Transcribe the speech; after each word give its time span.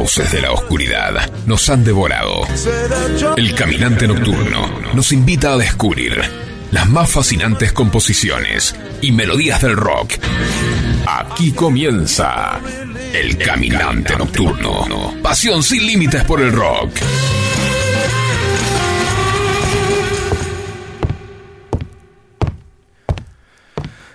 fauces 0.00 0.32
de 0.32 0.40
la 0.40 0.52
oscuridad 0.52 1.30
nos 1.46 1.68
han 1.68 1.84
devorado. 1.84 2.44
El 3.36 3.54
caminante 3.54 4.08
nocturno 4.08 4.66
nos 4.94 5.12
invita 5.12 5.52
a 5.52 5.58
descubrir 5.58 6.18
las 6.70 6.88
más 6.88 7.10
fascinantes 7.10 7.74
composiciones 7.74 8.74
y 9.02 9.12
melodías 9.12 9.60
del 9.60 9.76
rock. 9.76 10.12
Aquí 11.06 11.52
comienza 11.52 12.58
El 13.12 13.36
Caminante 13.36 14.16
Nocturno. 14.16 15.16
Pasión 15.22 15.62
sin 15.62 15.86
límites 15.86 16.24
por 16.24 16.40
el 16.40 16.52
rock. 16.52 16.92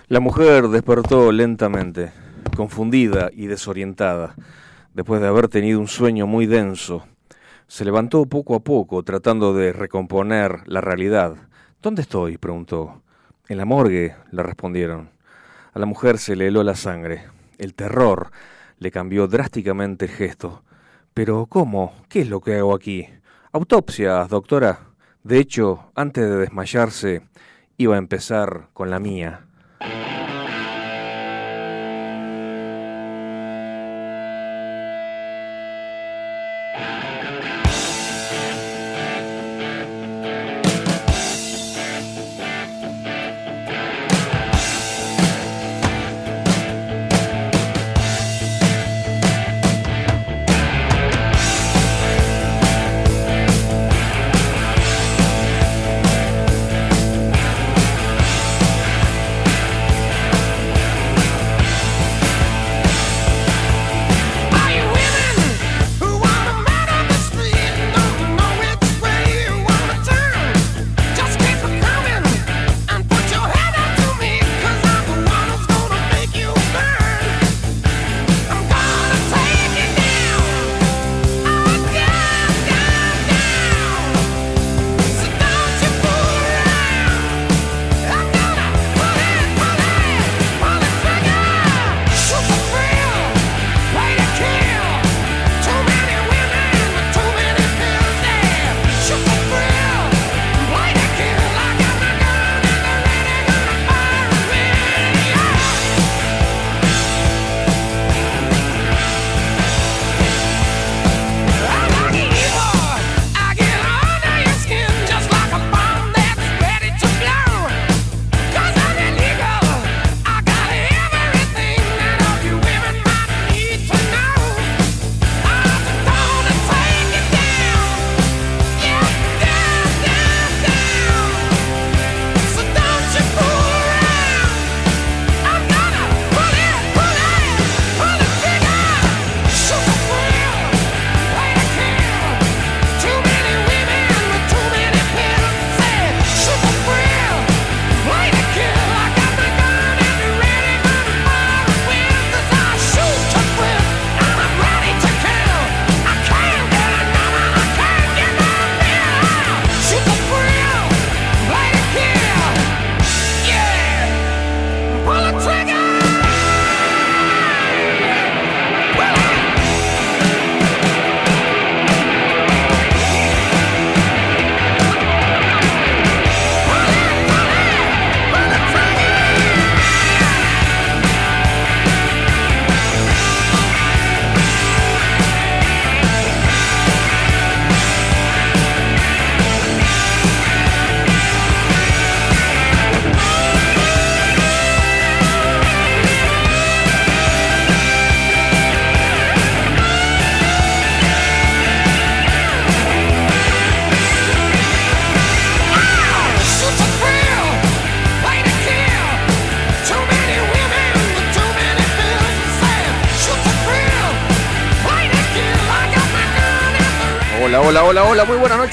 La 0.07 0.19
mujer 0.19 0.69
despertó 0.69 1.31
lentamente, 1.31 2.11
confundida 2.55 3.29
y 3.31 3.45
desorientada, 3.45 4.33
después 4.95 5.21
de 5.21 5.27
haber 5.27 5.49
tenido 5.49 5.79
un 5.79 5.87
sueño 5.87 6.25
muy 6.25 6.47
denso. 6.47 7.05
Se 7.67 7.85
levantó 7.85 8.25
poco 8.25 8.55
a 8.55 8.61
poco, 8.61 9.03
tratando 9.03 9.53
de 9.53 9.73
recomponer 9.73 10.61
la 10.65 10.81
realidad. 10.81 11.35
¿Dónde 11.81 12.01
estoy? 12.01 12.37
preguntó. 12.37 13.03
En 13.49 13.57
la 13.57 13.65
morgue, 13.65 14.15
le 14.31 14.41
respondieron. 14.41 15.09
A 15.73 15.79
la 15.79 15.85
mujer 15.85 16.17
se 16.17 16.35
le 16.35 16.47
heló 16.47 16.63
la 16.63 16.75
sangre. 16.75 17.25
El 17.57 17.75
terror 17.75 18.31
le 18.79 18.89
cambió 18.89 19.27
drásticamente 19.27 20.05
el 20.05 20.11
gesto. 20.11 20.63
Pero, 21.13 21.45
¿cómo? 21.47 21.93
¿Qué 22.07 22.21
es 22.21 22.29
lo 22.29 22.39
que 22.39 22.55
hago 22.55 22.73
aquí? 22.73 23.07
Autopsias, 23.51 24.29
doctora. 24.29 24.79
De 25.23 25.39
hecho, 25.39 25.91
antes 25.95 26.23
de 26.23 26.37
desmayarse, 26.37 27.21
iba 27.77 27.95
a 27.95 27.99
empezar 27.99 28.69
con 28.73 28.89
la 28.89 28.99
mía. 28.99 29.44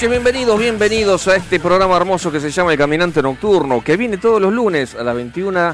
Bienvenidos, 0.09 0.59
bienvenidos 0.59 1.27
a 1.29 1.37
este 1.37 1.61
programa 1.61 1.95
hermoso 1.95 2.29
que 2.29 2.41
se 2.41 2.51
llama 2.51 2.73
El 2.73 2.77
Caminante 2.77 3.21
Nocturno, 3.21 3.81
que 3.81 3.95
viene 3.95 4.17
todos 4.17 4.41
los 4.41 4.51
lunes 4.51 4.95
a 4.95 5.03
las 5.03 5.15
21 5.15 5.73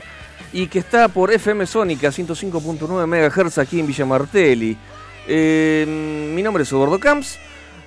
y 0.54 0.68
que 0.68 0.80
está 0.80 1.08
por 1.08 1.32
FM 1.32 1.66
Sónica 1.66 2.10
105.9 2.10 3.08
MHz 3.08 3.58
aquí 3.58 3.80
en 3.80 3.88
Villa 3.88 4.06
Martelli. 4.06 4.78
Eh, 5.28 6.32
mi 6.36 6.44
nombre 6.44 6.62
es 6.62 6.72
Eduardo 6.72 7.00
Camps, 7.00 7.40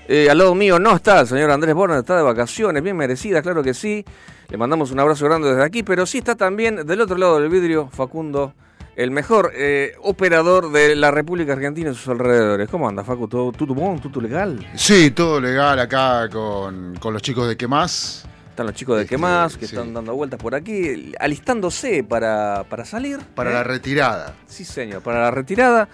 eh, 0.08 0.28
al 0.28 0.38
lado 0.38 0.56
mío 0.56 0.80
no 0.80 0.96
está 0.96 1.20
el 1.20 1.28
señor 1.28 1.48
Andrés 1.52 1.76
Borna, 1.76 1.98
está 1.98 2.16
de 2.16 2.22
vacaciones, 2.22 2.82
bien 2.82 2.96
merecida, 2.96 3.40
claro 3.40 3.62
que 3.62 3.72
sí. 3.72 4.04
Le 4.48 4.56
mandamos 4.56 4.90
un 4.90 4.98
abrazo 4.98 5.26
grande 5.26 5.48
desde 5.48 5.62
aquí, 5.62 5.84
pero 5.84 6.06
sí 6.06 6.18
está 6.18 6.34
también 6.34 6.84
del 6.84 7.00
otro 7.00 7.16
lado 7.16 7.38
del 7.38 7.50
vidrio 7.50 7.88
Facundo 7.92 8.52
el 8.96 9.10
mejor 9.10 9.52
eh, 9.54 9.94
operador 10.02 10.70
de 10.70 10.94
la 10.94 11.10
República 11.10 11.54
Argentina 11.54 11.90
y 11.90 11.94
sus 11.94 12.08
alrededores. 12.08 12.68
¿Cómo 12.68 12.88
anda, 12.88 13.04
Facu? 13.04 13.28
¿Todo 13.28 13.52
bon, 13.52 14.00
tutu 14.00 14.20
legal? 14.20 14.64
Sí, 14.74 15.10
todo 15.10 15.40
legal 15.40 15.78
acá 15.78 16.28
con, 16.28 16.94
los 17.02 17.22
chicos 17.22 17.48
de 17.48 17.56
¿Qué 17.56 17.66
más? 17.66 18.26
Están 18.50 18.66
los 18.66 18.74
chicos 18.74 18.98
de 18.98 19.06
¿Qué 19.06 19.14
este, 19.14 19.22
más? 19.22 19.56
Que 19.56 19.64
están 19.64 19.94
dando 19.94 20.14
vueltas 20.14 20.38
por 20.38 20.54
aquí, 20.54 21.14
alistándose 21.18 22.04
para, 22.04 22.64
para 22.68 22.84
salir. 22.84 23.18
Para 23.34 23.50
¿eh? 23.50 23.54
la 23.54 23.64
retirada. 23.64 24.34
Sí, 24.46 24.64
señor, 24.64 25.00
para 25.02 25.22
la 25.22 25.30
retirada. 25.30 25.88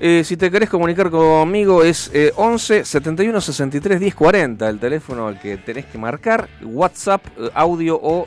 Eh, 0.00 0.22
si 0.24 0.36
te 0.36 0.50
querés 0.50 0.70
comunicar 0.70 1.10
conmigo 1.10 1.82
es 1.82 2.10
11 2.36 2.84
71 2.84 3.40
63 3.40 3.98
10 3.98 4.14
40, 4.14 4.68
el 4.68 4.78
teléfono 4.78 5.26
al 5.26 5.40
que 5.40 5.56
tenés 5.56 5.86
que 5.86 5.98
marcar, 5.98 6.48
WhatsApp, 6.62 7.20
audio 7.52 7.98
o, 8.00 8.26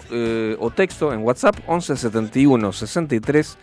o 0.59 0.71
texto 0.71 1.13
en 1.13 1.21
WhatsApp, 1.23 1.55
11 1.65 1.95
71 1.95 2.73
63 2.73 3.57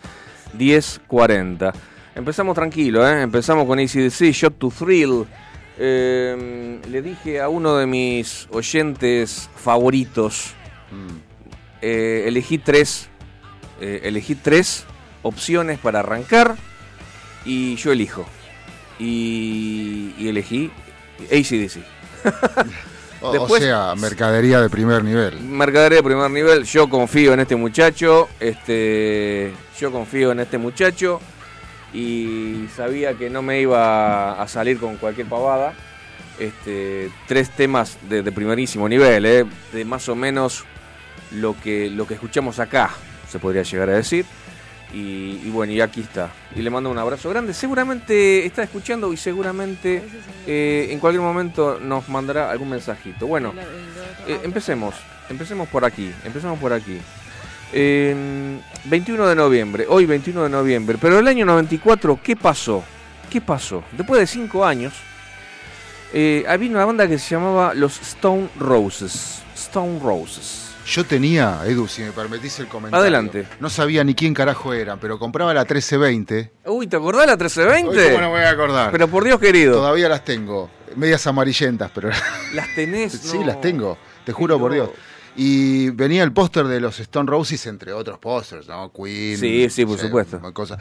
1040. 0.53 1.73
Empezamos 2.15 2.55
tranquilo, 2.55 3.07
¿eh? 3.07 3.21
Empezamos 3.21 3.65
con 3.65 3.79
ACDC, 3.79 4.31
Shot 4.31 4.57
to 4.57 4.69
Thrill. 4.69 5.25
Eh, 5.77 6.79
le 6.89 7.01
dije 7.01 7.39
a 7.39 7.47
uno 7.47 7.77
de 7.77 7.85
mis 7.85 8.47
oyentes 8.51 9.49
favoritos, 9.55 10.53
eh, 11.81 12.25
elegí 12.27 12.57
tres, 12.57 13.07
eh, 13.79 14.01
elegí 14.03 14.35
tres 14.35 14.83
opciones 15.21 15.79
para 15.79 16.01
arrancar 16.01 16.57
y 17.45 17.75
yo 17.77 17.93
elijo. 17.93 18.25
Y, 18.99 20.13
y 20.17 20.27
elegí 20.27 20.69
ACDC. 21.31 21.79
O, 23.21 23.31
Después- 23.33 23.61
o 23.61 23.65
sea, 23.65 23.95
mercadería 23.95 24.61
de 24.61 24.69
primer 24.69 25.03
nivel. 25.03 25.39
Mercadería 25.41 25.97
de 25.97 26.03
primer 26.03 26.31
nivel, 26.31 26.63
yo 26.63 26.89
confío 26.89 27.33
en 27.33 27.41
este 27.41 27.55
muchacho, 27.55 28.29
este, 28.39 29.51
yo 29.79 29.91
confío 29.91 30.31
en 30.31 30.39
este 30.39 30.57
muchacho 30.57 31.19
y 31.93 32.65
sabía 32.75 33.13
que 33.15 33.29
no 33.29 33.41
me 33.41 33.59
iba 33.61 34.41
a 34.41 34.47
salir 34.47 34.79
con 34.79 34.97
cualquier 34.97 35.27
pavada. 35.27 35.73
Este, 36.39 37.11
tres 37.27 37.49
temas 37.49 37.97
de, 38.07 38.23
de 38.23 38.31
primerísimo 38.31 38.87
nivel, 38.87 39.25
eh, 39.25 39.45
de 39.73 39.83
más 39.85 40.07
o 40.07 40.15
menos 40.15 40.63
lo 41.31 41.59
que, 41.59 41.89
lo 41.89 42.07
que 42.07 42.13
escuchamos 42.13 42.59
acá, 42.59 42.91
se 43.29 43.39
podría 43.39 43.63
llegar 43.63 43.89
a 43.89 43.93
decir. 43.97 44.25
Y, 44.93 45.41
y 45.43 45.49
bueno, 45.51 45.71
y 45.73 45.81
aquí 45.81 46.01
está. 46.01 46.31
Y 46.55 46.61
le 46.61 46.69
mando 46.69 46.89
un 46.89 46.97
abrazo 46.97 47.29
grande. 47.29 47.53
Seguramente 47.53 48.45
está 48.45 48.63
escuchando 48.63 49.13
y 49.13 49.17
seguramente 49.17 50.03
eh, 50.47 50.87
en 50.89 50.99
cualquier 50.99 51.21
momento 51.21 51.79
nos 51.79 52.09
mandará 52.09 52.49
algún 52.49 52.69
mensajito. 52.69 53.27
Bueno, 53.27 53.53
eh, 54.27 54.39
empecemos, 54.43 54.95
empecemos 55.29 55.67
por 55.69 55.85
aquí, 55.85 56.11
empecemos 56.25 56.57
por 56.59 56.73
aquí. 56.73 56.99
Eh, 57.71 58.59
21 58.85 59.27
de 59.27 59.35
noviembre, 59.35 59.85
hoy 59.87 60.05
21 60.05 60.43
de 60.43 60.49
noviembre, 60.49 60.97
pero 60.99 61.19
el 61.19 61.27
año 61.27 61.45
94, 61.45 62.19
¿qué 62.23 62.35
pasó? 62.35 62.83
¿Qué 63.29 63.41
pasó? 63.41 63.83
Después 63.91 64.19
de 64.19 64.25
cinco 64.25 64.65
años, 64.65 64.93
eh, 66.11 66.43
había 66.47 66.71
una 66.71 66.85
banda 66.85 67.07
que 67.07 67.19
se 67.19 67.35
llamaba 67.35 67.75
los 67.75 68.01
Stone 68.01 68.49
Roses. 68.57 69.43
Stone 69.55 69.99
Roses. 70.01 70.68
Yo 70.89 71.03
tenía, 71.05 71.61
Edu, 71.67 71.87
si 71.87 72.01
me 72.01 72.11
permitís 72.11 72.59
el 72.59 72.67
comentario. 72.67 73.01
Adelante. 73.01 73.47
No 73.59 73.69
sabía 73.69 74.03
ni 74.03 74.15
quién 74.15 74.33
carajo 74.33 74.73
eran, 74.73 74.99
pero 74.99 75.19
compraba 75.19 75.53
la 75.53 75.61
1320. 75.61 76.51
Uy, 76.65 76.87
¿te 76.87 76.95
acordás 76.95 77.21
de 77.21 77.27
la 77.27 77.33
Hoy, 77.33 77.37
1320? 77.83 78.03
¿Cómo 78.13 78.21
no 78.21 78.31
me 78.33 78.39
voy 78.39 78.45
a 78.45 78.49
acordar? 78.49 78.91
Pero 78.91 79.07
por 79.07 79.23
Dios 79.23 79.39
querido, 79.39 79.73
Todavía 79.75 80.09
las 80.09 80.25
tengo. 80.25 80.69
Medias 80.95 81.27
amarillentas, 81.27 81.91
pero 81.93 82.09
las 82.53 82.73
tenés. 82.73 83.13
sí, 83.13 83.37
las 83.45 83.61
tengo. 83.61 83.97
Te 84.25 84.31
juro 84.33 84.57
por 84.57 84.73
Dios. 84.73 84.89
Y 85.35 85.91
venía 85.91 86.23
el 86.23 86.31
póster 86.33 86.65
de 86.65 86.79
los 86.81 86.99
Stone 86.99 87.29
Roses, 87.29 87.67
entre 87.67 87.93
otros 87.93 88.17
pósters, 88.17 88.67
¿no? 88.67 88.91
Queen. 88.91 89.37
Sí, 89.37 89.69
sí, 89.69 89.85
por 89.85 89.93
no 89.93 89.97
sé, 90.01 90.05
supuesto. 90.07 90.53
Cosas. 90.53 90.79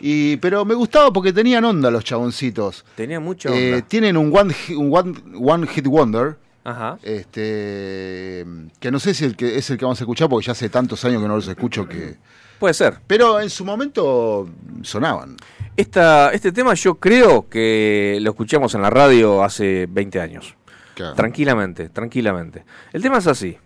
Y, 0.00 0.36
pero 0.36 0.64
me 0.64 0.74
gustaba 0.74 1.12
porque 1.12 1.32
tenían 1.32 1.64
onda 1.64 1.90
los 1.90 2.04
chaboncitos. 2.04 2.84
Tenía 2.94 3.18
mucha 3.18 3.48
Eh, 3.50 3.74
onda. 3.74 3.86
tienen 3.88 4.16
un 4.16 4.34
one, 4.34 4.54
un 4.76 4.94
one, 4.96 5.14
one 5.36 5.66
Hit 5.66 5.86
Wonder. 5.88 6.36
Ajá. 6.68 6.98
Este, 7.02 8.44
que 8.78 8.90
no 8.90 8.98
sé 8.98 9.14
si 9.14 9.24
el 9.24 9.36
que 9.36 9.56
es 9.56 9.70
el 9.70 9.78
que 9.78 9.86
vamos 9.86 9.98
a 10.00 10.04
escuchar 10.04 10.28
porque 10.28 10.46
ya 10.46 10.52
hace 10.52 10.68
tantos 10.68 11.02
años 11.06 11.22
que 11.22 11.28
no 11.28 11.36
los 11.36 11.48
escucho 11.48 11.88
que. 11.88 12.16
Puede 12.58 12.74
ser. 12.74 12.98
Pero 13.06 13.40
en 13.40 13.48
su 13.48 13.64
momento 13.64 14.46
sonaban. 14.82 15.36
Esta, 15.76 16.30
este 16.32 16.52
tema 16.52 16.74
yo 16.74 16.96
creo 16.96 17.48
que 17.48 18.18
lo 18.20 18.30
escuchamos 18.30 18.74
en 18.74 18.82
la 18.82 18.90
radio 18.90 19.42
hace 19.42 19.86
20 19.88 20.20
años. 20.20 20.56
Claro. 20.94 21.14
Tranquilamente, 21.14 21.88
tranquilamente. 21.88 22.64
El 22.92 23.00
tema 23.00 23.18
es 23.18 23.28
así. 23.28 23.56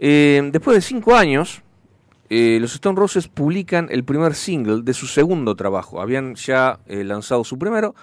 Eh, 0.00 0.48
después 0.50 0.74
de 0.74 0.80
cinco 0.80 1.14
años, 1.14 1.62
eh, 2.28 2.58
los 2.60 2.74
Stone 2.74 2.98
Roses 2.98 3.28
publican 3.28 3.86
el 3.90 4.02
primer 4.02 4.34
single 4.34 4.82
de 4.82 4.94
su 4.94 5.06
segundo 5.06 5.54
trabajo. 5.54 6.00
Habían 6.00 6.34
ya 6.34 6.80
eh, 6.86 7.04
lanzado 7.04 7.44
su 7.44 7.56
primero 7.56 7.94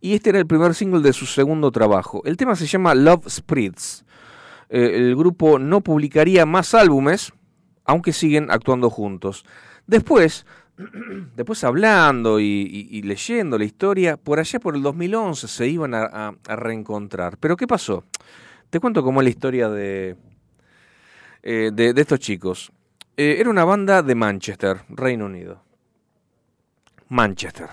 y 0.00 0.14
este 0.14 0.30
era 0.30 0.38
el 0.38 0.46
primer 0.46 0.74
single 0.74 1.00
de 1.00 1.12
su 1.12 1.26
segundo 1.26 1.70
trabajo. 1.70 2.22
El 2.24 2.36
tema 2.36 2.56
se 2.56 2.66
llama 2.66 2.94
Love 2.94 3.28
Spreads. 3.28 4.04
Eh, 4.68 4.92
el 4.96 5.16
grupo 5.16 5.58
no 5.58 5.80
publicaría 5.82 6.46
más 6.46 6.74
álbumes, 6.74 7.32
aunque 7.84 8.12
siguen 8.12 8.50
actuando 8.50 8.88
juntos. 8.88 9.44
Después, 9.86 10.46
después 11.36 11.64
hablando 11.64 12.40
y, 12.40 13.02
leyendo 13.02 13.58
la 13.58 13.64
historia, 13.64 14.16
por 14.16 14.38
allá 14.38 14.58
por 14.60 14.74
el 14.74 14.82
2011 14.82 15.48
se 15.48 15.68
iban 15.68 15.94
a, 15.94 16.34
reencontrar. 16.44 17.36
Pero 17.38 17.56
¿qué 17.56 17.66
pasó? 17.66 18.04
Te 18.70 18.80
cuento 18.80 19.02
cómo 19.02 19.20
es 19.20 19.24
la 19.24 19.30
historia 19.30 19.68
de, 19.68 20.16
eh, 21.42 21.70
de, 21.72 21.92
de 21.92 22.00
estos 22.00 22.20
chicos. 22.20 22.72
Eh, 23.16 23.36
era 23.38 23.50
una 23.50 23.64
banda 23.64 24.02
de 24.02 24.14
Manchester, 24.14 24.82
Reino 24.88 25.26
Unido. 25.26 25.62
Manchester, 27.08 27.68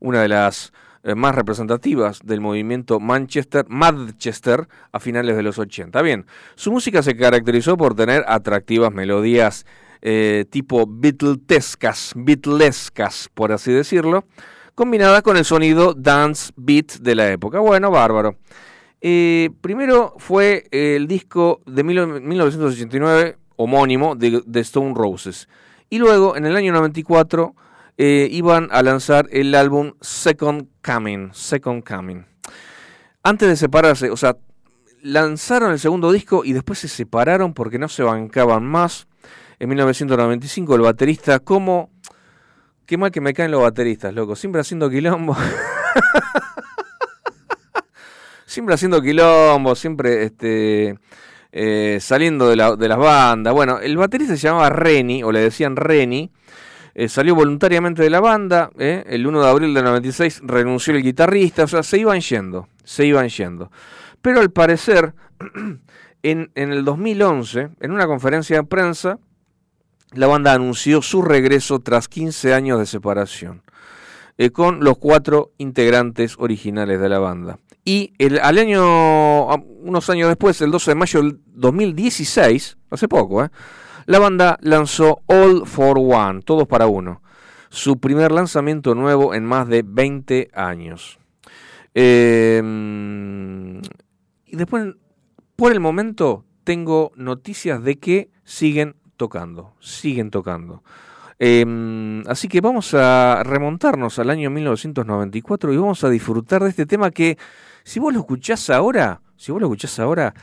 una 0.00 0.20
de 0.20 0.28
las 0.28 0.72
eh, 1.02 1.14
más 1.14 1.34
representativas 1.34 2.20
del 2.24 2.40
movimiento 2.40 3.00
Manchester, 3.00 3.64
Manchester 3.68 4.68
a 4.92 5.00
finales 5.00 5.36
de 5.36 5.42
los 5.42 5.58
80. 5.58 6.00
Bien, 6.02 6.26
su 6.54 6.70
música 6.72 7.02
se 7.02 7.16
caracterizó 7.16 7.76
por 7.76 7.94
tener 7.94 8.24
atractivas 8.28 8.92
melodías 8.92 9.64
eh, 10.02 10.44
tipo 10.50 10.86
Beatlescas, 10.88 12.12
Beatlescas, 12.16 13.28
por 13.34 13.52
así 13.52 13.72
decirlo, 13.72 14.24
combinadas 14.74 15.22
con 15.22 15.36
el 15.36 15.44
sonido 15.44 15.94
dance 15.94 16.52
beat 16.56 16.92
de 17.00 17.14
la 17.14 17.30
época. 17.30 17.60
Bueno, 17.60 17.90
bárbaro. 17.90 18.36
Eh, 19.02 19.50
primero 19.60 20.14
fue 20.18 20.64
el 20.70 21.06
disco 21.06 21.60
de 21.66 21.82
mil- 21.84 22.20
1989, 22.22 23.36
homónimo, 23.56 24.14
de, 24.16 24.42
de 24.44 24.60
Stone 24.60 24.92
Roses. 24.94 25.48
Y 25.88 25.98
luego, 25.98 26.36
en 26.36 26.46
el 26.46 26.56
año 26.56 26.72
94, 26.72 27.54
eh, 28.02 28.28
iban 28.30 28.70
a 28.72 28.82
lanzar 28.82 29.28
el 29.30 29.54
álbum 29.54 29.92
Second 30.00 30.68
Coming. 30.82 31.34
Second 31.34 31.84
Coming. 31.84 32.24
Antes 33.22 33.46
de 33.46 33.56
separarse, 33.56 34.08
o 34.08 34.16
sea, 34.16 34.38
lanzaron 35.02 35.72
el 35.72 35.78
segundo 35.78 36.10
disco 36.10 36.42
y 36.42 36.54
después 36.54 36.78
se 36.78 36.88
separaron 36.88 37.52
porque 37.52 37.78
no 37.78 37.90
se 37.90 38.02
bancaban 38.02 38.64
más. 38.64 39.06
En 39.58 39.68
1995 39.68 40.76
el 40.76 40.80
baterista, 40.80 41.40
como... 41.40 41.90
Qué 42.86 42.96
mal 42.96 43.10
que 43.10 43.20
me 43.20 43.34
caen 43.34 43.50
los 43.50 43.60
bateristas, 43.60 44.14
loco. 44.14 44.34
Siempre 44.34 44.62
haciendo 44.62 44.88
quilombo. 44.88 45.36
siempre 48.46 48.76
haciendo 48.76 49.02
quilombo, 49.02 49.74
siempre 49.74 50.24
este, 50.24 50.98
eh, 51.52 51.98
saliendo 52.00 52.48
de, 52.48 52.76
de 52.78 52.88
las 52.88 52.98
bandas. 52.98 53.52
Bueno, 53.52 53.78
el 53.78 53.98
baterista 53.98 54.38
se 54.38 54.48
llamaba 54.48 54.70
Reni, 54.70 55.22
o 55.22 55.30
le 55.30 55.40
decían 55.40 55.76
Reni. 55.76 56.32
Eh, 56.94 57.08
salió 57.08 57.34
voluntariamente 57.34 58.02
de 58.02 58.10
la 58.10 58.20
banda. 58.20 58.70
eh, 58.78 59.04
el 59.06 59.26
1 59.26 59.42
de 59.42 59.48
abril 59.48 59.74
del 59.74 59.84
96 59.84 60.42
renunció 60.44 60.94
el 60.94 61.02
guitarrista. 61.02 61.64
O 61.64 61.68
sea, 61.68 61.82
se 61.82 61.98
iban 61.98 62.20
yendo. 62.20 62.68
Se 62.84 63.06
iban 63.06 63.28
yendo. 63.28 63.70
Pero 64.22 64.40
al 64.40 64.50
parecer, 64.50 65.14
en, 66.22 66.50
en 66.54 66.72
el 66.72 66.84
2011, 66.84 67.70
en 67.80 67.92
una 67.92 68.06
conferencia 68.06 68.56
de 68.56 68.64
prensa, 68.64 69.18
la 70.12 70.26
banda 70.26 70.52
anunció 70.52 71.02
su 71.02 71.22
regreso 71.22 71.78
tras 71.80 72.08
15 72.08 72.52
años 72.52 72.78
de 72.78 72.86
separación, 72.86 73.62
eh, 74.38 74.50
con 74.50 74.82
los 74.82 74.98
cuatro 74.98 75.52
integrantes 75.58 76.34
originales 76.38 77.00
de 77.00 77.08
la 77.08 77.18
banda. 77.18 77.58
Y 77.84 78.12
el, 78.18 78.38
al 78.40 78.58
año, 78.58 79.46
unos 79.56 80.10
años 80.10 80.28
después, 80.28 80.60
el 80.60 80.70
12 80.70 80.90
de 80.90 80.94
mayo 80.96 81.22
del 81.22 81.40
2016, 81.46 82.76
hace 82.90 83.08
poco, 83.08 83.44
eh, 83.44 83.50
la 84.06 84.18
banda 84.18 84.58
lanzó 84.62 85.22
All 85.26 85.66
for 85.66 85.98
One, 85.98 86.42
todos 86.42 86.66
para 86.66 86.86
uno, 86.86 87.22
su 87.68 87.98
primer 87.98 88.32
lanzamiento 88.32 88.94
nuevo 88.94 89.34
en 89.34 89.44
más 89.44 89.68
de 89.68 89.82
20 89.86 90.50
años. 90.54 91.18
Eh, 91.94 92.62
y 94.46 94.56
después, 94.56 94.94
por 95.56 95.72
el 95.72 95.80
momento, 95.80 96.44
tengo 96.64 97.12
noticias 97.16 97.82
de 97.82 97.98
que 97.98 98.30
siguen 98.44 98.96
tocando, 99.16 99.74
siguen 99.80 100.30
tocando. 100.30 100.82
Eh, 101.38 102.22
así 102.26 102.48
que 102.48 102.60
vamos 102.60 102.92
a 102.94 103.42
remontarnos 103.44 104.18
al 104.18 104.28
año 104.28 104.50
1994 104.50 105.72
y 105.72 105.76
vamos 105.78 106.04
a 106.04 106.10
disfrutar 106.10 106.62
de 106.62 106.68
este 106.68 106.84
tema 106.84 107.10
que, 107.10 107.38
si 107.82 107.98
vos 107.98 108.12
lo 108.12 108.20
escuchás 108.20 108.68
ahora, 108.68 109.22
si 109.36 109.50
vos 109.50 109.60
lo 109.60 109.68
escuchás 109.68 109.98
ahora, 109.98 110.34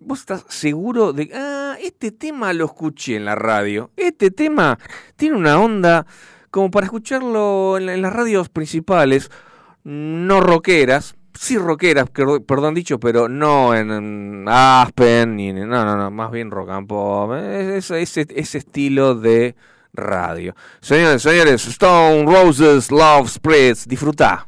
vos 0.00 0.20
estás 0.20 0.44
seguro 0.48 1.12
de, 1.12 1.30
ah, 1.34 1.76
este 1.82 2.12
tema 2.12 2.52
lo 2.52 2.64
escuché 2.66 3.16
en 3.16 3.24
la 3.24 3.34
radio, 3.34 3.90
este 3.96 4.30
tema 4.30 4.78
tiene 5.16 5.36
una 5.36 5.58
onda 5.58 6.06
como 6.50 6.70
para 6.70 6.86
escucharlo 6.86 7.76
en, 7.78 7.86
la- 7.86 7.94
en 7.94 8.02
las 8.02 8.12
radios 8.12 8.48
principales, 8.48 9.30
no 9.84 10.40
rockeras, 10.40 11.14
sí 11.34 11.56
rockeras, 11.58 12.10
per- 12.10 12.42
perdón 12.46 12.74
dicho, 12.74 12.98
pero 13.00 13.28
no 13.28 13.74
en, 13.74 13.90
en 13.90 14.44
Aspen, 14.48 15.36
ni 15.36 15.48
en- 15.50 15.68
no, 15.68 15.84
no, 15.84 15.96
no, 15.96 16.10
más 16.10 16.30
bien 16.30 16.50
rock 16.50 16.70
and 16.70 16.86
pop, 16.88 17.32
eh, 17.34 17.76
ese, 17.78 18.26
estilo 18.58 19.14
de 19.14 19.54
radio. 19.92 20.54
Señores, 20.80 21.22
señores, 21.22 21.66
Stone 21.66 22.24
Roses 22.24 22.90
Love 22.90 23.28
Spreads, 23.28 23.86
disfrutá. 23.88 24.46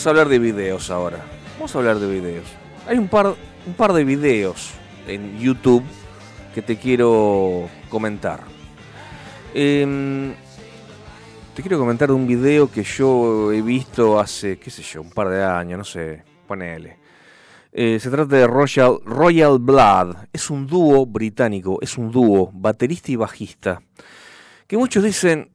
Vamos 0.00 0.06
a 0.06 0.10
hablar 0.12 0.28
de 0.30 0.38
videos 0.38 0.90
ahora. 0.90 1.18
Vamos 1.56 1.76
a 1.76 1.78
hablar 1.78 1.98
de 1.98 2.10
videos. 2.10 2.46
Hay 2.86 2.96
un 2.96 3.06
par, 3.06 3.34
un 3.66 3.74
par 3.74 3.92
de 3.92 4.02
videos 4.02 4.70
en 5.06 5.38
YouTube 5.38 5.84
que 6.54 6.62
te 6.62 6.78
quiero 6.78 7.68
comentar. 7.90 8.40
Em, 9.52 10.32
te 11.54 11.60
quiero 11.60 11.78
comentar 11.78 12.10
un 12.12 12.26
video 12.26 12.72
que 12.72 12.82
yo 12.82 13.52
he 13.52 13.60
visto 13.60 14.18
hace, 14.18 14.58
qué 14.58 14.70
sé 14.70 14.80
yo, 14.80 15.02
un 15.02 15.10
par 15.10 15.28
de 15.28 15.44
años, 15.44 15.76
no 15.76 15.84
sé, 15.84 16.22
ponele. 16.48 16.96
Eh, 17.70 17.98
se 18.00 18.08
trata 18.08 18.36
de 18.36 18.46
Royal, 18.46 19.00
Royal 19.04 19.58
Blood. 19.58 20.16
Es 20.32 20.48
un 20.48 20.66
dúo 20.66 21.04
británico, 21.04 21.78
es 21.82 21.98
un 21.98 22.10
dúo, 22.10 22.50
baterista 22.54 23.12
y 23.12 23.16
bajista. 23.16 23.82
Que 24.66 24.78
muchos 24.78 25.04
dicen, 25.04 25.50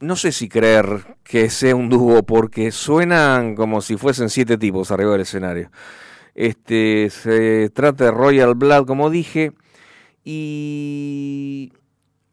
no 0.00 0.16
sé 0.16 0.32
si 0.32 0.48
creer 0.48 1.16
que 1.24 1.50
sea 1.50 1.74
un 1.74 1.88
dúo 1.88 2.22
porque 2.22 2.70
suenan 2.70 3.54
como 3.54 3.80
si 3.80 3.96
fuesen 3.96 4.30
siete 4.30 4.56
tipos 4.56 4.90
arriba 4.90 5.12
del 5.12 5.22
escenario. 5.22 5.70
Este 6.34 7.10
se 7.10 7.70
trata 7.70 8.04
de 8.04 8.10
Royal 8.12 8.54
Blood, 8.54 8.86
como 8.86 9.10
dije, 9.10 9.52
y 10.24 11.72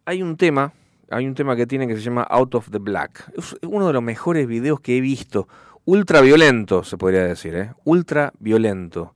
hay 0.06 0.22
un 0.22 0.38
tema, 0.38 0.74
hay 1.10 1.26
un 1.26 1.34
tema 1.34 1.56
que 1.56 1.66
tiene 1.66 1.88
que 1.88 1.96
se 1.96 2.02
llama 2.02 2.22
Out 2.24 2.56
of 2.56 2.70
the 2.70 2.78
Black. 2.78 3.32
Es 3.36 3.56
uno 3.64 3.88
de 3.88 3.94
los 3.94 4.04
mejores 4.04 4.48
videos 4.48 4.80
que 4.80 4.98
he 4.98 5.02
visto, 5.02 5.48
ultra 5.86 6.22
violento, 6.22 6.84
se 6.84 6.98
podría 6.98 7.24
decir, 7.24 7.56
¿eh? 7.56 7.72
ultra 7.84 8.32
violento. 8.40 9.16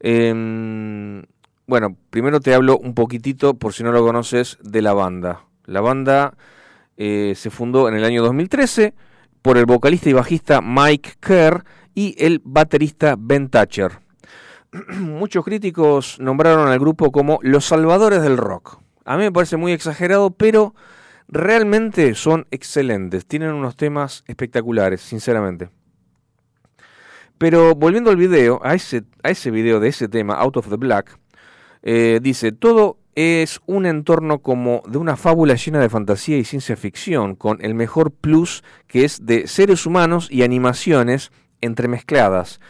Em, 0.00 1.22
bueno, 1.66 1.96
primero 2.10 2.40
te 2.40 2.54
hablo 2.54 2.78
un 2.78 2.94
poquitito, 2.94 3.54
por 3.54 3.74
si 3.74 3.82
no 3.82 3.92
lo 3.92 4.02
conoces, 4.02 4.58
de 4.62 4.80
la 4.80 4.94
banda. 4.94 5.44
La 5.66 5.80
banda 5.80 6.34
eh, 6.96 7.34
se 7.36 7.50
fundó 7.50 7.88
en 7.88 7.94
el 7.94 8.04
año 8.04 8.22
2013 8.22 8.94
por 9.42 9.58
el 9.58 9.66
vocalista 9.66 10.08
y 10.08 10.12
bajista 10.12 10.60
Mike 10.60 11.14
Kerr 11.20 11.64
y 11.94 12.14
el 12.18 12.40
baterista 12.44 13.16
Ben 13.18 13.48
Thatcher. 13.48 13.92
Muchos 14.98 15.44
críticos 15.44 16.18
nombraron 16.20 16.68
al 16.68 16.78
grupo 16.78 17.12
como 17.12 17.38
los 17.42 17.64
salvadores 17.64 18.22
del 18.22 18.36
rock. 18.36 18.78
A 19.04 19.16
mí 19.16 19.24
me 19.24 19.32
parece 19.32 19.56
muy 19.56 19.72
exagerado, 19.72 20.30
pero 20.30 20.74
realmente 21.28 22.14
son 22.14 22.46
excelentes. 22.50 23.26
Tienen 23.26 23.52
unos 23.52 23.76
temas 23.76 24.24
espectaculares, 24.26 25.00
sinceramente. 25.00 25.68
Pero 27.38 27.74
volviendo 27.74 28.10
al 28.10 28.16
video, 28.16 28.60
a 28.64 28.74
ese, 28.74 29.04
video 29.50 29.80
de 29.80 29.88
ese 29.88 30.08
tema, 30.08 30.34
Out 30.34 30.56
of 30.56 30.68
the 30.68 30.76
Black, 30.76 31.18
eh, 31.82 32.20
dice, 32.22 32.52
todo 32.52 32.98
es 33.14 33.60
un 33.66 33.86
entorno 33.86 34.40
como 34.40 34.82
de 34.86 34.98
una 34.98 35.16
fábula 35.16 35.54
llena 35.54 35.80
de 35.80 35.88
fantasía 35.88 36.36
y 36.36 36.44
ciencia 36.44 36.76
ficción, 36.76 37.36
con 37.36 37.58
el 37.64 37.74
mejor 37.74 38.10
plus 38.10 38.64
que 38.86 39.04
es 39.04 39.24
de 39.24 39.46
seres 39.46 39.86
humanos 39.86 40.28
y 40.30 40.42
animaciones 40.42 41.30
entremezcladas, 41.60 42.60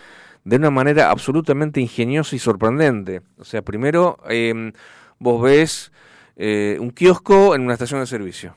de 0.44 0.56
una 0.56 0.70
manera 0.70 1.10
absolutamente 1.10 1.80
ingeniosa 1.80 2.36
y 2.36 2.38
sorprendente. 2.38 3.23
O 3.38 3.45
sea, 3.45 3.62
primero 3.62 4.19
em, 4.28 4.73
vos 5.19 5.42
ves 5.42 5.92
eh, 6.36 6.76
un 6.80 6.90
kiosco 6.90 7.54
en 7.54 7.62
una 7.62 7.73
estación 7.73 8.00
de 8.00 8.06
servicio. 8.06 8.56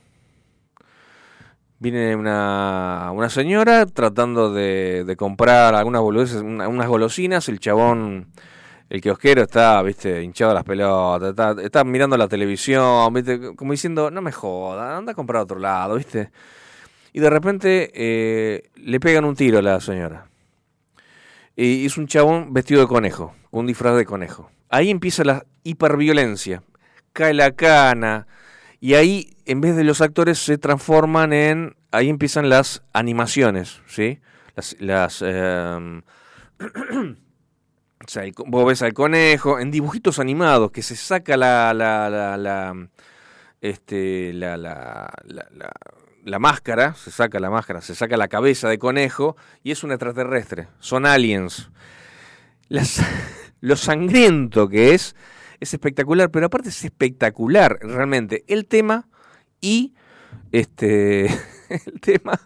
Viene 1.80 2.16
una, 2.16 3.12
una 3.14 3.30
señora 3.30 3.86
tratando 3.86 4.52
de, 4.52 5.04
de 5.06 5.16
comprar 5.16 5.76
algunas 5.76 6.02
unas 6.02 6.88
golosinas, 6.88 7.48
el 7.50 7.60
chabón 7.60 8.28
el 8.90 9.02
kiosquero 9.02 9.42
está, 9.42 9.82
viste, 9.82 10.24
hinchado 10.24 10.54
las 10.54 10.64
pelotas, 10.64 11.58
está, 11.60 11.84
mirando 11.84 12.18
la 12.18 12.28
televisión, 12.28 13.14
viste, 13.14 13.56
como 13.56 13.72
diciendo, 13.72 14.10
no 14.12 14.22
me 14.22 14.32
joda, 14.32 14.98
anda 14.98 15.12
a 15.12 15.16
comprar 15.16 15.42
a 15.42 15.44
otro 15.44 15.60
lado, 15.60 15.96
viste. 15.96 16.32
Y 17.14 17.20
de 17.20 17.30
repente 17.30 17.92
eh, 17.94 18.70
le 18.76 19.00
pegan 19.00 19.26
un 19.26 19.36
tiro 19.36 19.60
a 19.60 19.62
la 19.62 19.80
señora. 19.80 20.28
Y 21.56 21.86
es 21.86 21.98
un 21.98 22.08
chabón 22.08 22.54
vestido 22.54 22.82
de 22.82 22.88
conejo, 22.88 23.34
con 23.50 23.62
un 23.62 23.68
disfraz 23.68 23.96
de 23.96 24.06
conejo. 24.06 24.52
Ahí 24.70 24.90
empieza 24.90 25.24
la 25.24 25.46
hiperviolencia, 25.64 26.62
cae 27.14 27.34
la 27.34 27.52
cana, 27.52 28.28
y 28.80 28.94
ahí, 28.94 29.36
en 29.46 29.62
vez 29.62 29.76
de 29.76 29.84
los 29.84 30.02
actores, 30.02 30.38
se 30.38 30.58
transforman 30.58 31.34
en, 31.34 31.76
ahí 31.92 32.10
empiezan 32.10 32.50
las 32.50 32.84
animaciones, 32.94 33.82
¿sí? 33.88 34.20
Las, 34.80 35.24
em, 35.26 36.04
sea, 38.10 38.24
vos 38.46 38.66
ves 38.66 38.82
al 38.82 38.94
conejo 38.94 39.60
en 39.60 39.72
dibujitos 39.72 40.20
animados 40.20 40.72
que 40.72 40.82
se 40.82 40.96
saca 40.96 41.38
la, 41.38 41.74
la, 41.74 42.10
la, 42.10 42.38
la 42.38 42.88
este, 43.62 44.34
la, 44.34 44.58
la, 44.58 45.12
la, 46.24 46.40
máscara, 46.40 46.94
se 46.94 47.12
saca 47.12 47.40
la 47.40 47.50
máscara, 47.50 47.82
se 47.82 47.96
saca 47.96 48.18
la 48.18 48.28
cabeza 48.28 48.70
de 48.70 48.78
conejo 48.78 49.36
y 49.64 49.72
es 49.72 49.84
un 49.84 49.92
extraterrestre, 49.92 50.68
son 50.80 51.06
aliens. 51.06 51.70
lo 53.62 53.76
sangriento 53.76 54.68
que 54.68 54.94
es, 54.94 55.16
es 55.60 55.74
espectacular, 55.74 56.30
pero 56.30 56.48
aparte 56.48 56.70
es 56.70 56.84
espectacular 56.84 57.80
realmente 57.82 58.44
el 58.48 58.68
tema 58.68 59.08
y 59.62 59.96
este 60.52 61.26
el 61.70 62.00
tema 62.02 62.40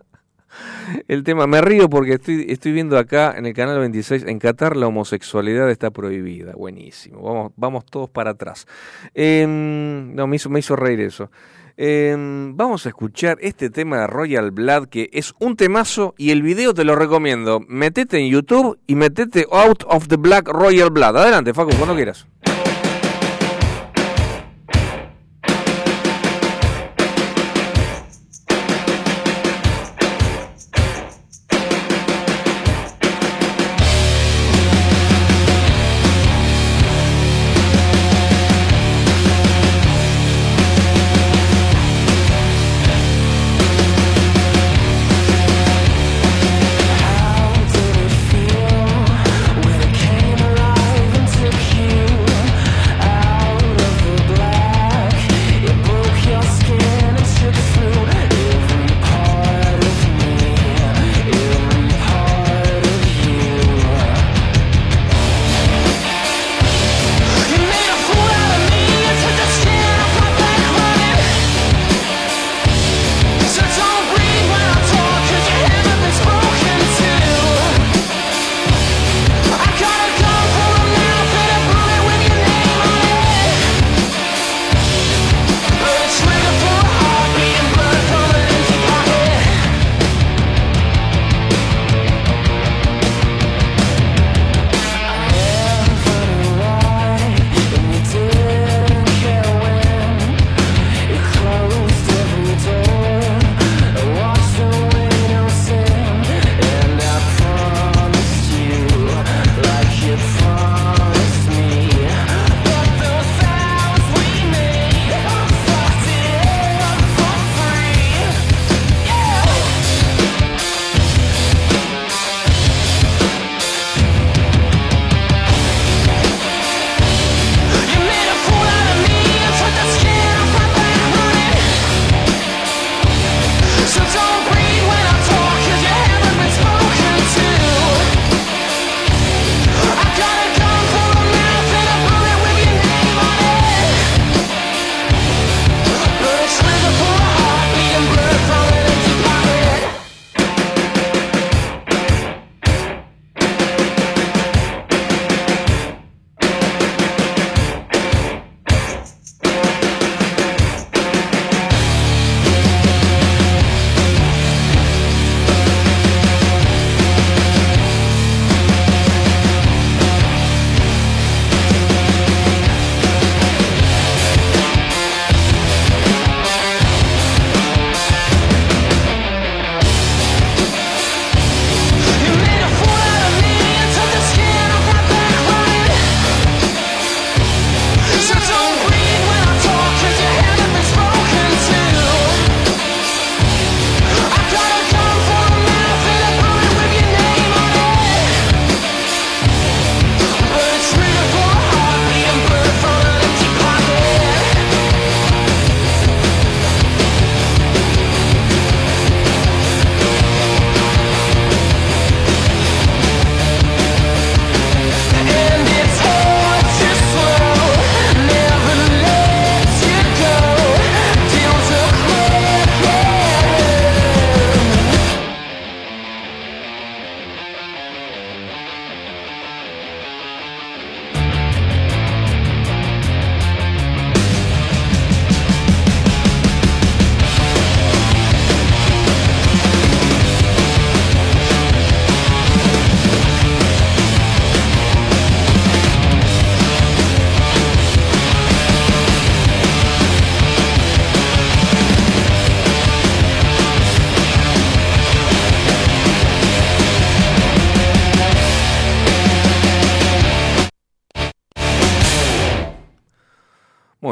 el 1.08 1.24
tema 1.24 1.48
me 1.48 1.62
río 1.62 1.90
porque 1.90 2.14
estoy 2.14 2.72
viendo 2.72 2.98
acá 2.98 3.34
en 3.38 3.46
el 3.46 3.54
canal 3.54 3.80
26 3.80 4.24
en 4.28 4.40
Qatar 4.40 4.78
la 4.78 4.88
homosexualidad 4.88 5.70
está 5.70 5.92
prohibida. 5.92 6.54
Buenísimo. 6.54 7.22
Vamos 7.22 7.52
vamos 7.56 7.86
todos 7.86 8.10
para 8.10 8.32
atrás. 8.32 8.68
Em, 9.14 10.14
no 10.16 10.28
me 10.28 10.36
hizo 10.36 10.50
me 10.50 10.60
hizo 10.60 10.76
reír 10.76 11.02
eso. 11.02 11.32
Em, 11.78 12.56
vamos 12.56 12.86
a 12.86 12.90
escuchar 12.90 13.38
este 13.42 13.70
tema 13.70 14.02
de 14.02 14.08
Royal 14.08 14.52
Blood 14.52 14.88
que 14.88 15.10
es 15.14 15.34
un 15.40 15.56
temazo 15.56 16.14
y 16.18 16.32
el 16.32 16.42
video 16.42 16.74
te 16.74 16.84
lo 16.84 16.96
recomiendo. 16.96 17.62
Metete 17.68 18.20
en 18.20 18.30
YouTube 18.30 18.78
y 18.88 18.96
metete 18.96 19.48
Out 19.52 19.84
of 19.88 20.08
the 20.08 20.18
Black 20.18 20.48
Royal 20.48 20.90
Blood. 20.90 21.18
Adelante 21.18 21.54
Facu 21.54 21.76
cuando 21.78 21.96
quieras 21.96 22.28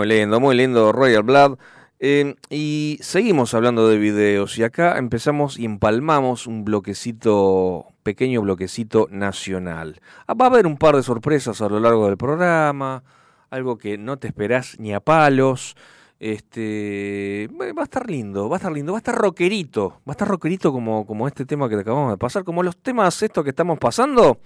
lindo, 0.07 0.39
muy 0.39 0.55
lindo 0.55 0.91
Royal 0.91 1.23
Blood. 1.23 1.57
Eh, 2.01 2.35
y 2.49 2.97
seguimos 3.01 3.53
hablando 3.53 3.89
de 3.89 3.97
videos 3.97 4.57
y 4.57 4.63
acá 4.63 4.97
empezamos 4.97 5.59
y 5.59 5.65
empalmamos 5.65 6.47
un 6.47 6.63
bloquecito, 6.63 7.87
pequeño 8.03 8.41
bloquecito 8.41 9.07
nacional. 9.11 9.99
Ah, 10.25 10.33
va 10.33 10.45
a 10.45 10.49
haber 10.49 10.65
un 10.65 10.77
par 10.77 10.95
de 10.95 11.03
sorpresas 11.03 11.61
a 11.61 11.67
lo 11.67 11.79
largo 11.81 12.07
del 12.07 12.15
programa, 12.15 13.03
algo 13.49 13.77
que 13.77 13.97
no 13.97 14.17
te 14.17 14.27
esperás 14.27 14.79
ni 14.79 14.93
a 14.93 15.01
palos. 15.01 15.75
Este 16.19 17.49
va 17.59 17.81
a 17.81 17.83
estar 17.83 18.09
lindo, 18.09 18.49
va 18.49 18.55
a 18.55 18.59
estar 18.59 18.71
lindo, 18.71 18.93
va 18.93 18.97
a 18.97 18.99
estar 18.99 19.15
rockerito, 19.15 20.01
va 20.07 20.11
a 20.11 20.11
estar 20.11 20.27
rockerito 20.27 20.71
como, 20.71 21.05
como 21.05 21.27
este 21.27 21.45
tema 21.45 21.67
que 21.67 21.75
te 21.75 21.81
acabamos 21.81 22.11
de 22.11 22.17
pasar, 22.17 22.43
como 22.43 22.63
los 22.63 22.77
temas 22.77 23.21
estos 23.23 23.43
que 23.43 23.51
estamos 23.51 23.77
pasando, 23.79 24.39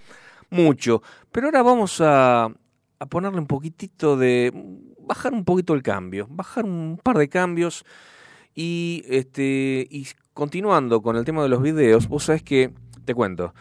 mucho. 0.50 1.02
Pero 1.32 1.48
ahora 1.48 1.62
vamos 1.62 2.00
a, 2.00 2.48
a 2.98 3.06
ponerle 3.06 3.38
un 3.38 3.46
poquitito 3.46 4.16
de... 4.16 4.52
bajar 5.00 5.32
un 5.32 5.44
poquito 5.44 5.74
el 5.74 5.82
cambio, 5.82 6.26
bajar 6.30 6.64
un 6.64 7.00
par 7.02 7.18
de 7.18 7.28
cambios 7.28 7.84
y, 8.54 9.02
este, 9.08 9.86
y 9.90 10.06
continuando 10.32 11.02
con 11.02 11.16
el 11.16 11.24
tema 11.24 11.42
de 11.42 11.48
los 11.48 11.62
videos, 11.62 12.08
vos 12.08 12.24
sabés 12.24 12.42
que, 12.42 12.72
te 13.04 13.14
cuento, 13.14 13.54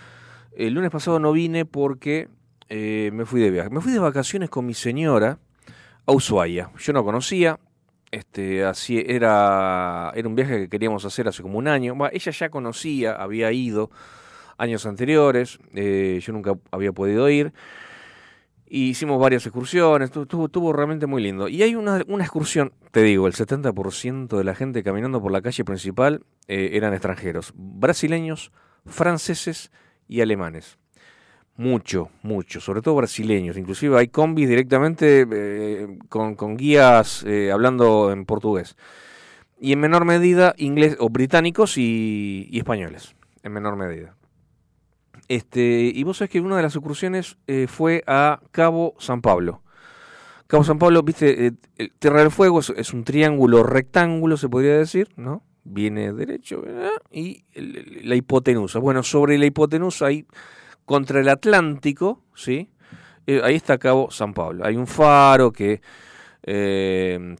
el 0.56 0.74
lunes 0.74 0.92
pasado 0.92 1.20
no 1.20 1.32
vine 1.32 1.66
porque 1.66 2.30
eh, 2.70 3.12
me 3.14 3.26
fui 3.26 3.42
de 3.42 3.52
viaje. 3.52 3.70
Me 3.70 3.82
fui 3.82 3.92
de 3.92 4.00
vacaciones 4.00 4.50
con 4.50 4.66
mi 4.66 4.74
señora 4.74 5.40
a 6.06 6.12
Ushuaia. 6.12 6.72
Yo 6.80 6.94
no 6.94 7.04
conocía, 7.04 7.60
este, 8.12 8.64
así 8.64 9.04
era, 9.06 10.12
era 10.16 10.28
un 10.28 10.36
viaje 10.36 10.58
que 10.60 10.70
queríamos 10.70 11.06
hacer 11.06 11.28
hace 11.28 11.42
como 11.42 11.58
un 11.58 11.68
año. 11.68 11.96
ella 12.12 12.32
ya 12.32 12.50
conocía, 12.50 13.14
había 13.14 13.52
ido 13.52 13.90
años 14.58 14.86
anteriores, 14.86 15.60
eh, 15.74 16.20
yo 16.22 16.34
nunca 16.34 16.54
había 16.72 16.92
podido 16.92 17.30
ir. 17.30 17.54
Y 18.76 18.90
hicimos 18.90 19.20
varias 19.20 19.46
excursiones, 19.46 20.10
estuvo, 20.10 20.74
realmente 20.74 21.06
muy 21.06 21.22
lindo. 21.22 21.48
Y 21.48 21.62
hay 21.62 21.76
una, 21.76 22.02
una 22.08 22.24
excursión, 22.24 22.74
te 22.90 23.04
digo, 23.04 23.28
el 23.28 23.34
70% 23.34 24.36
de 24.36 24.44
la 24.44 24.56
gente 24.56 24.82
caminando 24.82 25.22
por 25.22 25.32
la 25.32 25.44
calle 25.44 25.64
principal 25.64 26.26
eh, 26.48 26.72
eran 26.74 26.92
extranjeros, 26.92 27.54
brasileños, 27.56 28.52
franceses 28.88 29.72
y 30.08 30.22
alemanes. 30.22 30.80
Mucho, 31.56 32.10
mucho, 32.24 32.60
sobre 32.62 32.82
todo 32.82 32.96
brasileños. 32.96 33.58
Inclusive 33.58 33.96
hay 33.96 34.08
combis 34.08 34.50
directamente 34.50 35.28
eh, 35.32 36.00
con, 36.10 36.58
guías 36.58 37.24
eh, 37.28 37.52
hablando 37.52 38.12
en 38.12 38.26
portugués. 38.26 38.76
Y 39.62 39.74
en 39.74 39.82
menor 39.82 40.04
medida 40.04 40.56
inglés 40.58 40.98
o 41.00 41.10
británicos 41.10 41.78
y 41.78 42.50
españoles, 42.58 43.16
en 43.44 43.54
menor 43.54 43.76
medida. 43.76 44.16
Este, 45.34 45.92
y 45.92 46.04
vos 46.04 46.18
sabés 46.18 46.30
que 46.30 46.42
una 46.42 46.58
de 46.58 46.62
las 46.62 46.76
excursiones 46.76 47.38
eh, 47.48 47.66
fue 47.68 48.04
a 48.06 48.40
Cabo 48.52 48.94
San 49.00 49.24
Pablo. 49.24 49.64
Cabo 50.46 50.64
San 50.64 50.78
Pablo, 50.78 51.02
viste, 51.02 51.48
eh, 51.48 51.52
el 51.78 51.92
Tierra 51.98 52.20
del 52.20 52.30
Fuego 52.30 52.60
es, 52.60 52.94
un 52.94 53.04
triángulo 53.04 53.64
rectángulo, 53.64 54.38
se 54.38 54.48
podría 54.48 54.78
decir, 54.78 55.10
¿no? 55.16 55.42
Viene 55.64 56.14
derecho 56.14 56.64
y 57.10 57.46
la 57.56 58.16
hipotenusa. 58.16 58.78
Bueno, 58.78 59.02
sobre 59.02 59.40
la 59.40 59.48
hipotenusa, 59.48 60.06
ahí 60.06 60.28
contra 60.86 61.20
el 61.20 61.30
Atlántico, 61.30 62.22
¿sí? 62.36 62.70
Eh, 63.26 63.42
ahí 63.44 63.56
está 63.56 63.80
Cabo 63.80 64.12
San 64.12 64.36
Pablo. 64.36 64.64
Hay 64.66 64.76
un 64.76 64.86
faro 64.86 65.52
que 65.52 65.82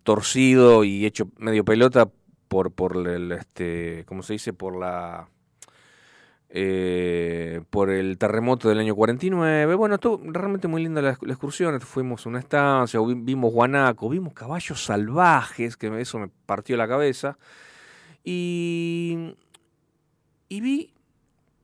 torcido 0.02 0.84
y 0.84 1.06
hecho 1.06 1.30
medio 1.38 1.64
pelota 1.64 2.10
por, 2.48 2.72
por 2.72 3.08
el, 3.08 3.34
este, 3.34 4.04
¿cómo 4.08 4.24
se 4.24 4.34
dice? 4.34 4.52
Por 4.52 4.80
la 4.80 5.28
eh, 6.56 7.62
por 7.72 7.90
el 7.90 8.20
terremoto 8.20 8.70
del 8.70 8.78
año 8.78 8.94
49. 8.94 9.74
Bueno, 9.74 9.96
estuvo 9.96 10.22
realmente 10.24 10.68
muy 10.68 10.84
linda 10.84 11.02
la, 11.02 11.10
excursión. 11.10 11.82
Fuimos 11.82 12.28
a 12.28 12.30
una 12.30 12.38
estancia, 12.38 13.00
vimos 13.02 13.52
guanaco, 13.52 14.08
vimos 14.08 14.34
caballos 14.34 14.84
salvajes, 14.84 15.76
que 15.76 16.00
eso 16.00 16.20
me 16.20 16.30
partió 16.46 16.78
la 16.78 16.88
cabeza. 16.88 17.40
Y, 18.24 19.36
y 20.48 20.62
vi 20.62 20.94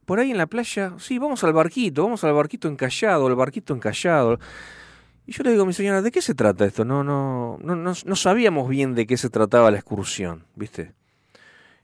por 0.06 0.20
ahí 0.20 0.32
en 0.32 0.38
la 0.40 0.48
playa, 0.48 0.94
sí, 0.98 1.20
vamos 1.20 1.44
al 1.44 1.54
barquito, 1.54 2.02
vamos 2.02 2.24
al 2.24 2.34
barquito 2.34 2.68
encallado, 2.68 3.28
el 3.28 3.36
barquito 3.36 3.76
encallado. 3.76 4.40
Y 5.28 5.34
yo 5.34 5.44
le 5.44 5.52
digo 5.52 5.62
a 5.62 5.68
mi 5.68 5.74
señora, 5.74 6.02
¿de 6.02 6.12
qué 6.12 6.24
se 6.24 6.34
trata 6.34 6.66
esto? 6.66 6.84
No, 6.84 7.04
no, 7.04 7.60
no, 7.62 7.76
no, 7.76 7.94
no 8.04 8.16
sabíamos 8.16 8.68
bien 8.68 8.96
de 8.96 9.06
qué 9.06 9.18
se 9.18 9.30
trataba 9.30 9.70
la 9.70 9.78
excursión, 9.78 10.46
¿viste? 10.56 10.96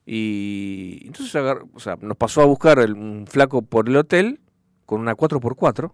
Y 0.05 1.01
entonces 1.07 1.41
nos 2.01 2.17
pasó 2.17 2.41
a 2.41 2.45
buscar 2.45 2.79
un 2.79 3.25
flaco 3.27 3.63
por 3.63 3.89
el 3.89 3.97
hotel 3.97 4.39
con 4.85 5.01
una 5.01 5.15
4x4 5.15 5.91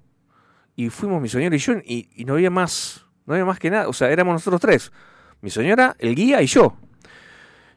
y 0.75 0.89
fuimos 0.89 1.21
mi 1.21 1.29
señora 1.29 1.55
y 1.55 1.59
yo 1.59 1.73
y, 1.83 2.25
no 2.25 2.33
había 2.33 2.49
más, 2.49 3.05
no 3.25 3.33
había 3.33 3.45
más 3.45 3.59
que 3.59 3.69
nada, 3.69 3.87
o 3.87 3.93
sea, 3.93 4.11
éramos 4.11 4.33
nosotros 4.33 4.59
tres, 4.61 4.91
mi 5.41 5.49
señora, 5.49 5.95
el 5.99 6.15
guía 6.15 6.41
y 6.41 6.47
yo. 6.47 6.75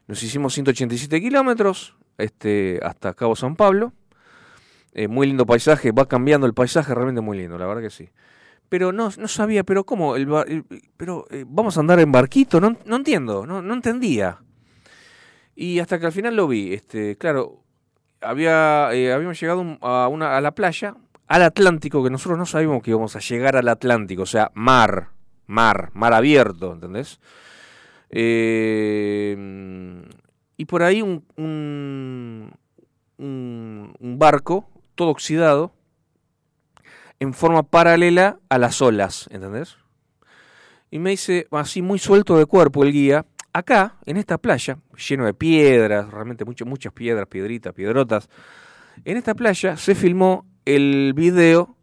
Nos 0.07 0.21
hicimos 0.21 0.53
187 0.53 1.19
kilómetros 1.21 1.95
este, 2.17 2.79
hasta 2.83 3.13
Cabo 3.13 3.35
San 3.35 3.55
Pablo. 3.55 3.93
Eh, 4.93 5.07
muy 5.07 5.27
lindo 5.27 5.45
paisaje, 5.45 5.91
va 5.91 6.07
cambiando 6.07 6.47
el 6.47 6.53
paisaje, 6.53 6.93
realmente 6.93 7.21
muy 7.21 7.37
lindo, 7.37 7.57
la 7.57 7.65
verdad 7.65 7.81
que 7.81 7.89
sí. 7.89 8.09
Pero 8.69 8.91
no, 8.91 9.09
no 9.17 9.27
sabía, 9.27 9.63
pero 9.63 9.83
¿cómo? 9.83 10.15
El, 10.15 10.63
pero 10.95 11.25
eh, 11.31 11.43
vamos 11.47 11.75
a 11.75 11.81
andar 11.81 11.99
en 11.99 12.11
barquito, 12.11 12.61
no, 12.61 12.77
no 12.85 12.95
entiendo, 12.95 13.45
no, 13.45 13.61
no 13.61 13.73
entendía. 13.73 14.39
Y 15.55 15.79
hasta 15.79 15.99
que 15.99 16.05
al 16.05 16.11
final 16.11 16.35
lo 16.35 16.47
vi. 16.47 16.73
Este, 16.73 17.17
claro, 17.17 17.63
había, 18.21 18.89
eh, 18.93 19.13
habíamos 19.13 19.39
llegado 19.39 19.77
a, 19.81 20.07
una, 20.07 20.37
a 20.37 20.41
la 20.41 20.51
playa, 20.51 20.95
al 21.27 21.41
Atlántico, 21.43 22.03
que 22.03 22.09
nosotros 22.09 22.37
no 22.37 22.45
sabíamos 22.45 22.83
que 22.83 22.91
íbamos 22.91 23.15
a 23.15 23.19
llegar 23.19 23.55
al 23.55 23.67
Atlántico, 23.67 24.23
o 24.23 24.27
sea, 24.27 24.51
mar, 24.53 25.09
mar, 25.47 25.89
mar 25.93 26.13
abierto, 26.13 26.73
¿entendés? 26.73 27.19
Eh, 28.09 29.35
y 30.57 30.65
por 30.65 30.83
ahí 30.83 31.01
un, 31.01 31.25
un, 31.35 32.51
un, 33.17 34.19
barco, 34.19 34.69
todo 34.95 35.09
oxidado, 35.09 35.73
en 37.19 37.33
forma 37.33 37.63
paralela 37.63 38.39
a 38.49 38.57
las 38.57 38.81
olas, 38.81 39.27
¿entendés? 39.31 39.77
Y 40.91 40.99
me 40.99 41.09
dice, 41.09 41.47
así 41.51 41.81
muy 41.81 41.99
suelto 41.99 42.37
de 42.37 42.45
cuerpo 42.45 42.83
el 42.83 42.91
guía, 42.91 43.25
acá, 43.55 43.95
en 44.05 44.17
esta 44.17 44.37
playa, 44.37 44.77
lleno 45.09 45.25
de 45.25 45.33
piedras, 45.33 46.11
realmente 46.11 46.43
muchas 46.43 46.91
piedras, 46.91 47.25
piedritas, 47.27 47.73
piedrotas, 47.73 48.29
en 49.05 49.15
esta 49.15 49.33
playa 49.33 49.77
se 49.77 49.95
filmó 49.95 50.45
el 50.65 51.13
video 51.15 51.77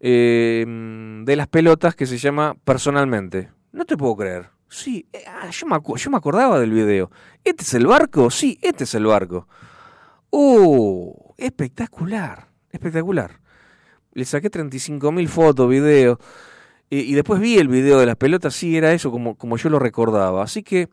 eh, 0.00 0.64
de 0.66 1.36
las 1.36 1.48
pelotas 1.48 1.94
que 1.94 2.06
se 2.06 2.16
llama 2.16 2.56
Personalmente. 2.64 3.50
No 3.72 3.84
te 3.84 3.98
puedo 3.98 4.16
creer. 4.16 4.48
Sí, 4.68 5.06
eh, 5.12 5.24
ah, 5.28 5.50
yo, 5.50 5.66
me 5.66 5.78
yo 5.96 6.10
me 6.10 6.16
acordaba 6.16 6.58
del 6.58 6.72
video. 6.72 7.10
¿Este 7.44 7.64
es 7.64 7.74
el 7.74 7.86
barco? 7.86 8.30
Sí, 8.30 8.58
este 8.62 8.84
es 8.84 8.94
el 8.94 9.04
barco. 9.04 9.46
¡Uh! 10.30 11.12
Espectacular, 11.36 12.48
espectacular. 12.70 13.40
Le 14.12 14.24
saqué 14.24 14.50
35.000 14.50 15.28
fotos, 15.28 15.68
videos 15.68 16.18
y 16.90 17.14
después 17.14 17.40
vi 17.40 17.58
el 17.58 17.68
video 17.68 17.98
de 17.98 18.06
las 18.06 18.16
pelotas, 18.16 18.54
sí, 18.54 18.76
era 18.76 18.92
eso 18.92 19.10
como, 19.10 19.36
como 19.36 19.56
yo 19.56 19.68
lo 19.68 19.78
recordaba. 19.78 20.42
Así 20.42 20.62
que 20.62 20.88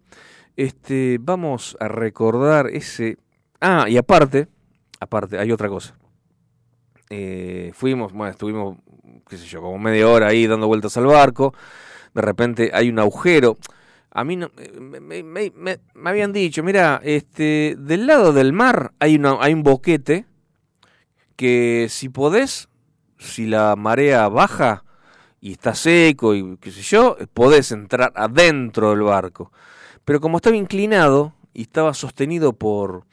este, 0.55 1.17
vamos 1.21 1.77
a 1.79 1.87
recordar 1.87 2.67
ese... 2.67 3.17
Ah, 3.59 3.85
y 3.87 3.97
aparte, 3.97 4.47
aparte, 4.99 5.37
hay 5.37 5.51
otra 5.51 5.69
cosa. 5.69 5.95
Eh, 7.09 7.71
fuimos, 7.73 8.13
bueno, 8.13 8.31
estuvimos, 8.31 8.77
qué 9.27 9.37
sé 9.37 9.45
yo, 9.45 9.61
como 9.61 9.77
media 9.77 10.07
hora 10.07 10.27
ahí 10.27 10.47
dando 10.47 10.67
vueltas 10.67 10.97
al 10.97 11.05
barco. 11.05 11.53
De 12.13 12.21
repente 12.21 12.71
hay 12.73 12.89
un 12.89 12.99
agujero. 12.99 13.57
A 14.11 14.23
mí 14.23 14.35
no, 14.35 14.51
me, 14.79 15.23
me, 15.23 15.51
me, 15.55 15.79
habían 16.03 16.33
dicho, 16.33 16.63
mira, 16.63 16.99
este, 17.03 17.75
del 17.77 18.07
lado 18.07 18.33
del 18.33 18.51
mar 18.51 18.93
hay, 18.99 19.15
una, 19.15 19.37
hay 19.39 19.53
un 19.53 19.63
boquete 19.63 20.25
que 21.37 21.87
si 21.89 22.09
podés, 22.09 22.67
si 23.17 23.45
la 23.45 23.75
marea 23.77 24.27
baja, 24.27 24.83
y 25.41 25.53
está 25.53 25.73
seco 25.73 26.35
y 26.35 26.57
qué 26.57 26.71
sé 26.71 26.83
yo, 26.83 27.17
podés 27.33 27.71
entrar 27.71 28.13
adentro 28.15 28.91
del 28.91 29.01
barco. 29.01 29.51
Pero 30.05 30.21
como 30.21 30.37
estaba 30.37 30.55
inclinado 30.55 31.33
y 31.53 31.63
estaba 31.63 31.95
sostenido 31.95 32.53
por, 32.53 33.05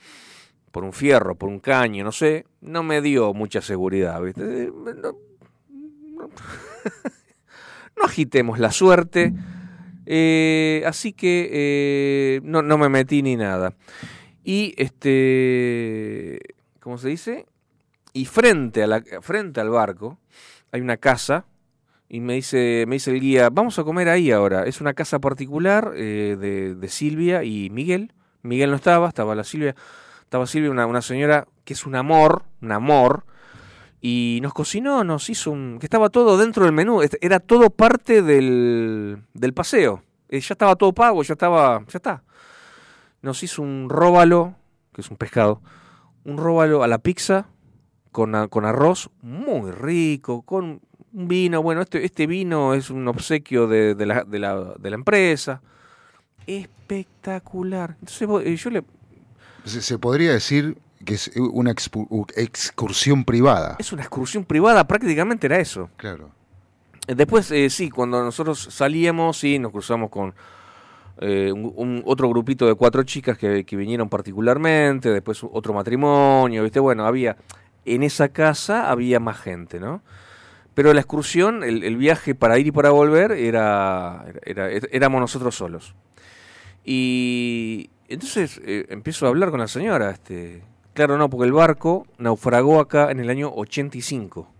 por 0.70 0.84
un 0.84 0.92
fierro, 0.92 1.34
por 1.34 1.48
un 1.48 1.58
caño, 1.58 2.04
no 2.04 2.12
sé, 2.12 2.44
no 2.60 2.82
me 2.82 3.00
dio 3.00 3.32
mucha 3.32 3.62
seguridad. 3.62 4.22
¿viste? 4.22 4.70
No, 7.96 8.04
agitemos 8.04 8.60
la 8.60 8.70
suerte. 8.70 9.32
Eh, 10.06 10.84
así 10.86 11.12
que 11.12 11.48
eh, 11.52 12.40
no, 12.44 12.62
no 12.62 12.78
me 12.78 12.88
metí 12.88 13.22
ni 13.22 13.34
nada. 13.34 13.74
Y 14.44 14.72
este, 14.76 16.38
¿cómo 16.78 16.96
se 16.96 17.08
dice? 17.08 17.46
Y 18.12 18.26
frente, 18.26 18.84
a 18.84 18.86
la, 18.86 19.02
frente 19.20 19.60
al 19.60 19.70
barco 19.70 20.20
hay 20.70 20.80
una 20.80 20.96
casa 20.96 21.44
y 22.08 22.20
me 22.20 22.34
dice, 22.34 22.84
me 22.88 22.96
dice 22.96 23.10
el 23.10 23.20
guía, 23.20 23.50
vamos 23.50 23.78
a 23.78 23.84
comer 23.84 24.08
ahí 24.08 24.30
ahora. 24.30 24.64
Es 24.64 24.80
una 24.80 24.94
casa 24.94 25.18
particular 25.18 25.92
eh, 25.94 26.36
de, 26.38 26.74
de, 26.74 26.88
Silvia 26.88 27.44
y 27.44 27.68
Miguel. 27.70 28.14
Miguel 28.42 28.70
no 28.70 28.76
estaba, 28.76 29.08
estaba 29.08 29.34
la 29.34 29.44
Silvia. 29.44 29.74
Estaba 30.22 30.46
Silvia, 30.46 30.70
una, 30.70 30.86
una 30.86 31.02
señora 31.02 31.46
que 31.64 31.74
es 31.74 31.84
un 31.84 31.94
amor, 31.96 32.44
un 32.62 32.72
amor. 32.72 33.24
Y 34.00 34.38
nos 34.42 34.54
cocinó, 34.54 35.04
nos 35.04 35.28
hizo 35.28 35.50
un... 35.50 35.78
que 35.78 35.86
estaba 35.86 36.08
todo 36.08 36.38
dentro 36.38 36.64
del 36.64 36.72
menú. 36.72 37.02
Era 37.20 37.40
todo 37.40 37.68
parte 37.68 38.22
del, 38.22 39.22
del 39.34 39.52
paseo. 39.52 40.02
Eh, 40.30 40.40
ya 40.40 40.54
estaba 40.54 40.76
todo 40.76 40.94
pago, 40.94 41.22
ya 41.22 41.34
estaba... 41.34 41.80
ya 41.88 41.98
está. 41.98 42.22
Nos 43.20 43.42
hizo 43.42 43.60
un 43.60 43.88
róbalo, 43.90 44.54
que 44.94 45.02
es 45.02 45.10
un 45.10 45.18
pescado. 45.18 45.60
Un 46.24 46.38
róbalo 46.38 46.82
a 46.82 46.86
la 46.86 46.98
pizza 46.98 47.48
con, 48.12 48.48
con 48.48 48.64
arroz 48.64 49.10
muy 49.20 49.72
rico, 49.72 50.42
con 50.42 50.80
un 51.18 51.26
vino, 51.26 51.62
bueno, 51.62 51.82
este, 51.82 52.04
este 52.04 52.28
vino 52.28 52.74
es 52.74 52.90
un 52.90 53.08
obsequio 53.08 53.66
de, 53.66 53.94
la, 54.06 54.22
de, 54.22 54.38
la, 54.38 54.74
de 54.78 54.90
la 54.90 54.94
empresa. 54.94 55.60
Espectacular. 56.46 57.96
Entonces 58.00 58.28
eh, 58.46 58.56
yo 58.56 58.70
le... 58.70 58.84
Se, 59.64 59.98
podría 59.98 60.32
decir 60.32 60.78
que 61.04 61.14
es 61.14 61.32
una 61.36 61.72
excursión 61.72 63.24
privada. 63.24 63.76
Es 63.80 63.92
una 63.92 64.02
excursión 64.02 64.44
privada, 64.44 64.86
prácticamente 64.86 65.48
era 65.48 65.58
eso. 65.58 65.90
Claro. 65.96 66.30
Después, 67.08 67.50
eh, 67.50 67.68
sí, 67.68 67.90
cuando 67.90 68.22
nosotros 68.22 68.68
salíamos, 68.70 69.38
sí, 69.38 69.58
nos 69.58 69.72
cruzamos 69.72 70.10
con 70.10 70.34
eh, 71.20 71.50
un, 71.52 72.02
otro 72.06 72.28
grupito 72.28 72.66
de 72.66 72.74
cuatro 72.74 73.02
chicas 73.02 73.36
que, 73.36 73.64
vinieron 73.72 74.08
particularmente, 74.08 75.10
después 75.10 75.40
otro 75.42 75.74
matrimonio, 75.74 76.62
¿viste? 76.62 76.78
Bueno, 76.78 77.06
había, 77.06 77.36
en 77.84 78.04
esa 78.04 78.28
casa 78.28 78.88
había 78.88 79.18
más 79.18 79.38
gente, 79.40 79.80
¿no? 79.80 80.00
Pero 80.78 80.94
la 80.94 81.00
excursión, 81.00 81.64
el, 81.64 81.96
viaje 81.96 82.36
para 82.36 82.56
ir 82.56 82.68
y 82.68 82.70
para 82.70 82.90
volver, 82.90 83.32
era, 83.32 84.26
era, 84.44 84.70
éramos 84.70 85.20
nosotros 85.20 85.56
solos. 85.56 85.96
Y 86.84 87.90
entonces 88.06 88.60
eh, 88.64 88.86
empiezo 88.88 89.26
a 89.26 89.30
hablar 89.30 89.50
con 89.50 89.58
la 89.58 89.66
señora, 89.66 90.12
este, 90.12 90.62
claro, 90.94 91.18
no, 91.18 91.28
porque 91.28 91.46
el 91.46 91.52
barco 91.52 92.06
naufragó 92.18 92.78
acá 92.78 93.10
en 93.10 93.18
el 93.18 93.28
año 93.28 93.52
85 93.52 94.52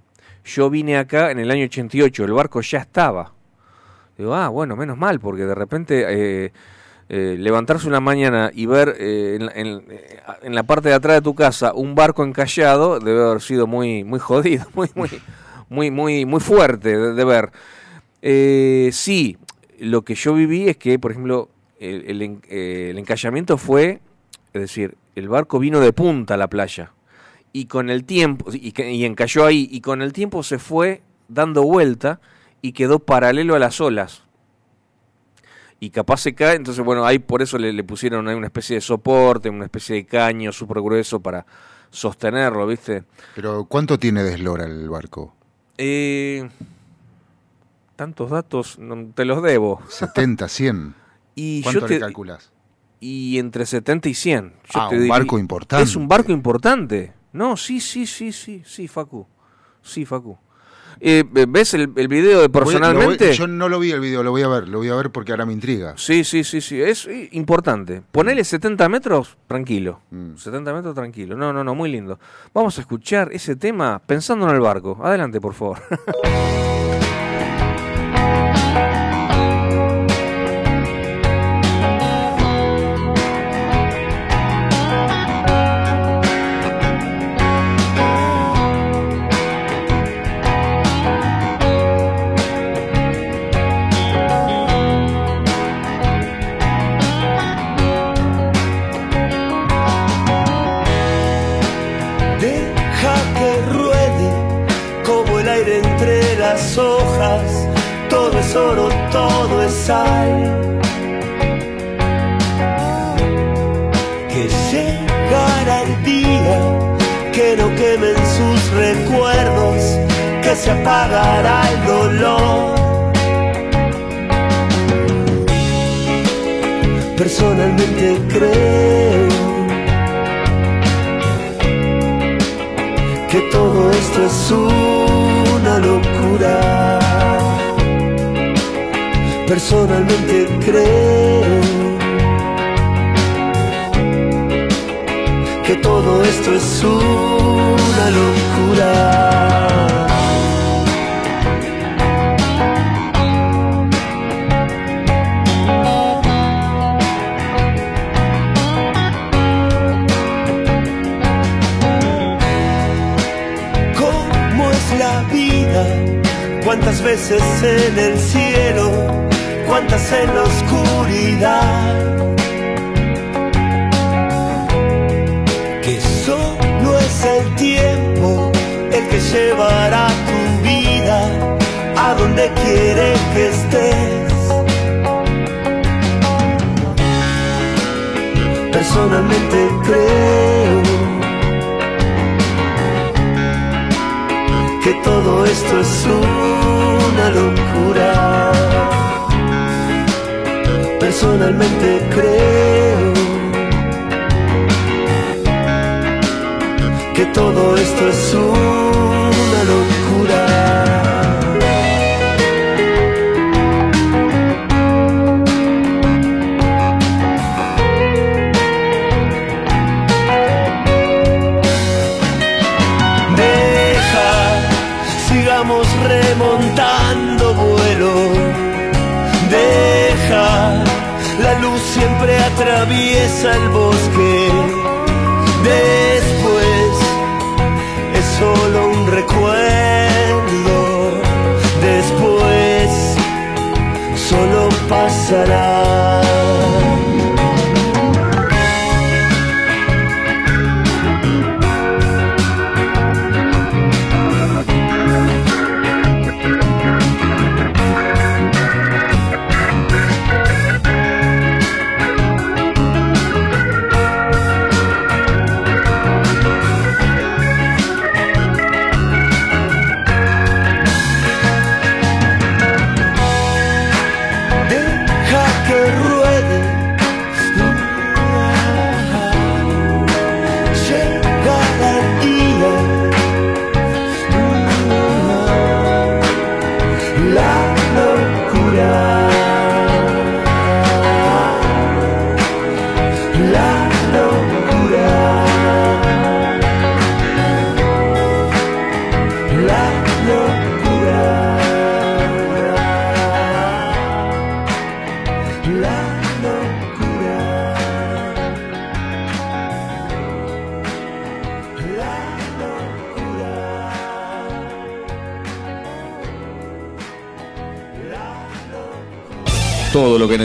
yo 0.44 0.70
vine 0.70 0.96
acá 0.96 1.31
en 1.31 1.38
el 1.38 1.50
año 1.50 1.64
88, 1.66 2.24
el 2.24 2.33
barco 2.33 2.61
ya 2.62 2.78
estaba. 2.78 3.33
Digo, 4.16 4.35
ah, 4.35 4.48
bueno, 4.48 4.74
menos 4.74 4.96
mal, 4.96 5.20
porque 5.20 5.44
de 5.44 5.54
repente 5.54 6.07
eh, 6.09 6.52
eh, 7.09 7.37
levantarse 7.38 7.87
una 7.87 8.00
mañana 8.00 8.50
y 8.52 8.66
ver 8.66 8.96
eh, 8.98 9.38
en, 9.54 10.54
la 10.54 10.62
parte 10.64 10.88
de 10.88 10.94
atrás 10.94 11.16
de 11.16 11.22
tu 11.22 11.35
casa 11.35 11.72
un 11.72 11.94
barco 11.94 12.24
encallado 12.24 12.98
debe 12.98 13.22
haber 13.24 13.40
sido 13.40 13.66
muy, 13.66 14.02
muy 14.04 14.18
jodido, 14.18 14.66
muy, 14.74 14.90
muy, 14.94 15.11
muy, 15.68 15.90
muy, 15.90 16.24
muy 16.24 16.40
fuerte 16.40 16.96
de, 16.96 17.24
ver. 17.24 17.50
sí, 18.92 19.37
lo 19.78 20.02
que 20.02 20.14
yo 20.14 20.35
viví 20.35 20.68
es 20.68 20.76
que, 20.76 20.98
por 20.98 21.12
ejemplo, 21.12 21.48
el, 21.78 22.04
el 22.48 22.98
encallamiento 22.98 23.59
fue, 23.59 24.00
es 24.52 24.61
decir, 24.61 24.96
el 25.14 25.28
barco 25.28 25.59
vino 25.59 25.81
de 25.81 25.92
punta 25.92 26.35
a 26.35 26.37
la 26.37 26.48
playa 26.48 26.92
y 27.52 27.66
con 27.66 27.90
el 27.90 28.04
tiempo, 28.04 28.52
y, 28.52 28.72
y 28.83 29.04
encalló 29.04 29.46
ahí, 29.46 29.68
y 29.70 29.81
con 29.81 30.02
el 30.02 30.12
tiempo 30.12 30.42
se 30.42 30.59
fue 30.59 31.02
dando 31.28 31.62
vuelta 31.62 32.20
y 32.62 32.72
quedó 32.72 32.98
paralelo 32.98 33.54
a 33.54 33.59
las 33.59 33.81
olas. 33.81 34.22
Y 35.81 35.90
capaz 35.90 36.18
se 36.18 36.35
cae, 36.35 36.57
entonces 36.57 36.85
bueno, 36.85 37.04
ahí 37.07 37.20
por 37.20 37.40
eso 37.40 37.57
le, 37.57 37.85
pusieron 37.85 38.26
ahí 38.28 38.35
una 38.35 38.48
especie 38.48 38.76
de 38.76 38.81
soporte, 38.81 39.48
una 39.48 39.64
especie 39.64 39.96
de 39.96 40.07
caño 40.07 40.52
súper 40.52 40.83
grueso 40.83 41.20
para 41.20 41.46
sostenerlo, 41.90 42.66
¿viste? 42.66 43.04
Pero 43.37 43.64
¿cuánto 43.64 43.98
tiene 43.98 44.24
de 44.24 44.35
eslora 44.35 44.64
el 44.64 44.88
barco? 44.88 45.37
Eh, 45.79 46.49
tantos 47.97 48.31
datos, 48.31 48.79
no, 48.79 49.12
te 49.14 49.25
los 49.25 49.43
debo. 49.43 49.81
70, 49.88 50.49
100. 50.49 50.95
Y 51.41 51.62
¿Cuánto 51.62 51.87
te, 51.87 51.95
le 51.95 52.01
calculas? 52.01 52.51
Y 52.99 53.38
entre 53.38 53.64
70 53.64 54.09
y 54.09 54.14
100. 54.14 54.55
ah, 54.75 54.88
un 54.91 55.07
barco 55.07 55.38
importante. 55.38 55.85
Es 55.85 55.95
un 55.95 56.09
barco 56.09 56.33
importante. 56.33 57.12
No, 57.33 57.57
sí, 57.57 57.79
sí, 57.79 58.07
sí, 58.07 58.33
sí, 58.33 58.64
sí, 58.67 58.88
Facu. 58.88 59.25
Sí, 59.81 60.05
Facu. 60.05 60.37
Eh, 61.01 61.25
¿Ves 61.49 61.75
el, 61.75 61.93
el, 61.97 62.09
video 62.09 62.41
de 62.41 62.49
personalmente? 62.49 63.33
yo 63.33 63.47
no 63.47 63.69
lo 63.69 63.79
vi 63.79 63.93
el 63.93 64.01
video, 64.01 64.23
lo 64.23 64.31
voy 64.31 64.43
a 64.43 64.49
ver, 64.49 64.69
lo 64.69 64.79
voy 64.79 64.89
a 64.89 64.95
ver 64.95 65.11
porque 65.11 65.33
ahora 65.33 65.47
me 65.47 65.53
intriga. 65.53 65.95
Sí, 65.97 66.25
sí, 66.25 66.45
sí, 66.45 66.61
sí, 66.61 66.81
es 66.81 67.09
importante. 67.33 68.03
Ponele 68.11 68.45
70 68.45 68.89
metros, 68.89 69.37
tranquilo. 69.47 70.01
70 70.11 70.71
mm. 70.71 70.75
metros, 70.75 70.95
tranquilo. 70.95 71.37
No, 71.37 71.53
no, 71.53 71.65
no, 71.65 71.75
muy 71.75 71.91
lindo. 71.91 72.19
Vamos 72.53 72.79
a 72.79 72.81
escuchar 72.81 73.31
ese 73.33 73.57
tema 73.57 74.01
pensando 74.05 74.49
en 74.49 74.55
el 74.55 74.61
barco. 74.61 74.99
Adelante, 75.03 75.41
por 75.41 75.55
favor. 75.55 75.79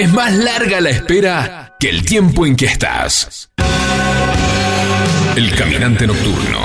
Es 0.00 0.10
más 0.14 0.34
larga 0.34 0.80
la 0.80 0.88
espera 0.88 1.76
que 1.78 1.90
el 1.90 2.02
tiempo 2.06 2.46
en 2.46 2.56
que 2.56 2.64
estás. 2.64 3.52
El 5.36 5.54
caminante 5.54 6.06
nocturno. 6.06 6.60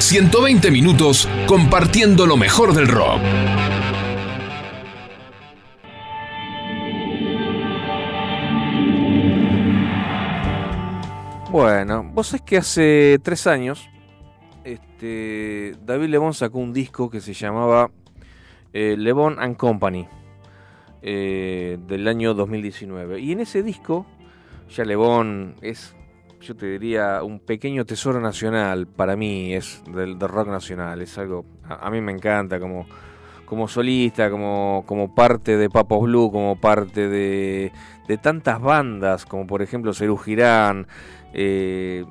120 0.00 0.72
minutos 0.72 1.28
compartiendo 1.46 2.26
lo 2.26 2.36
mejor 2.36 2.74
del 2.74 2.88
rock. 2.88 3.20
Bueno, 11.52 12.10
vos 12.12 12.26
sabés 12.26 12.42
que 12.42 12.56
hace 12.56 13.20
tres 13.22 13.46
años 13.46 13.88
este, 14.64 15.76
David 15.80 16.08
Lebón 16.08 16.34
sacó 16.34 16.58
un 16.58 16.72
disco 16.72 17.08
que 17.08 17.20
se 17.20 17.34
llamaba 17.34 17.92
eh, 18.72 18.96
Lebón 18.98 19.38
and 19.38 19.56
Company 19.56 20.08
eh, 21.02 21.78
del 21.86 22.08
año 22.08 22.34
2019. 22.34 23.20
Y 23.20 23.32
en 23.32 23.40
ese 23.40 23.62
disco, 23.62 24.06
ya 24.68 24.84
Lebón 24.84 25.56
es, 25.60 25.94
yo 26.40 26.56
te 26.56 26.66
diría, 26.66 27.22
un 27.22 27.40
pequeño 27.40 27.84
tesoro 27.84 28.20
nacional 28.20 28.86
para 28.86 29.16
mí, 29.16 29.54
es 29.54 29.82
del, 29.92 30.18
rock 30.18 30.48
nacional, 30.48 31.02
es 31.02 31.16
algo, 31.18 31.44
a, 31.68 31.90
mí 31.90 32.00
me 32.00 32.12
encanta 32.12 32.58
como, 32.58 32.86
como 33.44 33.68
solista, 33.68 34.30
como, 34.30 34.84
como 34.86 35.14
parte 35.14 35.56
de 35.56 35.70
Papos 35.70 36.02
Blue, 36.02 36.30
como 36.32 36.60
parte 36.60 37.08
de, 37.08 37.72
de 38.08 38.18
tantas 38.18 38.60
bandas, 38.60 39.26
como 39.26 39.46
por 39.46 39.62
ejemplo 39.62 39.92
Cerú 39.92 40.16
Girán, 40.16 40.86
eh, 41.32 42.04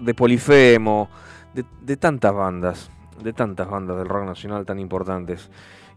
de 0.00 0.14
Polifemo, 0.14 1.08
de 1.54 1.96
tantas 1.96 2.34
bandas, 2.34 2.90
de 3.22 3.32
tantas 3.32 3.70
bandas 3.70 3.96
del 3.96 4.08
rock 4.08 4.26
nacional 4.26 4.66
tan 4.66 4.78
importantes. 4.78 5.50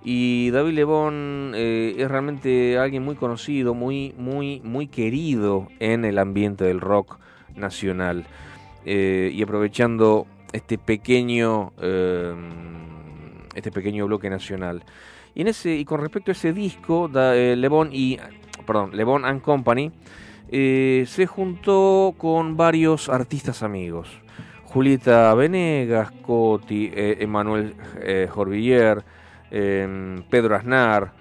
Y 0.03 0.49
David 0.51 0.73
Lebón 0.73 1.51
eh, 1.55 1.95
es 1.97 2.09
realmente 2.09 2.77
alguien 2.77 3.03
muy 3.03 3.15
conocido, 3.15 3.73
muy, 3.73 4.13
muy, 4.17 4.61
muy 4.61 4.87
querido 4.87 5.67
en 5.79 6.05
el 6.05 6.19
ambiente 6.19 6.63
del 6.63 6.79
rock 6.79 7.19
nacional. 7.55 8.25
Eh, 8.85 9.31
y 9.33 9.43
aprovechando 9.43 10.25
este 10.53 10.77
pequeño, 10.77 11.73
eh, 11.81 12.33
este 13.55 13.71
pequeño 13.71 14.05
bloque 14.05 14.29
nacional. 14.29 14.83
Y, 15.35 15.41
en 15.41 15.49
ese, 15.49 15.75
y 15.75 15.83
con 15.83 15.99
respecto 15.99 16.31
a 16.31 16.33
ese 16.33 16.53
disco, 16.53 17.09
da, 17.09 17.33
Lebón 17.33 17.89
y 17.91 18.17
perdón, 18.65 18.95
Lebón 18.95 19.25
and 19.25 19.41
Company 19.41 19.91
se 20.49 21.27
juntó 21.27 22.15
con 22.17 22.57
varios 22.57 23.09
artistas 23.09 23.61
amigos. 23.61 24.09
Julieta 24.63 25.33
Venegas, 25.35 26.11
Coti, 26.23 26.89
Emanuel 26.93 27.75
Jorvillier, 28.29 29.03
Em, 29.51 30.21
Pedro 30.29 30.55
Aznar, 30.55 31.13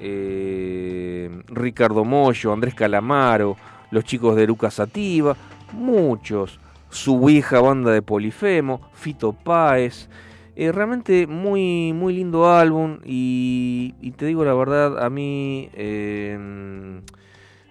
em, 0.00 1.42
Ricardo 1.48 2.04
Mollo, 2.04 2.52
Andrés 2.52 2.74
Calamaro, 2.74 3.56
los 3.90 4.04
chicos 4.04 4.36
de 4.36 4.46
Lucas 4.46 4.74
Sativa, 4.74 5.36
muchos, 5.72 6.58
su 6.88 7.28
hija 7.28 7.60
banda 7.60 7.90
de 7.92 8.02
Polifemo, 8.02 8.80
Fito 8.94 9.32
Páez. 9.32 10.08
Eh, 10.56 10.70
realmente 10.70 11.26
muy, 11.26 11.92
muy 11.92 12.14
lindo 12.14 12.48
álbum 12.48 13.00
y, 13.04 13.92
te 14.16 14.26
digo 14.26 14.44
la 14.44 14.54
verdad, 14.54 15.04
a 15.04 15.10
mí, 15.10 15.68
em, 15.74 17.02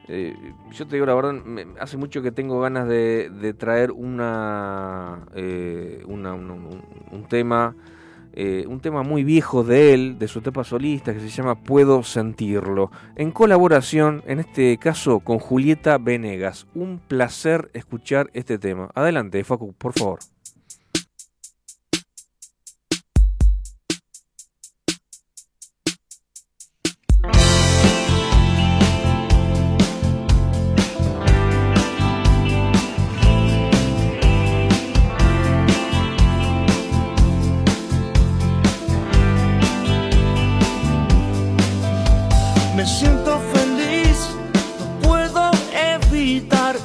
eh, 0.10 0.36
yo 0.72 0.86
te 0.86 0.98
digo 0.98 1.06
la 1.06 1.16
verdad, 1.16 1.36
hace 1.80 1.96
mucho 1.96 2.22
que 2.22 2.32
tengo 2.34 2.60
ganas 2.60 2.88
de, 2.90 3.56
traer 3.58 3.92
una, 3.92 5.22
eh, 5.34 6.04
un 6.06 7.26
tema 7.30 7.74
eh, 8.34 8.66
un 8.68 8.80
tema 8.80 9.04
muy 9.04 9.24
viejo 9.24 9.64
de 9.64 9.94
él, 9.94 10.20
de 10.20 10.28
su 10.28 10.40
etapa 10.40 10.64
solista, 10.64 11.14
que 11.14 11.20
se 11.20 11.30
llama 11.30 11.56
Puedo 11.56 12.04
sentirlo, 12.04 12.92
en 13.16 13.32
colaboración, 13.32 14.24
en 14.26 14.40
este 14.40 14.78
caso, 14.78 15.20
con 15.20 15.40
Julieta 15.40 15.98
Venegas. 15.98 16.68
Un 16.74 17.00
placer 17.00 17.70
escuchar 17.74 18.30
este 18.34 18.58
tema. 18.58 18.90
Adelante, 18.96 19.44
Facu, 19.44 19.74
por 19.74 19.94
favor. 19.94 20.20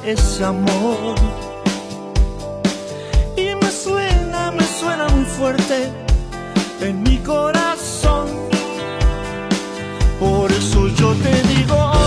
Ese 0.09 0.43
amor. 0.43 1.15
Y 3.35 3.55
me 3.55 3.71
suena, 3.71 4.51
me 4.51 4.63
suena 4.63 5.07
muy 5.09 5.25
fuerte 5.25 5.91
en 6.81 7.03
mi 7.03 7.17
corazón. 7.17 8.27
Por 10.19 10.51
eso 10.51 10.87
yo 10.87 11.13
te 11.15 11.41
digo. 11.53 11.98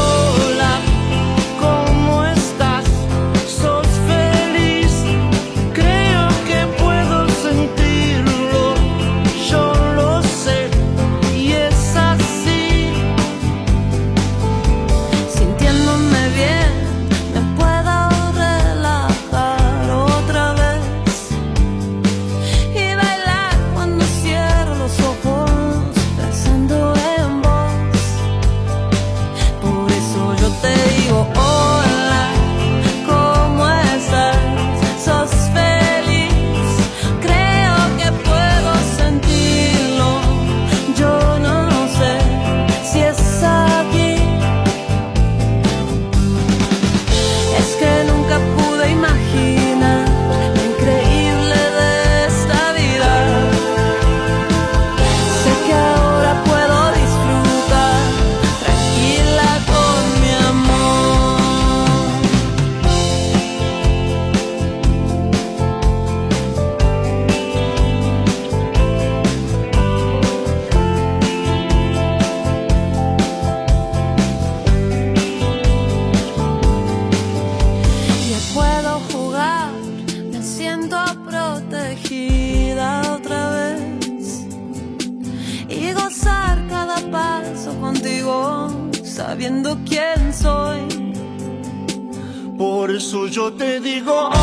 Feliz. 93.51 94.03
Creo 94.05 94.31
que 94.31 94.42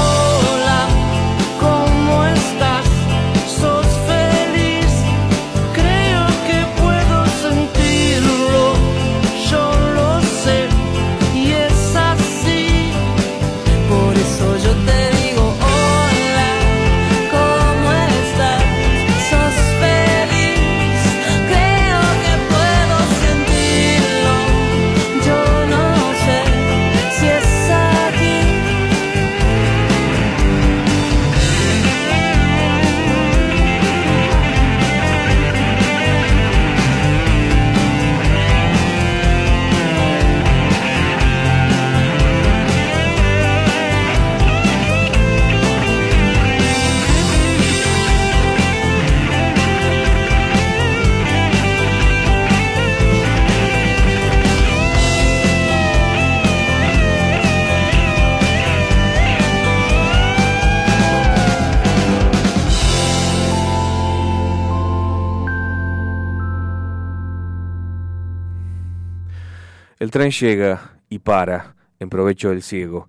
El 70.09 70.13
tren 70.13 70.31
llega 70.31 70.97
y 71.07 71.19
para, 71.19 71.75
en 71.99 72.09
provecho 72.09 72.49
del 72.49 72.63
ciego. 72.63 73.07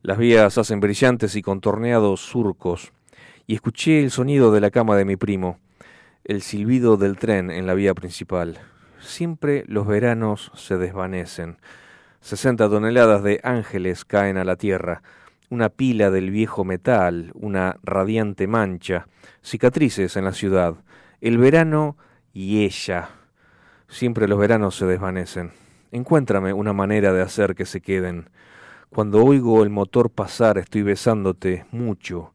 Las 0.00 0.16
vías 0.16 0.56
hacen 0.56 0.80
brillantes 0.80 1.36
y 1.36 1.42
contorneados 1.42 2.22
surcos, 2.22 2.90
y 3.46 3.54
escuché 3.54 4.02
el 4.02 4.10
sonido 4.10 4.50
de 4.50 4.62
la 4.62 4.70
cama 4.70 4.96
de 4.96 5.04
mi 5.04 5.16
primo, 5.16 5.58
el 6.24 6.40
silbido 6.40 6.96
del 6.96 7.18
tren 7.18 7.50
en 7.50 7.66
la 7.66 7.74
vía 7.74 7.92
principal. 7.92 8.56
Siempre 8.98 9.64
los 9.66 9.86
veranos 9.86 10.50
se 10.54 10.78
desvanecen. 10.78 11.58
Sesenta 12.22 12.70
toneladas 12.70 13.22
de 13.22 13.40
ángeles 13.44 14.06
caen 14.06 14.38
a 14.38 14.44
la 14.44 14.56
tierra, 14.56 15.02
una 15.50 15.68
pila 15.68 16.10
del 16.10 16.30
viejo 16.30 16.64
metal, 16.64 17.30
una 17.34 17.76
radiante 17.82 18.46
mancha, 18.46 19.06
cicatrices 19.42 20.16
en 20.16 20.24
la 20.24 20.32
ciudad, 20.32 20.76
el 21.20 21.36
verano 21.36 21.98
y 22.32 22.64
ella. 22.64 23.10
Siempre 23.86 24.26
los 24.26 24.38
veranos 24.38 24.76
se 24.76 24.86
desvanecen. 24.86 25.67
Encuéntrame 25.90 26.52
una 26.52 26.72
manera 26.72 27.12
de 27.12 27.22
hacer 27.22 27.54
que 27.54 27.64
se 27.64 27.80
queden. 27.80 28.28
Cuando 28.90 29.24
oigo 29.24 29.62
el 29.62 29.70
motor 29.70 30.10
pasar 30.10 30.58
estoy 30.58 30.82
besándote 30.82 31.66
mucho. 31.70 32.34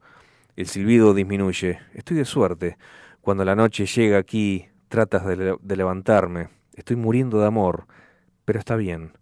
El 0.55 0.67
silbido 0.67 1.13
disminuye. 1.13 1.79
Estoy 1.93 2.17
de 2.17 2.25
suerte. 2.25 2.77
Cuando 3.21 3.45
la 3.45 3.55
noche 3.55 3.85
llega 3.85 4.17
aquí 4.17 4.67
tratas 4.87 5.25
de, 5.25 5.57
levantarme. 5.75 6.49
Estoy 6.75 6.95
muriendo 6.95 7.39
de 7.39 7.47
amor. 7.47 7.87
Pero 8.45 8.59
está 8.59 8.75
bien. 8.75 9.13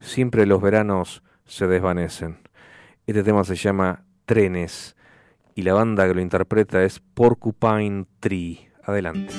Siempre 0.00 0.46
los 0.46 0.62
veranos 0.62 1.22
se 1.44 1.66
desvanecen. 1.66 2.38
Este 3.06 3.22
tema 3.22 3.44
se 3.44 3.56
llama 3.56 4.04
Trenes 4.26 4.96
y 5.54 5.62
la 5.62 5.74
banda 5.74 6.06
que 6.06 6.14
lo 6.14 6.20
interpreta 6.20 6.84
es 6.84 7.00
Porcupine 7.00 8.06
Tree. 8.20 8.70
Adelante. 8.84 9.34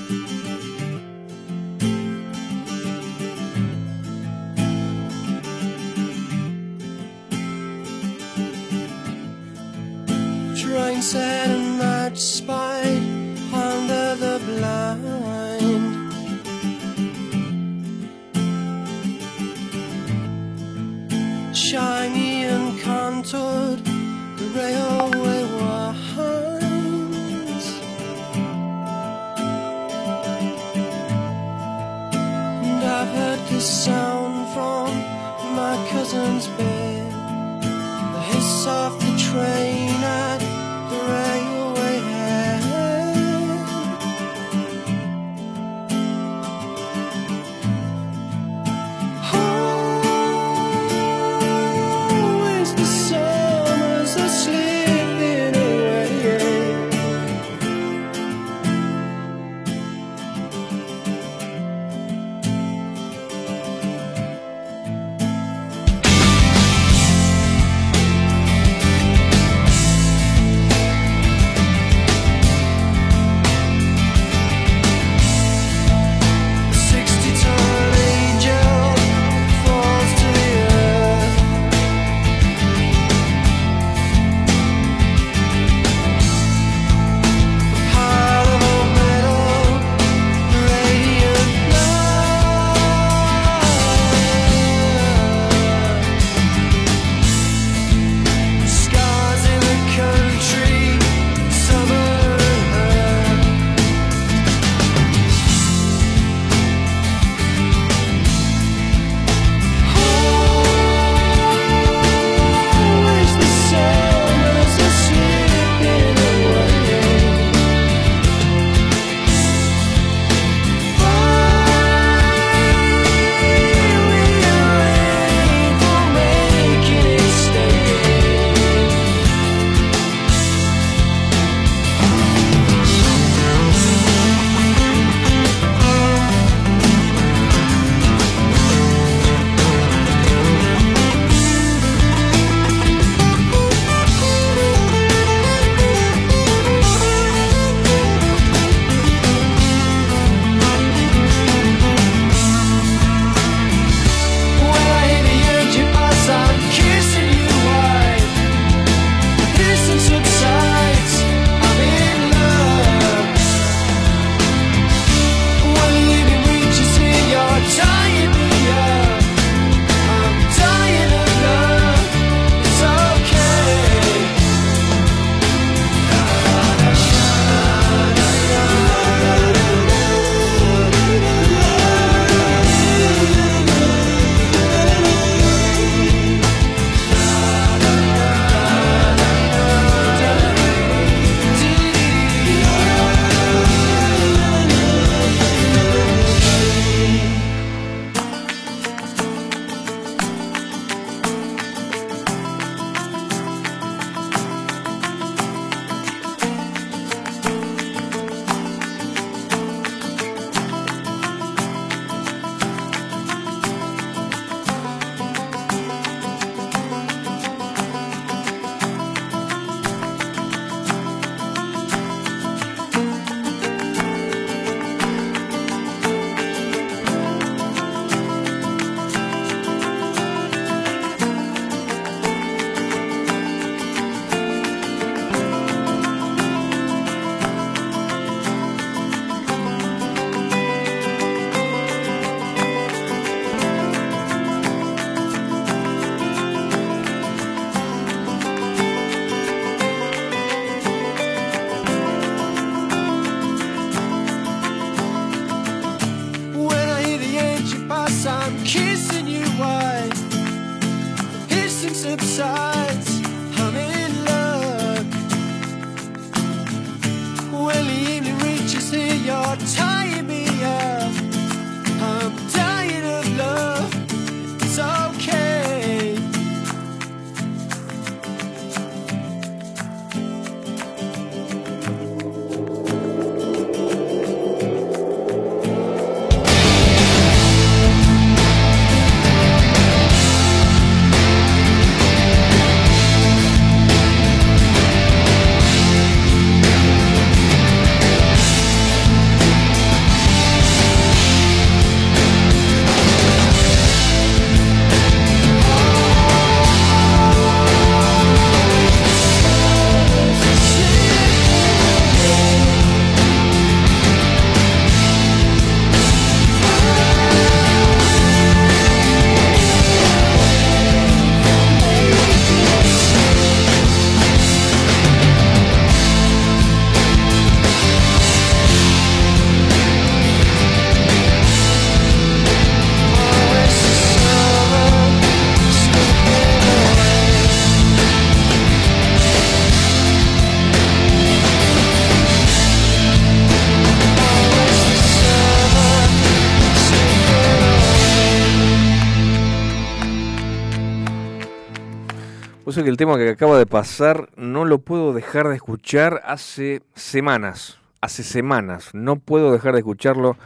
Que 352.83 352.89
el 352.89 352.97
tema 352.97 353.17
que 353.17 353.29
acaba 353.29 353.57
de 353.57 353.65
pasar 353.65 354.29
no 354.35 354.65
lo 354.65 354.79
puedo 354.79 355.13
dejar 355.13 355.47
de 355.47 355.55
escuchar 355.55 356.21
hace 356.25 356.81
semanas. 356.95 357.77
Hace 358.01 358.23
semanas. 358.23 358.89
No 358.93 359.17
puedo 359.17 359.51
dejar 359.51 359.73
de 359.73 359.79
escucharlo. 359.79 360.37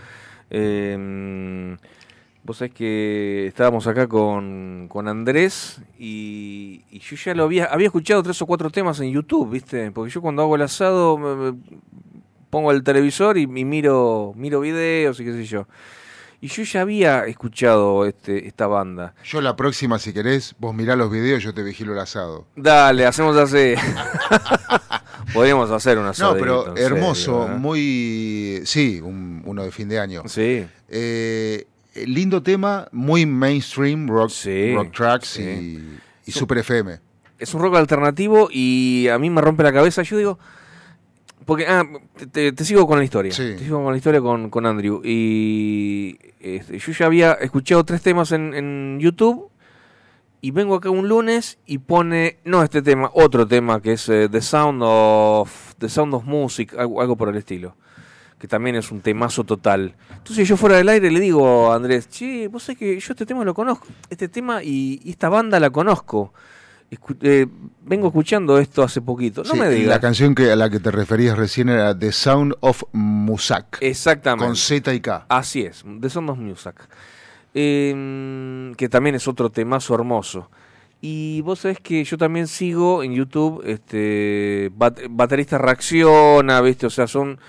Eh, 0.50 1.78
vos 2.44 2.58
sabés 2.58 2.74
que 2.74 3.48
estábamos 3.48 3.88
acá 3.88 4.08
con, 4.08 4.88
con 4.90 5.08
Andrés 5.08 5.82
y, 5.98 6.84
yo 6.92 7.16
ya 7.16 7.34
lo 7.34 7.44
había, 7.44 7.66
había 7.66 7.88
escuchado 7.88 8.22
tres 8.22 8.42
o 8.42 8.46
cuatro 8.46 8.70
temas 8.70 9.00
en 9.00 9.12
YouTube, 9.12 9.50
¿viste? 9.50 9.92
Porque 9.92 10.12
yo 10.12 10.22
cuando 10.22 10.42
hago 10.42 10.56
el 10.56 10.62
asado 10.62 11.18
me 11.18 11.58
pongo 12.50 12.72
el 12.72 12.84
televisor 12.84 13.38
y, 13.38 13.44
y 13.44 13.66
miro, 13.66 14.34
miro 14.36 14.60
videos 14.60 15.20
y 15.20 15.26
qué 15.26 15.34
sé 15.34 15.46
yo. 15.46 15.68
Y 16.44 16.48
yo 16.50 16.64
ya 16.64 16.82
había 16.82 17.26
escuchado 17.26 18.06
este, 18.06 18.46
esta 18.48 18.68
banda. 18.68 19.14
Yo 19.24 19.40
la 19.40 19.56
próxima, 19.56 19.98
si 19.98 20.12
querés, 20.12 20.56
vos 20.60 20.76
mirá 20.76 20.98
los 20.98 21.10
videos, 21.10 21.42
yo 21.42 21.54
te 21.54 21.64
vigilo 21.64 21.94
el 21.94 22.00
asado. 22.00 22.46
Dale, 22.58 23.06
hacemos 23.06 23.38
así. 23.38 23.76
Podríamos 25.34 25.72
hacer 25.72 25.98
una 25.98 26.12
No, 26.20 26.34
pero 26.34 26.76
hermoso, 26.76 27.48
muy... 27.48 28.62
Sí, 28.66 29.00
un- 29.02 29.42
uno 29.46 29.64
de 29.64 29.72
fin 29.72 29.88
de 29.88 30.00
año. 30.00 30.24
Sí, 30.26 30.66
Eh, 30.90 31.66
lindo 32.08 32.44
tema, 32.44 32.88
muy 32.92 33.26
mainstream, 33.26 34.08
rock, 34.10 34.30
Sí, 34.30 34.76
rock 34.76 34.92
tracks 34.94 35.28
sí. 35.30 35.42
y, 35.44 36.00
y 36.30 36.32
super 36.34 36.58
FM. 36.58 37.00
es 37.40 37.54
un 37.54 37.62
rock 37.62 37.76
alternativo 37.78 38.50
y 38.52 39.08
a 39.08 39.18
mí 39.18 39.30
me 39.30 39.40
rompe 39.42 39.64
la 39.64 39.72
cabeza. 39.72 40.02
Yo 40.04 40.18
digo, 40.18 40.40
porque 41.46 41.66
ah, 41.68 41.84
te, 42.18 42.28
te- 42.28 42.52
te 42.52 42.66
sigo 42.66 42.86
con 42.88 42.98
la 42.98 43.04
historia. 43.04 43.32
Sí. 43.32 43.54
Te 43.58 43.60
sigo 43.60 43.82
con 43.84 43.92
la 43.92 43.98
historia 43.98 44.22
con, 44.22 44.50
con 44.50 44.66
Andrew. 44.66 45.02
Y 45.04 46.18
este, 46.40 46.78
yo 46.80 46.92
ya 46.92 47.06
había 47.06 47.34
escuchado 47.34 47.84
tres 47.84 48.02
temas 48.02 48.32
en, 48.32 48.54
en 48.54 49.00
YouTube. 49.00 49.50
Y 50.42 50.52
vengo 50.52 50.76
acá 50.76 50.90
un 50.90 51.08
lunes 51.08 51.58
y 51.66 51.78
pone, 51.78 52.38
no 52.44 52.64
este 52.64 52.82
tema, 52.82 53.10
otro 53.14 53.48
tema 53.48 53.82
que 53.82 53.94
es 53.94 54.10
eh, 54.10 54.28
The 54.30 54.42
Sound 54.42 54.82
of 54.84 55.76
The 55.78 55.88
Sound 55.88 56.14
of 56.16 56.26
Music, 56.26 56.74
algo, 56.78 57.02
algo 57.02 57.16
por 57.16 57.30
el 57.30 57.38
estilo. 57.38 57.78
Que 58.38 58.48
también 58.50 58.76
es 58.76 58.92
un 58.92 59.00
temazo 59.00 59.46
total. 59.46 59.96
Entonces 60.18 60.46
yo 60.46 60.58
fuera 60.58 60.76
del 60.76 60.90
aire 60.90 61.10
le 61.12 61.22
digo 61.22 61.72
a 61.72 61.76
Andrés, 61.76 62.10
che, 62.10 62.50
vos 62.50 62.64
sabés 62.64 62.78
que 62.78 63.00
yo 63.00 63.14
este 63.14 63.26
tema 63.26 63.46
lo 63.46 63.54
conozco. 63.54 63.88
Este 64.10 64.28
tema 64.28 64.62
y, 64.62 65.00
y 65.06 65.12
esta 65.12 65.30
banda 65.30 65.62
la 65.62 65.70
conozco. 65.70 66.34
Escu- 67.00 67.18
eh, 67.22 67.48
vengo 67.86 68.08
escuchando 68.08 68.58
esto 68.58 68.84
hace 68.84 69.02
poquito. 69.02 69.44
No 69.44 69.52
Sí, 69.52 69.60
me 69.60 69.70
digas. 69.70 69.90
La 69.90 70.00
canción 70.00 70.36
que, 70.36 70.52
a 70.52 70.56
la 70.56 70.70
que 70.70 70.80
te 70.80 70.92
referías 70.92 71.38
recién 71.38 71.70
era 71.70 71.98
The 71.98 72.12
Sound 72.12 72.56
of 72.62 72.84
Musak, 72.92 73.78
Exactamente. 73.82 74.46
con 74.46 74.56
Z 74.56 74.94
y 74.94 75.00
K. 75.02 75.26
Así 75.30 75.62
es, 75.62 75.84
The 76.02 76.10
Sound 76.10 76.30
of 76.30 76.38
Music. 76.38 76.76
Eh, 77.54 78.72
que 78.78 78.90
también 78.90 79.16
es 79.16 79.28
otro 79.28 79.50
temazo 79.50 79.96
hermoso. 79.96 80.50
Y 81.02 81.42
vos 81.42 81.60
sabés 81.60 81.80
que 81.82 82.04
yo 82.04 82.18
también 82.18 82.48
sigo 82.48 83.04
en 83.04 83.14
YouTube, 83.14 83.62
este, 83.66 84.72
bat- 84.76 85.02
baterista 85.10 85.58
reacciona, 85.58 86.62
¿viste? 86.62 86.86
O 86.86 86.90
sea, 86.90 87.08
son 87.08 87.40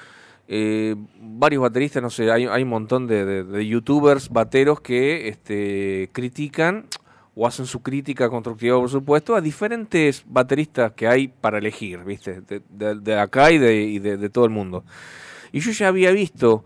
eh, 0.48 0.94
varios 1.20 1.62
bateristas, 1.62 2.02
no 2.02 2.10
sé, 2.10 2.30
hay, 2.30 2.46
hay 2.46 2.62
un 2.64 2.68
montón 2.68 3.06
de, 3.06 3.24
de- 3.24 3.44
de 3.44 3.66
youtubers 3.66 4.28
bateros 4.28 4.80
que 4.80 5.28
este, 5.28 6.10
critican 6.12 6.86
o 7.36 7.46
hacen 7.46 7.66
su 7.66 7.82
crítica 7.82 8.28
constructiva, 8.30 8.78
por 8.78 8.88
supuesto, 8.88 9.34
a 9.34 9.40
diferentes 9.40 10.24
bateristas 10.26 10.92
que 10.92 11.08
hay 11.08 11.28
para 11.28 11.58
elegir, 11.58 12.04
¿viste? 12.04 12.40
De, 12.42 12.94
de- 12.94 13.18
acá 13.18 13.50
y, 13.50 13.58
de, 13.58 13.98
de- 13.98 14.28
todo 14.30 14.44
el 14.44 14.50
mundo. 14.50 14.84
Y 15.52 15.60
yo 15.60 15.72
ya 15.72 15.88
había 15.88 16.10
visto 16.12 16.64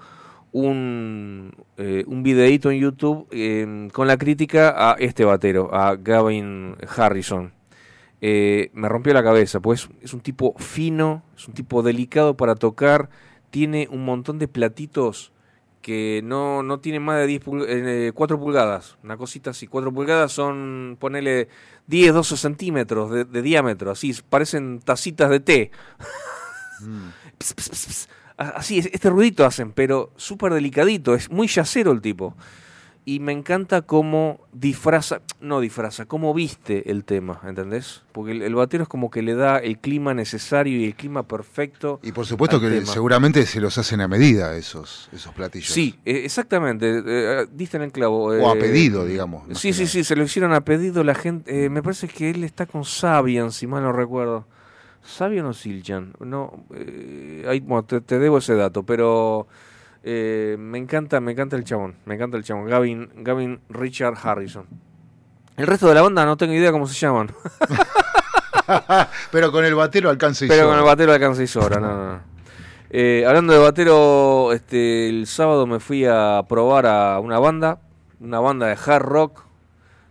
un, 0.52 1.52
eh, 1.76 2.04
un 2.06 2.22
videíto 2.22 2.70
en 2.70 2.80
YouTube 2.80 3.26
eh, 3.30 3.88
con 3.92 4.06
la 4.06 4.16
crítica 4.16 4.74
a 4.92 4.94
este 4.98 5.24
batero, 5.24 5.74
a 5.74 5.96
Gavin 5.96 6.76
Harrison. 6.96 7.52
Eh, 8.20 8.70
me 8.74 8.88
rompió 8.88 9.14
la 9.14 9.22
cabeza, 9.22 9.60
pues 9.60 9.88
es 10.02 10.12
un 10.12 10.20
tipo 10.20 10.54
fino, 10.58 11.22
es 11.36 11.46
un 11.48 11.54
tipo 11.54 11.82
delicado 11.82 12.36
para 12.36 12.56
tocar, 12.56 13.10
tiene 13.50 13.88
un 13.90 14.04
montón 14.04 14.38
de 14.38 14.48
platitos 14.48 15.32
que 15.88 16.20
no, 16.22 16.62
no 16.62 16.80
tienen 16.80 17.02
más 17.02 17.16
de 17.18 17.26
10 17.26 17.42
pul- 17.42 17.64
eh, 17.66 18.12
4 18.14 18.38
pulgadas, 18.38 18.98
una 19.02 19.16
cosita 19.16 19.50
así, 19.50 19.66
4 19.66 19.90
pulgadas 19.90 20.30
son, 20.32 20.98
ponele 21.00 21.48
10, 21.86 22.12
12 22.12 22.36
centímetros 22.36 23.10
de, 23.10 23.24
de 23.24 23.40
diámetro, 23.42 23.90
así, 23.90 24.14
parecen 24.28 24.80
tacitas 24.84 25.30
de 25.30 25.40
té. 25.40 25.70
Ps, 27.38 27.54
ps, 27.54 27.68
ps, 27.70 27.86
ps. 27.86 28.08
A- 28.36 28.50
Así, 28.50 28.78
es- 28.78 28.90
este 28.92 29.08
ruidito 29.10 29.44
hacen, 29.46 29.72
pero 29.72 30.12
súper 30.16 30.52
delicadito, 30.52 31.14
es 31.14 31.30
muy 31.30 31.48
yacero 31.48 31.90
el 31.92 32.00
tipo. 32.02 32.36
Y 33.08 33.20
me 33.20 33.32
encanta 33.32 33.80
cómo 33.80 34.38
disfraza, 34.52 35.22
no 35.40 35.60
disfraza, 35.60 36.04
cómo 36.04 36.34
viste 36.34 36.90
el 36.90 37.04
tema, 37.04 37.40
¿entendés? 37.42 38.02
Porque 38.12 38.32
el, 38.32 38.42
el 38.42 38.54
batero 38.54 38.82
es 38.82 38.88
como 38.90 39.10
que 39.10 39.22
le 39.22 39.34
da 39.34 39.56
el 39.56 39.78
clima 39.78 40.12
necesario 40.12 40.78
y 40.78 40.84
el 40.84 40.94
clima 40.94 41.22
perfecto. 41.22 42.00
Y 42.02 42.12
por 42.12 42.26
supuesto 42.26 42.60
que 42.60 42.68
tema. 42.68 42.84
seguramente 42.84 43.46
se 43.46 43.62
los 43.62 43.78
hacen 43.78 44.02
a 44.02 44.08
medida 44.08 44.54
esos, 44.58 45.08
esos 45.10 45.32
platillos. 45.32 45.70
Sí, 45.72 45.98
eh, 46.04 46.20
exactamente, 46.26 47.02
eh, 47.06 47.46
diste 47.50 47.78
en 47.78 47.84
el 47.84 47.92
clavo. 47.92 48.24
O 48.24 48.50
a 48.50 48.56
eh, 48.56 48.60
pedido, 48.60 49.06
digamos, 49.06 49.58
Sí, 49.58 49.72
sí, 49.72 49.86
sí, 49.86 50.04
se 50.04 50.14
lo 50.14 50.24
hicieron 50.24 50.52
a 50.52 50.60
pedido 50.60 51.02
la 51.02 51.14
gente. 51.14 51.64
eh, 51.64 51.70
me 51.70 51.82
parece 51.82 52.08
que 52.08 52.28
él 52.28 52.44
está 52.44 52.66
con 52.66 52.84
Sabian, 52.84 53.52
si 53.52 53.66
mal 53.66 53.82
no 53.84 53.90
recuerdo. 53.92 54.44
¿Sabian 55.02 55.46
o 55.46 55.54
Siljan? 55.54 56.12
No, 56.20 56.66
eh, 56.74 57.46
ahí, 57.48 57.60
bueno, 57.60 57.84
te, 57.86 58.02
te 58.02 58.18
debo 58.18 58.36
ese 58.36 58.54
dato, 58.54 58.82
pero 58.82 59.46
eh, 60.10 60.56
me 60.58 60.78
encanta, 60.78 61.20
me 61.20 61.32
encanta 61.32 61.54
el 61.54 61.64
chabón, 61.64 61.96
me 62.06 62.14
encanta 62.14 62.38
el 62.38 62.42
chabón, 62.42 62.66
Gavin, 62.66 63.10
Gavin 63.16 63.60
Richard 63.68 64.14
Harrison. 64.22 64.64
El 65.58 65.66
resto 65.66 65.86
de 65.86 65.94
la 65.94 66.00
banda 66.00 66.24
no 66.24 66.38
tengo 66.38 66.54
idea 66.54 66.72
cómo 66.72 66.86
se 66.86 66.94
llaman, 66.94 67.30
Pero 69.30 69.52
con 69.52 69.66
el 69.66 69.74
batero 69.74 70.08
alcanza 70.08 70.46
y 70.46 70.48
pero 70.48 70.62
sobra. 70.62 70.70
con 70.72 70.78
el 70.78 70.84
batero 70.86 71.12
alcanza 71.12 71.42
y 71.42 71.46
sobra, 71.46 71.78
no, 71.78 71.88
no, 71.88 72.12
no. 72.14 72.20
Eh, 72.88 73.24
hablando 73.26 73.52
de 73.52 73.58
batero, 73.58 74.52
este, 74.54 75.10
el 75.10 75.26
sábado 75.26 75.66
me 75.66 75.78
fui 75.78 76.06
a 76.06 76.42
probar 76.48 76.86
a 76.86 77.18
una 77.20 77.38
banda, 77.38 77.80
una 78.18 78.40
banda 78.40 78.66
de 78.66 78.78
hard 78.82 79.02
rock, 79.02 79.44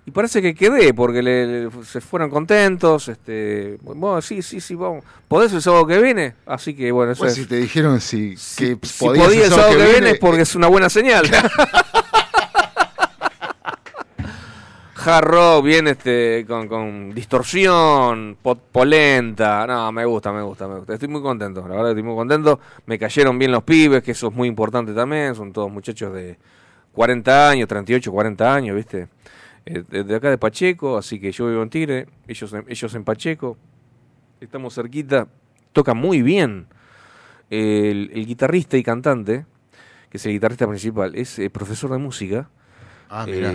y 0.07 0.11
parece 0.11 0.41
que 0.41 0.55
quedé, 0.55 0.93
porque 0.93 1.21
le, 1.21 1.65
le- 1.65 1.83
se 1.83 1.99
fueron 2.01 2.29
contentos, 2.29 3.09
este, 3.09 3.77
bueno, 3.83 4.21
sí, 4.21 4.41
sí, 4.41 4.59
sí, 4.61 4.73
vamos. 4.73 5.03
¿Podés 5.27 5.51
el 5.53 5.61
sábado 5.61 5.85
que 5.85 6.01
viene? 6.01 6.33
Así 6.45 6.73
que 6.73 6.91
bueno, 6.91 7.11
eso 7.11 7.19
Pues 7.19 7.33
es. 7.33 7.43
si 7.43 7.45
te 7.45 7.57
dijeron 7.57 7.99
si, 8.01 8.35
Si, 8.37 8.77
que 8.77 8.87
si 8.87 9.05
podías 9.05 9.25
podía 9.27 9.43
el 9.45 9.49
sábado 9.51 9.77
que 9.77 9.85
viene 9.91 10.09
es 10.11 10.19
porque 10.19 10.41
es 10.41 10.55
una 10.55 10.67
buena 10.67 10.89
señal. 10.89 11.29
Hard 15.05 15.25
rock, 15.25 15.63
bien 15.65 15.87
este, 15.87 16.43
con, 16.47 16.67
con 16.67 17.13
distorsión, 17.13 18.35
pot- 18.43 18.59
polenta. 18.71 19.65
No, 19.67 19.91
me 19.91 20.03
gusta, 20.05 20.33
me 20.33 20.41
gusta, 20.41 20.67
me 20.67 20.77
gusta. 20.79 20.93
Estoy 20.95 21.07
muy 21.07 21.21
contento, 21.21 21.61
la 21.67 21.75
verdad 21.75 21.89
estoy 21.91 22.03
muy 22.03 22.15
contento. 22.15 22.59
Me 22.87 22.97
cayeron 22.99 23.37
bien 23.39 23.51
los 23.51 23.63
pibes, 23.63 24.03
que 24.03 24.11
eso 24.11 24.27
es 24.27 24.33
muy 24.33 24.47
importante 24.49 24.93
también. 24.93 25.33
Son 25.35 25.53
todos 25.53 25.71
muchachos 25.71 26.13
de 26.13 26.37
40 26.93 27.49
años, 27.49 27.67
38, 27.69 28.11
40 28.11 28.53
años, 28.53 28.75
¿viste? 28.75 29.07
Eh, 29.67 30.03
de, 30.03 30.15
acá 30.15 30.29
de 30.29 30.37
Pacheco, 30.37 30.97
así 30.97 31.19
que 31.19 31.31
yo 31.31 31.47
vivo 31.47 31.63
en 31.63 31.69
Tigre, 31.69 32.07
ellos 32.27 32.53
en, 32.53 32.65
ellos 32.67 32.93
en 32.95 33.03
Pacheco. 33.03 33.57
Estamos 34.39 34.75
cerquita, 34.75 35.27
toca 35.73 35.93
muy 35.93 36.21
bien. 36.21 36.67
El, 37.49 38.11
el 38.13 38.25
guitarrista 38.25 38.77
y 38.77 38.83
cantante, 38.83 39.45
que 40.09 40.17
es 40.17 40.25
el 40.25 40.33
guitarrista 40.33 40.67
principal, 40.67 41.15
es 41.15 41.39
eh, 41.39 41.49
profesor 41.49 41.91
de 41.91 41.97
música, 41.97 42.49
Ah, 43.09 43.25
mira, 43.25 43.53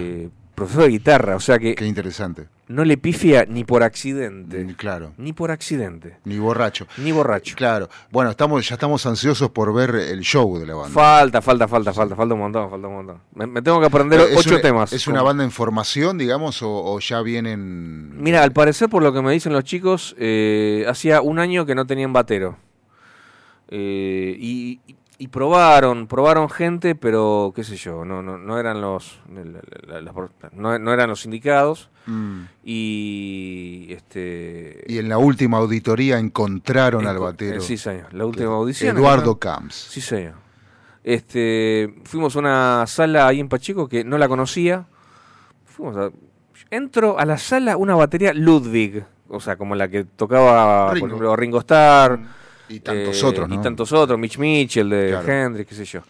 profesor 0.54 0.84
de 0.84 0.88
guitarra, 0.90 1.36
o 1.36 1.40
sea 1.40 1.58
que 1.58 1.74
qué 1.74 1.86
interesante. 1.86 2.46
no 2.68 2.84
le 2.84 2.96
pifia 2.96 3.44
ni 3.48 3.64
por 3.64 3.82
accidente, 3.82 4.66
Claro, 4.76 5.12
ni 5.18 5.32
por 5.32 5.50
accidente, 5.50 6.16
ni 6.24 6.38
borracho. 6.38 6.86
ni 6.98 7.10
borracho. 7.12 7.54
Claro. 7.56 7.88
Bueno, 8.10 8.30
estamos 8.30 8.66
ya 8.68 8.74
estamos 8.74 9.04
ansiosos 9.06 9.50
por 9.50 9.72
ver 9.74 9.94
el 9.94 10.20
show 10.20 10.58
de 10.58 10.66
la 10.66 10.74
banda. 10.74 10.90
Falta, 10.94 11.42
falta, 11.42 11.66
falta, 11.68 11.92
falta, 11.92 12.14
falta 12.16 12.34
un 12.34 12.40
montón, 12.40 12.70
falta 12.70 12.86
un 12.88 12.94
montón. 12.94 13.18
Me, 13.34 13.46
me 13.46 13.62
tengo 13.62 13.80
que 13.80 13.86
aprender 13.86 14.20
¿Es 14.20 14.36
ocho 14.38 14.50
una, 14.54 14.60
temas. 14.62 14.92
¿Es 14.92 15.06
una 15.06 15.22
banda 15.22 15.42
en 15.44 15.50
formación, 15.50 16.18
digamos, 16.18 16.62
o, 16.62 16.70
o 16.70 16.98
ya 17.00 17.20
vienen...? 17.22 18.22
Mira, 18.22 18.42
al 18.42 18.52
parecer, 18.52 18.88
por 18.88 19.02
lo 19.02 19.12
que 19.12 19.22
me 19.22 19.32
dicen 19.32 19.52
los 19.52 19.64
chicos, 19.64 20.14
eh, 20.18 20.84
hacía 20.88 21.20
un 21.22 21.38
año 21.38 21.66
que 21.66 21.74
no 21.74 21.86
tenían 21.86 22.12
batero. 22.12 22.56
Eh, 23.68 24.36
y, 24.38 24.80
y- 24.86 24.96
y 25.22 25.28
probaron, 25.28 26.08
probaron 26.08 26.50
gente, 26.50 26.96
pero 26.96 27.52
qué 27.54 27.62
sé 27.62 27.76
yo, 27.76 28.04
no, 28.04 28.22
no, 28.22 28.38
no 28.38 28.58
eran 28.58 28.80
los, 28.80 29.20
no, 30.52 30.80
no 30.80 30.92
eran 30.92 31.08
los 31.08 31.24
indicados. 31.26 31.90
Mm. 32.06 32.40
Y 32.64 33.86
este 33.90 34.82
Y 34.88 34.98
en 34.98 35.08
la 35.08 35.18
última 35.18 35.58
auditoría 35.58 36.18
encontraron 36.18 37.06
al 37.06 37.20
batero. 37.20 37.58
eh, 37.58 37.60
sí, 37.60 37.76
señor. 37.76 38.12
La 38.12 38.26
última 38.26 38.50
audición. 38.50 38.96
Eduardo. 38.96 39.38
Camps. 39.38 39.76
Sí, 39.90 40.00
señor. 40.00 40.34
Este, 41.04 41.94
fuimos 42.02 42.34
a 42.34 42.40
una 42.40 42.84
sala 42.88 43.28
ahí 43.28 43.38
en 43.38 43.48
Pacheco 43.48 43.88
que 43.88 44.02
no 44.02 44.18
la 44.18 44.26
conocía. 44.26 44.86
Fuimos 45.66 45.96
a, 45.98 46.10
entro 46.68 47.20
a 47.20 47.24
la 47.26 47.38
sala 47.38 47.76
una 47.76 47.94
batería 47.94 48.34
Ludwig, 48.34 49.04
o 49.28 49.38
sea, 49.38 49.54
como 49.54 49.76
la 49.76 49.86
que 49.86 50.02
tocaba, 50.02 50.92
Ringo. 50.92 51.06
por 51.06 51.08
ejemplo, 51.10 51.36
Ringo 51.36 51.58
Starr. 51.60 52.18
Y 52.68 52.80
tantos 52.80 53.22
eh, 53.22 53.26
otros, 53.26 53.48
¿no? 53.48 53.54
Y 53.54 53.58
tantos 53.58 53.92
otros, 53.92 54.18
Mitch 54.18 54.38
Mitchell 54.38 54.88
de 54.88 55.08
Claro. 55.08 55.32
Hendrix, 55.32 55.68
qué 55.68 55.74
sé 55.74 55.84
yo. 55.84 56.02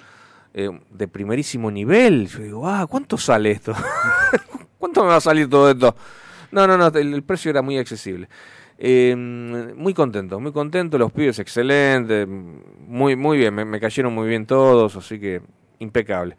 Eh, 0.55 0.71
de 0.91 1.09
primerísimo 1.09 1.71
nivel. 1.71 2.29
Yo 2.29 2.39
digo, 2.41 2.69
ah, 2.69 2.87
¿cuánto 2.89 3.17
sale 3.17 3.53
esto? 3.53 3.73
¿Cuánto 4.79 5.03
me 5.03 5.09
va 5.09 5.17
a 5.17 5.21
salir 5.21 5.49
todo 5.49 5.71
esto? 5.71 5.97
No, 6.51 6.67
no, 6.67 6.77
no, 6.77 6.89
el, 6.89 7.23
precio 7.23 7.51
era 7.51 7.63
muy 7.63 7.79
accesible. 7.79 8.29
Eh, 8.79 9.15
muy 9.17 9.95
contento, 9.95 10.39
muy 10.41 10.53
contento, 10.53 10.99
los 10.99 11.13
pibes 11.13 11.39
excelentes, 11.39 12.27
muy, 12.29 13.17
muy 13.17 13.39
bien, 13.39 13.55
me, 13.55 13.81
cayeron 13.81 14.13
muy 14.13 14.29
bien 14.29 14.45
todos, 14.45 14.97
así 14.97 15.19
que 15.19 15.41
impecable. 15.79 16.37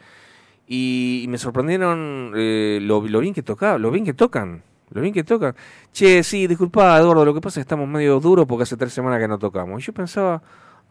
Y, 0.67 1.25
me 1.29 1.37
sorprendieron 1.37 2.33
eh, 2.35 2.79
lo, 2.81 3.01
bien 3.01 3.33
que 3.33 3.43
tocaba, 3.43 3.77
lo 3.77 3.89
bien 3.91 4.05
que 4.05 4.13
tocan, 4.13 4.61
lo 4.93 5.01
bien 5.01 5.13
que 5.13 5.23
tocan. 5.23 5.55
Che, 5.91 6.23
sí, 6.23 6.45
disculpa, 6.47 6.97
Eduardo, 6.99 7.25
lo 7.25 7.33
que 7.33 7.41
pasa 7.41 7.59
es 7.59 7.65
que 7.65 7.67
estamos 7.67 7.87
medio 7.87 8.19
duros 8.19 8.45
porque 8.45 8.63
hace 8.63 8.77
tres 8.77 8.93
semanas 8.93 9.19
que 9.19 9.27
no 9.27 9.39
tocamos. 9.39 9.81
Y 9.81 9.85
yo 9.85 9.93
pensaba, 9.93 10.41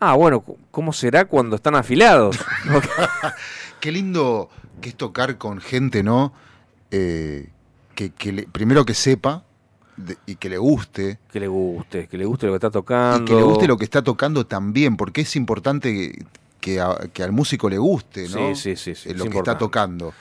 ah, 0.00 0.14
bueno, 0.14 0.44
¿cómo 0.70 0.92
será 0.92 1.24
cuando 1.24 1.56
están 1.56 1.76
afilados? 1.76 2.38
Qué 3.80 3.92
lindo 3.92 4.50
que 4.80 4.90
es 4.90 4.96
tocar 4.96 5.38
con 5.38 5.60
gente, 5.60 6.02
¿no? 6.02 6.32
Eh, 6.90 7.48
que, 7.94 8.10
primero 8.50 8.84
que 8.84 8.94
sepa 8.94 9.44
y 10.26 10.34
que 10.36 10.48
le 10.48 10.58
guste. 10.58 11.18
Que 11.30 11.38
le 11.38 11.46
guste, 11.46 12.08
que 12.08 12.18
le 12.18 12.24
guste 12.24 12.46
lo 12.46 12.52
que 12.52 12.56
está 12.56 12.70
tocando. 12.70 13.22
Y 13.22 13.24
que 13.24 13.34
le 13.34 13.42
guste 13.42 13.68
lo 13.68 13.76
que 13.76 13.84
está 13.84 14.02
tocando 14.02 14.44
también, 14.46 14.96
porque 14.96 15.20
es 15.20 15.36
importante 15.36 16.26
que, 16.60 16.80
al 16.80 17.32
músico 17.32 17.70
le 17.70 17.78
guste, 17.78 18.28
¿no? 18.28 18.54
Sí, 18.56 18.76
sí, 18.76 18.94
sí. 18.96 19.14
lo 19.14 19.26
que 19.26 19.38
está 19.38 19.56
tocando. 19.56 20.12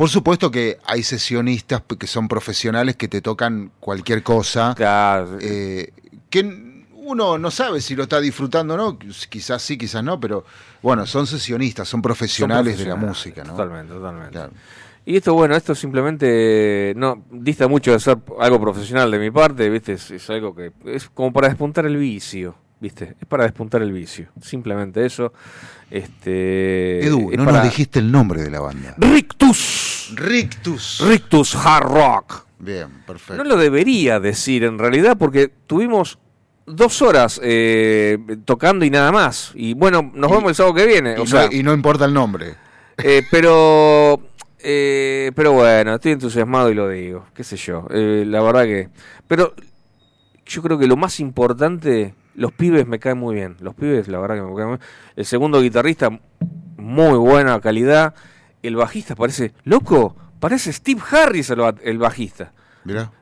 Por 0.00 0.08
supuesto 0.08 0.50
que 0.50 0.78
hay 0.86 1.02
sesionistas 1.02 1.82
que 1.98 2.06
son 2.06 2.26
profesionales 2.26 2.96
que 2.96 3.06
te 3.06 3.20
tocan 3.20 3.70
cualquier 3.80 4.22
cosa. 4.22 4.72
Claro. 4.74 5.36
Eh, 5.42 5.92
que 6.30 6.40
uno 6.94 7.36
no 7.36 7.50
sabe 7.50 7.82
si 7.82 7.94
lo 7.94 8.04
está 8.04 8.18
disfrutando 8.18 8.72
o 8.72 8.76
no, 8.78 8.98
quizás 8.98 9.60
sí, 9.60 9.76
quizás 9.76 10.02
no, 10.02 10.18
pero 10.18 10.46
bueno, 10.80 11.04
son 11.04 11.26
sesionistas, 11.26 11.86
son 11.86 12.00
profesionales, 12.00 12.78
de 12.78 12.86
la 12.86 12.96
música, 12.96 13.44
¿no? 13.44 13.50
Totalmente, 13.50 13.92
totalmente. 13.92 14.38
Y 15.04 15.16
esto, 15.16 15.34
bueno, 15.34 15.54
esto 15.54 15.74
simplemente 15.74 16.94
no 16.96 17.22
dista 17.30 17.68
mucho 17.68 17.92
de 17.92 18.00
ser 18.00 18.16
algo 18.38 18.58
profesional 18.58 19.10
de 19.10 19.18
mi 19.18 19.30
parte, 19.30 19.68
¿viste? 19.68 19.92
Es, 19.92 20.30
algo 20.30 20.54
que 20.54 20.72
es 20.86 21.10
como 21.10 21.30
para 21.30 21.48
despuntar 21.48 21.84
el 21.84 21.98
vicio, 21.98 22.54
¿viste? 22.80 23.16
Es 23.20 23.26
para 23.26 23.44
despuntar 23.44 23.82
el 23.82 23.92
vicio, 23.92 24.28
simplemente 24.42 25.04
eso. 25.04 25.32
Este, 25.90 27.04
Edu, 27.04 27.30
no 27.36 27.44
nos 27.44 27.62
dijiste 27.62 27.98
el 27.98 28.10
nombre 28.10 28.42
de 28.42 28.50
la 28.50 28.60
banda. 28.60 28.94
Rictus. 28.98 30.12
Rictus. 30.16 31.02
Rictus 31.06 31.54
Hard 31.54 31.86
Rock. 31.86 32.46
Bien, 32.58 32.88
perfecto. 33.06 33.42
No 33.42 33.48
lo 33.48 33.56
debería 33.56 34.20
decir 34.20 34.64
en 34.64 34.78
realidad 34.78 35.16
porque 35.18 35.50
tuvimos 35.66 36.18
dos 36.66 37.02
horas 37.02 37.40
eh, 37.42 38.18
tocando 38.44 38.84
y 38.84 38.90
nada 38.90 39.12
más. 39.12 39.52
Y 39.54 39.74
bueno, 39.74 40.10
nos 40.14 40.30
vemos 40.30 40.50
el 40.50 40.54
sábado 40.54 40.74
que 40.74 40.86
viene. 40.86 41.16
Y, 41.18 41.30
no, 41.30 41.52
y 41.52 41.62
no 41.62 41.72
importa 41.72 42.04
el 42.04 42.14
nombre. 42.14 42.54
Eh, 42.98 43.22
pero 43.30 44.20
eh, 44.58 45.32
pero 45.34 45.52
bueno, 45.52 45.94
estoy 45.94 46.12
entusiasmado 46.12 46.70
y 46.70 46.74
lo 46.74 46.88
digo, 46.88 47.26
qué 47.34 47.44
sé 47.44 47.56
yo. 47.56 47.86
La 47.90 48.42
verdad 48.42 48.64
que... 48.64 48.88
Pero 49.26 49.54
yo 50.44 50.62
creo 50.62 50.78
que 50.78 50.86
lo 50.86 50.96
más 50.96 51.20
importante, 51.20 52.14
los 52.40 52.52
pibes 52.52 52.86
me 52.86 52.98
caen 52.98 53.18
muy 53.18 53.34
bien. 53.34 53.56
Los 53.60 53.74
pibes, 53.74 54.08
la 54.08 54.18
verdad 54.18 54.36
que 54.36 54.42
me 54.42 54.54
caen 54.54 54.68
muy 54.68 54.78
bien. 54.78 54.88
El 55.14 55.26
segundo 55.26 55.60
guitarrista, 55.60 56.08
muy 56.78 57.18
buena 57.18 57.60
calidad. 57.60 58.14
El 58.62 58.76
bajista 58.76 59.14
parece, 59.14 59.52
loco, 59.64 60.16
parece 60.40 60.72
Steve 60.72 61.02
Harris 61.10 61.50
el, 61.50 61.98
bajista. 61.98 62.54
Mira. 62.84 63.12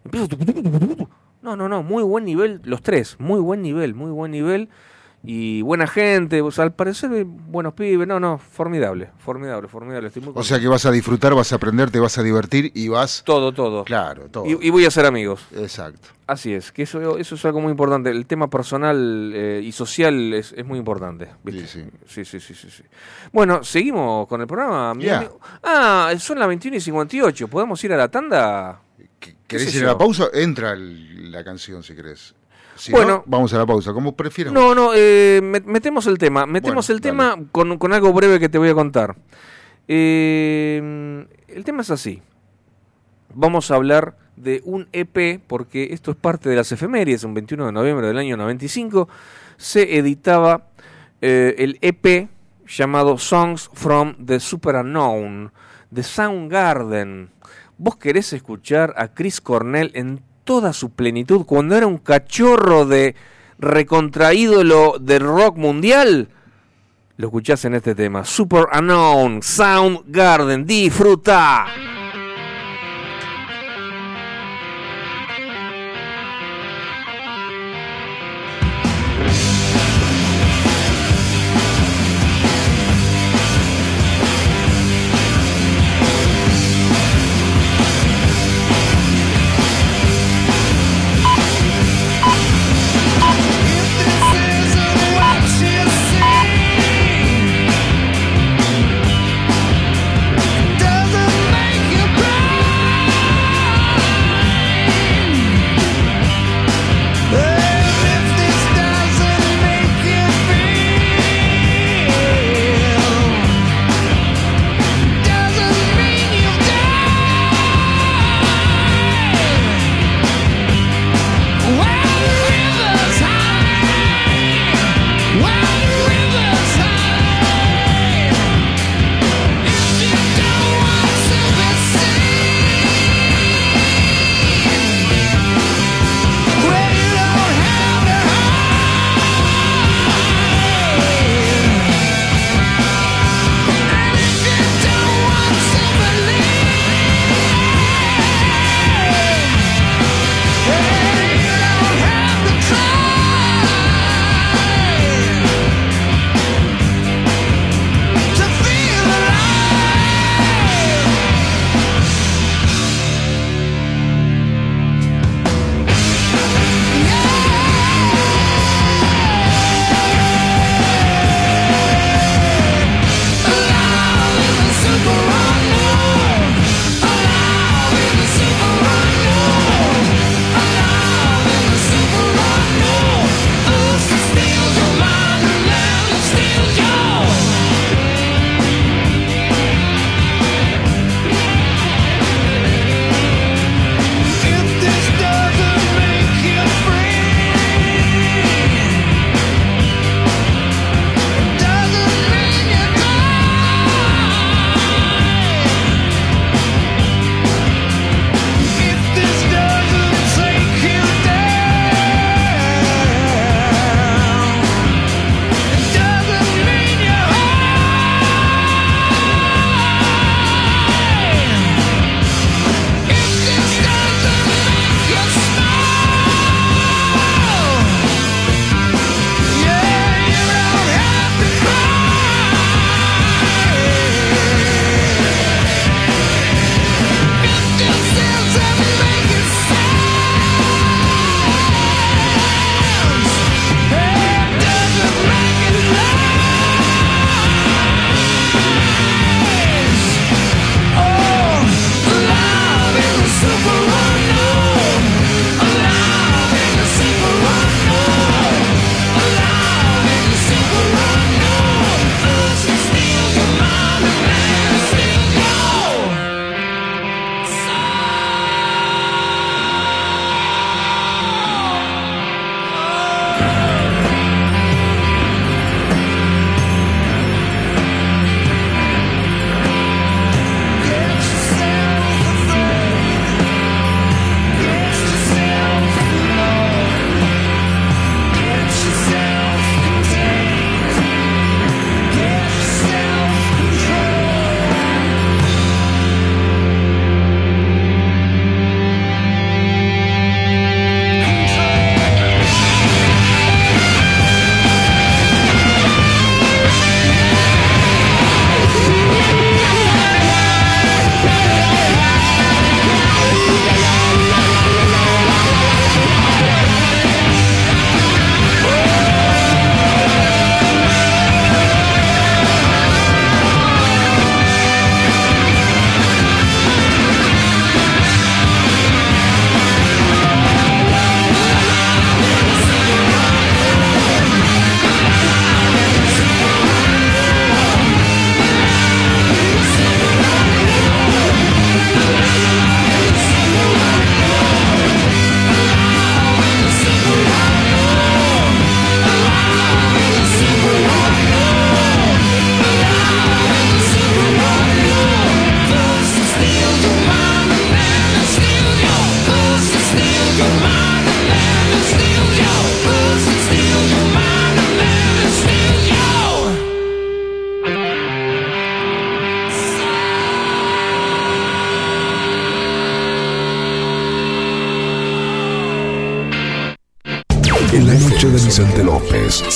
No, 1.42 1.56
no, 1.56 1.68
no, 1.68 1.82
muy 1.82 2.04
buen 2.04 2.24
nivel, 2.24 2.60
los 2.64 2.80
tres, 2.82 3.16
muy 3.18 3.40
buen 3.40 3.60
nivel, 3.60 3.94
muy 3.94 4.12
buen 4.12 4.30
nivel 4.30 4.68
y 5.24 5.62
buena 5.62 5.86
gente, 5.86 6.40
o 6.42 6.50
sea, 6.50 6.64
al 6.64 6.72
parecer 6.72 7.12
eh, 7.12 7.24
buenos 7.26 7.74
pibes, 7.74 8.06
no, 8.06 8.20
no, 8.20 8.38
formidable, 8.38 9.10
formidable, 9.18 9.68
formidable. 9.68 10.10
o 10.34 10.42
sea 10.44 10.60
que 10.60 10.68
vas 10.68 10.86
a 10.86 10.92
disfrutar, 10.92 11.34
vas 11.34 11.52
a 11.52 11.56
aprender, 11.56 11.90
te 11.90 11.98
vas 11.98 12.16
a 12.18 12.22
divertir 12.22 12.70
y 12.74 12.88
vas... 12.88 13.22
Todo, 13.26 13.52
todo. 13.52 13.84
Claro, 13.84 14.28
todo. 14.30 14.46
Y, 14.46 14.70
voy 14.70 14.84
a 14.84 14.90
ser 14.90 15.06
amigos. 15.06 15.44
Exacto. 15.56 16.08
Así 16.26 16.54
es, 16.54 16.70
que 16.70 16.82
eso, 16.82 17.18
eso 17.18 17.34
es 17.34 17.44
algo 17.44 17.60
muy 17.60 17.70
importante. 17.70 18.10
El 18.10 18.26
tema 18.26 18.48
personal 18.48 19.32
eh, 19.34 19.60
y 19.64 19.72
social 19.72 20.34
es, 20.34 20.52
es, 20.52 20.64
muy 20.64 20.78
importante. 20.78 21.30
Sí, 21.46 21.66
sí. 21.66 21.84
sí, 22.06 22.24
sí, 22.24 22.40
sí, 22.40 22.54
sí, 22.54 22.82
Bueno, 23.32 23.64
seguimos 23.64 24.28
con 24.28 24.40
el 24.40 24.46
programa. 24.46 24.92
Ah, 25.62 26.12
son 26.18 26.38
las 26.38 26.46
21 26.46 26.76
y 26.76 26.80
58, 26.80 27.48
¿podemos 27.48 27.82
ir 27.82 27.92
a 27.92 27.96
la 27.96 28.08
tanda? 28.08 28.82
¿Querés 29.46 29.74
ir 29.74 29.84
a 29.84 29.88
la 29.88 29.98
pausa? 29.98 30.26
Entra 30.32 30.76
la 30.76 31.42
canción 31.42 31.82
si 31.82 31.94
querés 31.94 32.34
bueno, 32.90 33.22
vamos 33.26 33.52
a 33.52 33.58
la 33.58 33.66
pausa, 33.66 33.92
como 33.92 34.14
prefieras. 34.14 34.52
No, 34.52 34.74
no, 34.74 34.90
eh, 34.94 35.40
metemos 35.42 36.06
el 36.06 36.18
tema. 36.18 36.46
Metemos 36.46 36.90
el 36.90 37.00
tema 37.00 37.36
con, 37.52 37.92
algo 37.92 38.12
breve 38.12 38.38
que 38.38 38.48
te 38.48 38.58
voy 38.58 38.68
a 38.68 38.74
contar. 38.74 39.16
Eh, 39.86 41.26
el 41.48 41.64
tema 41.64 41.82
es 41.82 41.90
así. 41.90 42.22
Vamos 43.34 43.70
a 43.70 43.76
hablar 43.76 44.16
de 44.36 44.62
un 44.64 44.88
EP, 44.92 45.40
porque 45.46 45.88
esto 45.92 46.10
es 46.10 46.16
parte 46.16 46.48
de 46.48 46.56
las 46.56 46.70
efemérides, 46.72 47.24
un 47.24 47.34
21 47.34 47.66
de 47.66 47.72
noviembre 47.72 48.06
del 48.06 48.18
año 48.18 48.36
95, 48.36 49.08
se 49.56 49.98
editaba 49.98 50.68
eh, 51.20 51.54
el 51.58 51.78
EP 51.80 52.28
llamado 52.66 53.18
Songs 53.18 53.70
from 53.72 54.14
the 54.24 54.40
Super 54.40 54.76
Unknown, 54.76 55.52
de 55.90 56.02
Soundgarden. 56.02 57.30
Vos 57.76 57.96
querés 57.96 58.32
escuchar 58.32 58.94
a 58.96 59.08
Chris 59.08 59.40
Cornell 59.40 59.90
en 59.94 60.22
toda 60.48 60.72
su 60.72 60.88
plenitud, 60.88 61.44
cuando 61.44 61.76
era 61.76 61.86
un 61.86 61.98
cachorro 61.98 62.86
de 62.86 63.14
recontraídolo 63.58 64.96
del 64.98 65.20
rock 65.20 65.58
mundial, 65.58 66.30
lo 67.18 67.26
escuchás 67.26 67.66
en 67.66 67.74
este 67.74 67.94
tema. 67.94 68.24
Super 68.24 68.64
Unknown, 68.72 69.42
Soundgarden, 69.42 70.64
disfruta. 70.64 71.66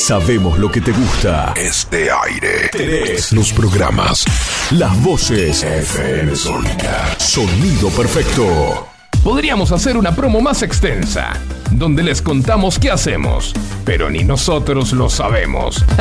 Sabemos 0.06 0.58
lo 0.58 0.68
que 0.68 0.80
te 0.80 0.90
gusta. 0.90 1.54
Este 1.54 2.08
aire. 2.10 2.68
Tenés 2.72 3.30
Los 3.30 3.52
programas. 3.52 4.24
las 4.72 5.00
voces. 5.00 5.62
FM 5.62 6.34
Sónica. 6.34 7.14
Sonido 7.18 7.88
perfecto. 7.90 8.88
Podríamos 9.22 9.70
hacer 9.70 9.96
una 9.96 10.12
promo 10.12 10.40
más 10.40 10.62
extensa, 10.64 11.34
donde 11.70 12.02
les 12.02 12.20
contamos 12.20 12.80
qué 12.80 12.90
hacemos, 12.90 13.52
pero 13.84 14.10
ni 14.10 14.24
nosotros 14.24 14.92
lo 14.92 15.08
sabemos. 15.08 15.84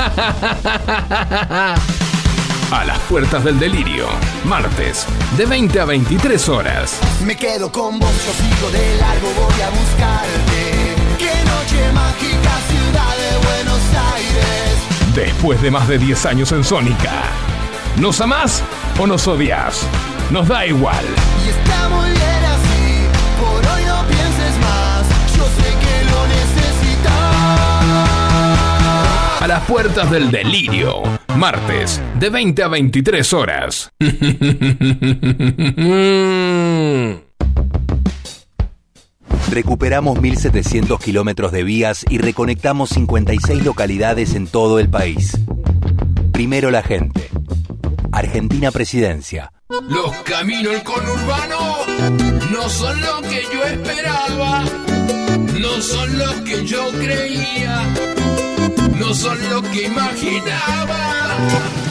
A 2.72 2.84
las 2.86 2.98
puertas 3.02 3.44
del 3.44 3.60
delirio, 3.60 4.08
martes, 4.46 5.06
de 5.38 5.46
20 5.46 5.80
a 5.80 5.86
23 5.86 6.50
horas. 6.50 6.98
Me 7.24 7.36
quedo 7.36 7.72
con 7.72 8.00
vos, 8.00 8.10
yo 8.26 8.34
sigo 8.34 8.72
de 8.72 8.98
largo, 8.98 9.28
voy 9.38 9.62
a 9.62 9.70
buscarte. 9.70 10.96
Qué 11.20 11.34
noche 11.46 11.92
mágica, 11.94 12.52
ciudad 12.92 13.16
de 13.18 13.38
Buenos 13.48 13.82
Aires. 14.14 14.78
Después 15.16 15.62
de 15.62 15.72
más 15.72 15.88
de 15.88 15.98
10 15.98 16.26
años 16.26 16.52
en 16.52 16.64
Sónica. 16.64 17.24
¿Nos 17.98 18.22
amás 18.22 18.64
o 19.00 19.08
nos 19.08 19.28
odias? 19.28 19.86
Nos 20.30 20.48
da 20.48 20.64
igual. 20.66 21.04
Y 21.46 21.50
está 21.50 21.90
muy 21.90 22.10
bien 22.10 22.46
así, 22.46 23.08
por 23.40 23.66
hoy 23.74 23.84
no 23.86 24.04
pienses 24.08 24.58
más. 24.60 25.06
Yo 25.36 25.44
sé 25.46 25.76
que 25.82 26.04
lo 26.10 26.28
necesitas. 26.28 27.12
A 29.42 29.48
las 29.48 29.64
puertas 29.64 30.10
del 30.12 30.30
delirio, 30.32 31.02
martes, 31.36 32.00
de 32.20 32.30
20 32.30 32.64
a 32.64 32.68
23 32.68 33.34
horas. 33.34 33.92
Recuperamos 39.52 40.18
1.700 40.18 40.98
kilómetros 40.98 41.52
de 41.52 41.64
vías 41.64 42.06
y 42.10 42.20
reconectamos 42.20 42.92
56 42.92 43.66
localidades 43.66 44.34
en 44.34 44.48
todo 44.48 44.80
el 44.80 44.90
país. 44.90 45.38
Primero 46.32 46.72
la 46.72 46.82
gente. 46.82 47.30
Argentina 48.14 48.72
Presidencia. 48.72 49.52
Los 49.90 50.16
caminos 50.24 50.82
conurbano 50.84 51.80
no 52.50 52.70
son 52.70 53.02
lo 53.02 53.22
que 53.24 53.44
yo 53.54 53.66
esperaba, 53.66 54.64
no 55.60 55.82
son 55.82 56.18
los 56.18 56.34
que 56.36 56.66
yo 56.66 56.90
creía, 56.92 57.94
no 58.98 59.14
son 59.14 59.38
lo 59.50 59.62
que 59.64 59.88
imaginaba. 59.88 61.91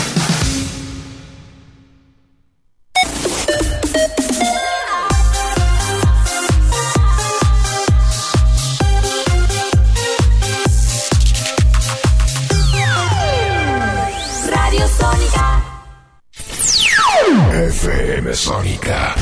Sónica. 18.33 19.15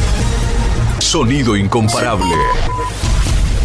Sonido 0.99 1.55
incomparable. 1.55 2.35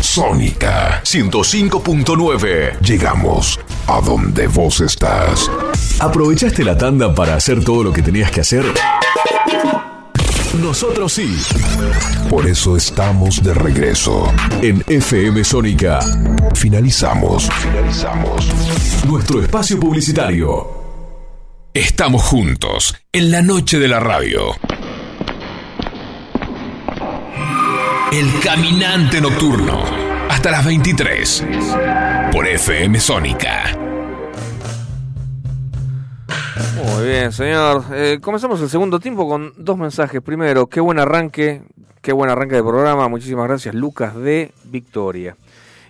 Sónica. 0.00 1.02
105.9. 1.04 2.78
Llegamos 2.80 3.60
a 3.86 4.00
donde 4.00 4.46
vos 4.46 4.80
estás. 4.80 5.50
¿Aprovechaste 6.00 6.64
la 6.64 6.78
tanda 6.78 7.14
para 7.14 7.34
hacer 7.34 7.62
todo 7.62 7.84
lo 7.84 7.92
que 7.92 8.02
tenías 8.02 8.30
que 8.30 8.40
hacer? 8.40 8.64
Nosotros 10.60 11.12
sí. 11.12 11.36
Por 12.30 12.46
eso 12.46 12.76
estamos 12.76 13.42
de 13.42 13.54
regreso. 13.54 14.32
En 14.62 14.82
FM 14.86 15.44
Sónica. 15.44 16.00
Finalizamos. 16.54 17.48
Finalizamos. 17.50 18.48
Nuestro 19.06 19.42
espacio 19.42 19.78
publicitario. 19.78 20.84
Estamos 21.74 22.22
juntos 22.22 22.94
en 23.12 23.32
la 23.32 23.42
noche 23.42 23.80
de 23.80 23.88
la 23.88 23.98
radio. 23.98 24.54
El 28.14 28.30
caminante 28.40 29.20
nocturno. 29.20 29.82
Hasta 30.30 30.52
las 30.52 30.64
23. 30.64 31.44
Por 32.30 32.46
FM 32.46 33.00
Sónica. 33.00 33.76
Muy 36.76 37.08
bien, 37.08 37.32
señor. 37.32 37.86
Eh, 37.92 38.20
comenzamos 38.22 38.60
el 38.60 38.68
segundo 38.68 39.00
tiempo 39.00 39.28
con 39.28 39.52
dos 39.56 39.76
mensajes. 39.76 40.22
Primero, 40.22 40.68
qué 40.68 40.78
buen 40.80 41.00
arranque, 41.00 41.62
qué 42.02 42.12
buen 42.12 42.30
arranque 42.30 42.54
de 42.54 42.62
programa. 42.62 43.08
Muchísimas 43.08 43.48
gracias, 43.48 43.74
Lucas 43.74 44.14
de 44.14 44.52
Victoria. 44.62 45.36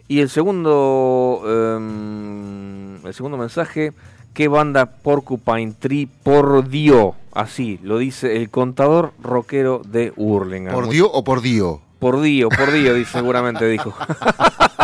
Y 0.08 0.20
el 0.20 0.30
segundo, 0.30 1.42
em, 1.44 3.04
el 3.04 3.12
segundo 3.12 3.36
mensaje, 3.36 3.92
qué 4.32 4.48
banda 4.48 4.86
Porcupine 4.86 5.74
Tree 5.78 6.08
por 6.22 6.70
Dio. 6.70 7.16
Así 7.32 7.78
lo 7.82 7.98
dice 7.98 8.36
el 8.36 8.48
contador 8.48 9.12
rockero 9.22 9.82
de 9.86 10.14
Hurlingham. 10.16 10.74
¿Por 10.74 10.88
Dio 10.88 11.12
o 11.12 11.22
por 11.22 11.42
Dio? 11.42 11.83
Por 12.04 12.20
Dio, 12.20 12.50
por 12.50 12.70
Dio, 12.70 13.02
seguramente 13.06 13.66
dijo. 13.66 13.94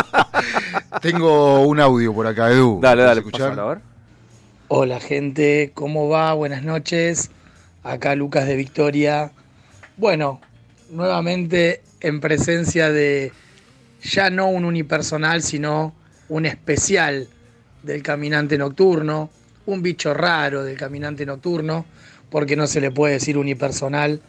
Tengo 1.02 1.60
un 1.66 1.78
audio 1.78 2.14
por 2.14 2.26
acá, 2.26 2.50
Edu. 2.50 2.80
Dale, 2.80 3.02
dale, 3.02 3.20
pásalo, 3.20 3.60
a 3.60 3.74
ver. 3.74 3.78
Hola 4.68 4.98
gente, 5.00 5.70
¿cómo 5.74 6.08
va? 6.08 6.32
Buenas 6.32 6.62
noches. 6.62 7.30
Acá 7.82 8.14
Lucas 8.14 8.46
de 8.46 8.56
Victoria. 8.56 9.32
Bueno, 9.98 10.40
nuevamente 10.88 11.82
en 12.00 12.20
presencia 12.22 12.90
de 12.90 13.32
ya 14.02 14.30
no 14.30 14.48
un 14.48 14.64
unipersonal, 14.64 15.42
sino 15.42 15.94
un 16.30 16.46
especial 16.46 17.28
del 17.82 18.02
caminante 18.02 18.56
nocturno, 18.56 19.28
un 19.66 19.82
bicho 19.82 20.14
raro 20.14 20.64
del 20.64 20.78
caminante 20.78 21.26
nocturno, 21.26 21.84
porque 22.30 22.56
no 22.56 22.66
se 22.66 22.80
le 22.80 22.90
puede 22.90 23.12
decir 23.12 23.36
unipersonal 23.36 24.22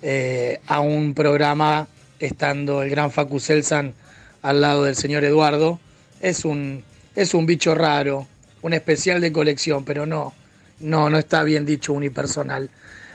eh, 0.00 0.60
a 0.66 0.80
un 0.80 1.12
programa 1.12 1.86
estando 2.18 2.82
el 2.82 2.90
gran 2.90 3.10
Facu 3.10 3.40
Selsan 3.40 3.94
al 4.42 4.60
lado 4.60 4.84
del 4.84 4.96
señor 4.96 5.24
Eduardo. 5.24 5.80
Es 6.20 6.44
un, 6.44 6.84
es 7.14 7.34
un 7.34 7.46
bicho 7.46 7.74
raro, 7.74 8.26
un 8.62 8.72
especial 8.72 9.20
de 9.20 9.32
colección, 9.32 9.84
pero 9.84 10.06
no, 10.06 10.34
no, 10.80 11.10
no 11.10 11.18
está 11.18 11.42
bien 11.42 11.66
dicho 11.66 11.92
unipersonal. 11.92 12.70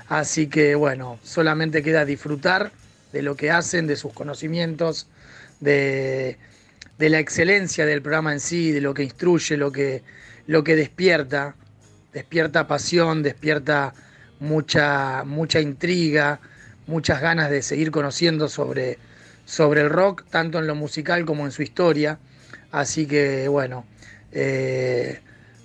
Así 0.08 0.48
que 0.48 0.76
bueno, 0.76 1.20
solamente 1.24 1.82
queda 1.82 2.06
disfrutar 2.06 2.72
de 3.12 3.22
lo 3.22 3.36
que 3.36 3.52
hacen, 3.52 3.88
de 3.88 3.96
sus 3.96 4.14
conocimientos, 4.14 5.08
de, 5.60 6.38
de 6.98 7.10
la 7.10 7.20
excelencia 7.20 7.86
del 7.86 8.02
programa 8.02 8.34
en 8.34 8.40
sí, 8.40 8.72
de 8.72 8.82
lo 8.82 8.94
que 8.94 9.04
instruye, 9.04 9.58
lo 9.58 9.72
que, 9.72 10.04
lo 10.48 10.64
que 10.64 10.76
despierta, 10.76 11.56
despierta 12.12 12.68
pasión, 12.68 13.24
despierta 13.24 13.94
mucha, 14.40 15.24
mucha 15.24 15.60
intriga, 15.60 16.40
muchas 16.88 17.22
ganas 17.22 17.50
de 17.50 17.62
seguir 17.62 17.92
conociendo 17.92 18.50
sobre, 18.50 18.98
sobre 19.46 19.82
el 19.82 19.90
rock, 19.90 20.26
tanto 20.30 20.60
en 20.60 20.68
lo 20.68 20.76
musical 20.76 21.26
como 21.26 21.46
en 21.46 21.52
su 21.52 21.62
historia. 21.62 22.20
Así 22.72 23.06
que 23.06 23.48
bueno, 23.48 23.86
eh, 24.32 25.20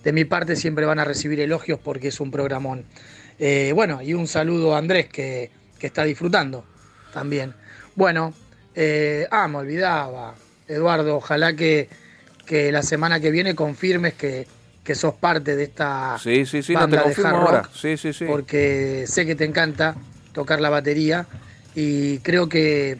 de 0.04 0.12
mi 0.12 0.24
parte 0.24 0.56
siempre 0.56 0.86
van 0.86 0.98
a 0.98 1.04
recibir 1.04 1.40
elogios 1.40 1.78
porque 1.82 2.08
es 2.08 2.20
un 2.20 2.30
programón. 2.30 2.84
Eh, 3.38 3.72
bueno, 3.74 4.02
y 4.02 4.14
un 4.14 4.26
saludo 4.26 4.74
a 4.74 4.78
Andrés 4.78 5.08
que, 5.08 5.50
que 5.78 5.86
está 5.86 6.04
disfrutando 6.04 6.64
también. 7.12 7.54
Bueno, 7.94 8.34
eh, 8.74 9.26
ah, 9.30 9.48
me 9.48 9.58
olvidaba, 9.58 10.34
Eduardo, 10.66 11.16
ojalá 11.16 11.54
que, 11.54 11.88
que 12.46 12.70
la 12.72 12.82
semana 12.82 13.20
que 13.20 13.30
viene 13.30 13.54
confirmes 13.54 14.14
que, 14.14 14.46
que 14.84 14.94
sos 14.94 15.14
parte 15.14 15.56
de 15.56 15.64
esta 15.64 16.16
Sí, 16.22 16.46
sí, 16.46 16.62
sí, 16.62 16.74
no 16.74 16.80
banda 16.80 16.96
te 16.96 17.08
de 17.08 17.14
confirmo 17.14 17.30
hard 17.30 17.40
rock, 17.40 17.54
ahora. 17.54 17.70
Sí, 17.74 17.96
sí, 17.96 18.12
sí. 18.12 18.24
porque 18.26 19.04
sé 19.06 19.26
que 19.26 19.34
te 19.34 19.44
encanta 19.44 19.96
tocar 20.38 20.60
la 20.60 20.70
batería 20.70 21.26
y 21.74 22.18
creo 22.18 22.48
que 22.48 22.98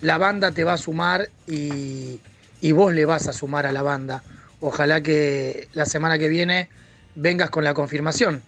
la 0.00 0.16
banda 0.16 0.50
te 0.50 0.64
va 0.64 0.72
a 0.72 0.78
sumar 0.78 1.28
y, 1.46 2.20
y 2.62 2.72
vos 2.72 2.94
le 2.94 3.04
vas 3.04 3.28
a 3.28 3.34
sumar 3.34 3.66
a 3.66 3.72
la 3.72 3.82
banda. 3.82 4.22
Ojalá 4.60 5.02
que 5.02 5.68
la 5.74 5.84
semana 5.84 6.18
que 6.18 6.28
viene 6.30 6.70
vengas 7.16 7.50
con 7.50 7.64
la 7.64 7.74
confirmación 7.74 8.42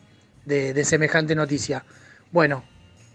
de, 0.46 0.72
de 0.72 0.84
semejante 0.86 1.34
noticia. 1.34 1.84
Bueno, 2.32 2.64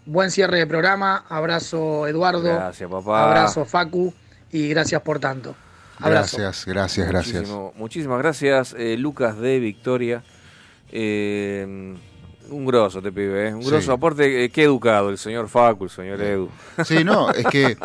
buen 0.05 0.29
cierre 0.29 0.59
de 0.59 0.67
programa, 0.67 1.25
abrazo 1.29 2.05
Eduardo, 2.07 2.43
Gracias, 2.43 2.87
papá. 2.89 3.25
abrazo 3.25 3.65
Facu 3.65 4.13
y 4.51 4.69
gracias 4.69 5.01
por 5.01 5.19
tanto. 5.19 5.55
Abrazo. 5.99 6.37
Gracias, 6.37 6.65
gracias, 6.67 7.07
gracias. 7.07 7.35
Muchísimo- 7.41 7.73
muchísimas 7.75 8.19
gracias, 8.19 8.75
eh, 8.77 8.97
Lucas 8.97 9.39
de 9.39 9.57
Victoria. 9.59 10.21
Eh, 10.91 11.95
un 12.51 12.65
grosso 12.65 13.01
te 13.01 13.11
pibe, 13.11 13.49
¿eh? 13.49 13.53
un 13.55 13.63
Sí. 13.63 13.69
grosso. 13.69 13.91
Aparte, 13.93 14.43
eh, 14.45 14.49
qué 14.49 14.63
educado 14.63 15.09
el 15.09 15.17
señor 15.17 15.47
Facu, 15.49 15.85
el 15.85 15.89
señor 15.89 16.21
Edu. 16.21 16.49
Sí, 16.85 17.03
no, 17.03 17.29
es 17.33 17.45
que 17.47 17.77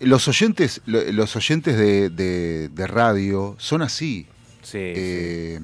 los 0.00 0.26
oyentes, 0.28 0.80
lo- 0.86 1.02
los 1.12 1.34
oyentes 1.36 1.76
de, 1.76 2.08
de- 2.10 2.68
de 2.68 2.86
radio 2.86 3.54
son 3.58 3.82
así. 3.82 4.26
Sí, 4.62 4.78
Eh, 4.80 5.60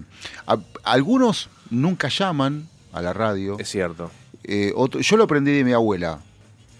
a- 0.47 0.59
algunos 0.85 1.49
nunca 1.71 2.09
llaman 2.09 2.69
a 2.93 3.01
la 3.03 3.13
radio. 3.13 3.57
es 3.59 3.69
cierto. 3.69 4.11
Eh, 4.45 4.73
otro- 4.77 5.01
yo 5.01 5.17
lo 5.17 5.25
aprendí 5.25 5.53
de 5.53 5.65
mi 5.65 5.73
abuela. 5.73 6.19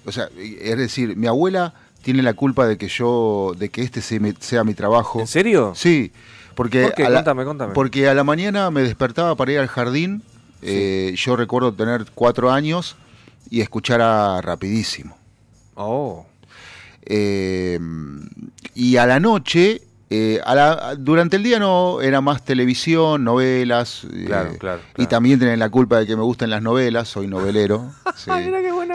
O 0.05 0.13
sea, 0.13 0.29
es 0.37 0.77
decir, 0.77 1.17
mi 1.17 1.27
abuela 1.29 1.75
tiene 2.03 2.23
la 2.23 2.35
culpa 2.35 2.67
de 2.67 2.77
que 2.77 2.89
yo, 2.89 3.55
de 3.57 3.69
que 3.69 3.83
este 3.83 4.03
sea 4.03 4.19
mi, 4.21 4.33
sea 4.41 4.65
mi 4.65 4.75
trabajo. 4.75 5.21
¿En 5.21 5.29
serio? 5.29 5.73
Sí, 5.77 6.13
porque 6.57 6.83
¿Por 6.83 6.95
qué? 6.95 7.05
a 7.05 7.09
la, 7.11 7.19
Contame, 7.19 7.45
contame. 7.45 7.73
porque 7.75 8.09
a 8.09 8.15
la 8.15 8.25
mañana 8.25 8.71
me 8.73 8.83
despertaba 8.83 9.37
para 9.37 9.53
ir 9.53 9.59
al 9.61 9.69
jardín. 9.69 10.23
Eh, 10.63 11.15
yo 11.17 11.37
recuerdo 11.37 11.73
tener 11.73 12.07
cuatro 12.15 12.51
años 12.51 12.97
y 13.51 13.61
escuchar 13.61 14.01
a 14.01 14.41
rapidísimo. 14.41 15.17
Oh, 15.75 16.27
Eh, 17.05 17.79
y 18.75 18.97
a 18.97 19.07
la 19.07 19.19
noche, 19.19 19.83
eh, 20.09 20.41
a 20.45 20.55
la- 20.55 20.95
durante 20.97 21.37
el 21.37 21.43
día 21.43 21.59
no 21.59 22.01
era 22.01 22.21
más 22.21 22.45
televisión, 22.45 23.25
novelas. 23.25 24.05
eh, 24.13 24.25
Claro, 24.27 24.57
claro, 24.59 24.81
Y 24.97 25.07
también 25.07 25.39
tienen 25.41 25.59
la 25.59 25.69
culpa 25.69 25.99
de 25.99 26.07
que 26.07 26.15
me 26.17 26.23
gusten 26.23 26.49
las 26.51 26.63
novelas, 26.63 27.09
soy 27.09 27.27
novelero. 27.27 27.93
Sí, 28.17 28.31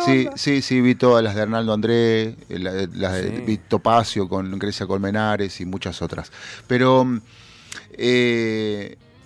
sí, 0.06 0.28
sí, 0.36 0.62
sí, 0.62 0.80
vi 0.82 0.96
todas 0.96 1.22
las 1.24 1.36
de 1.36 1.42
Arnaldo 1.42 1.74
André, 1.74 2.24
eh, 2.50 2.60
la- 2.60 2.72
las 2.94 3.14
de 3.16 3.42
vi 3.46 3.58
Topacio 3.58 4.30
con 4.30 4.58
Grecia 4.58 4.86
Colmenares 4.88 5.60
y 5.60 5.66
muchas 5.66 6.02
otras. 6.02 6.32
Pero... 6.68 7.20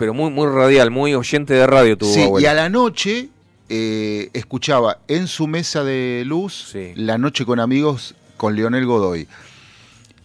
pero 0.01 0.15
muy, 0.15 0.31
muy 0.31 0.47
radial, 0.47 0.89
muy 0.89 1.13
oyente 1.13 1.53
de 1.53 1.67
radio 1.67 1.95
tu 1.95 2.11
Sí, 2.11 2.27
y 2.39 2.45
a 2.47 2.55
la 2.55 2.69
noche 2.69 3.29
eh, 3.69 4.31
escuchaba 4.33 4.97
en 5.07 5.27
su 5.27 5.45
mesa 5.45 5.83
de 5.83 6.23
luz 6.25 6.69
Sí. 6.71 6.93
La 6.95 7.19
Noche 7.19 7.45
con 7.45 7.59
Amigos 7.59 8.15
con 8.35 8.55
Leonel 8.55 8.87
Godoy. 8.87 9.27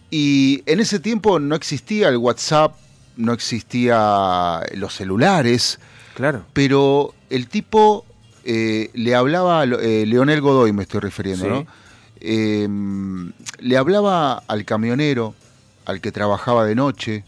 Y 0.09 0.63
en 0.65 0.79
ese 0.79 0.99
tiempo 0.99 1.37
no 1.39 1.53
existía 1.55 2.09
el 2.09 2.17
WhatsApp, 2.17 2.73
no 3.17 3.33
existía 3.33 4.61
los 4.73 4.95
celulares, 4.95 5.79
Claro. 6.15 6.41
pero 6.53 7.13
el 7.29 7.47
tipo 7.47 8.03
eh, 8.45 8.89
le 8.95 9.13
hablaba, 9.13 9.63
eh, 9.63 10.05
Leonel 10.07 10.41
Godoy 10.41 10.73
me 10.73 10.81
estoy 10.81 11.01
refiriendo, 11.01 11.45
Sí. 11.45 11.51
¿no? 11.51 11.67
Eh, 12.19 12.67
le 13.59 13.77
hablaba 13.77 14.41
al 14.47 14.65
camionero, 14.65 15.35
al 15.85 16.01
que 16.01 16.11
trabajaba 16.11 16.65
de 16.65 16.73
noche, 16.73 17.23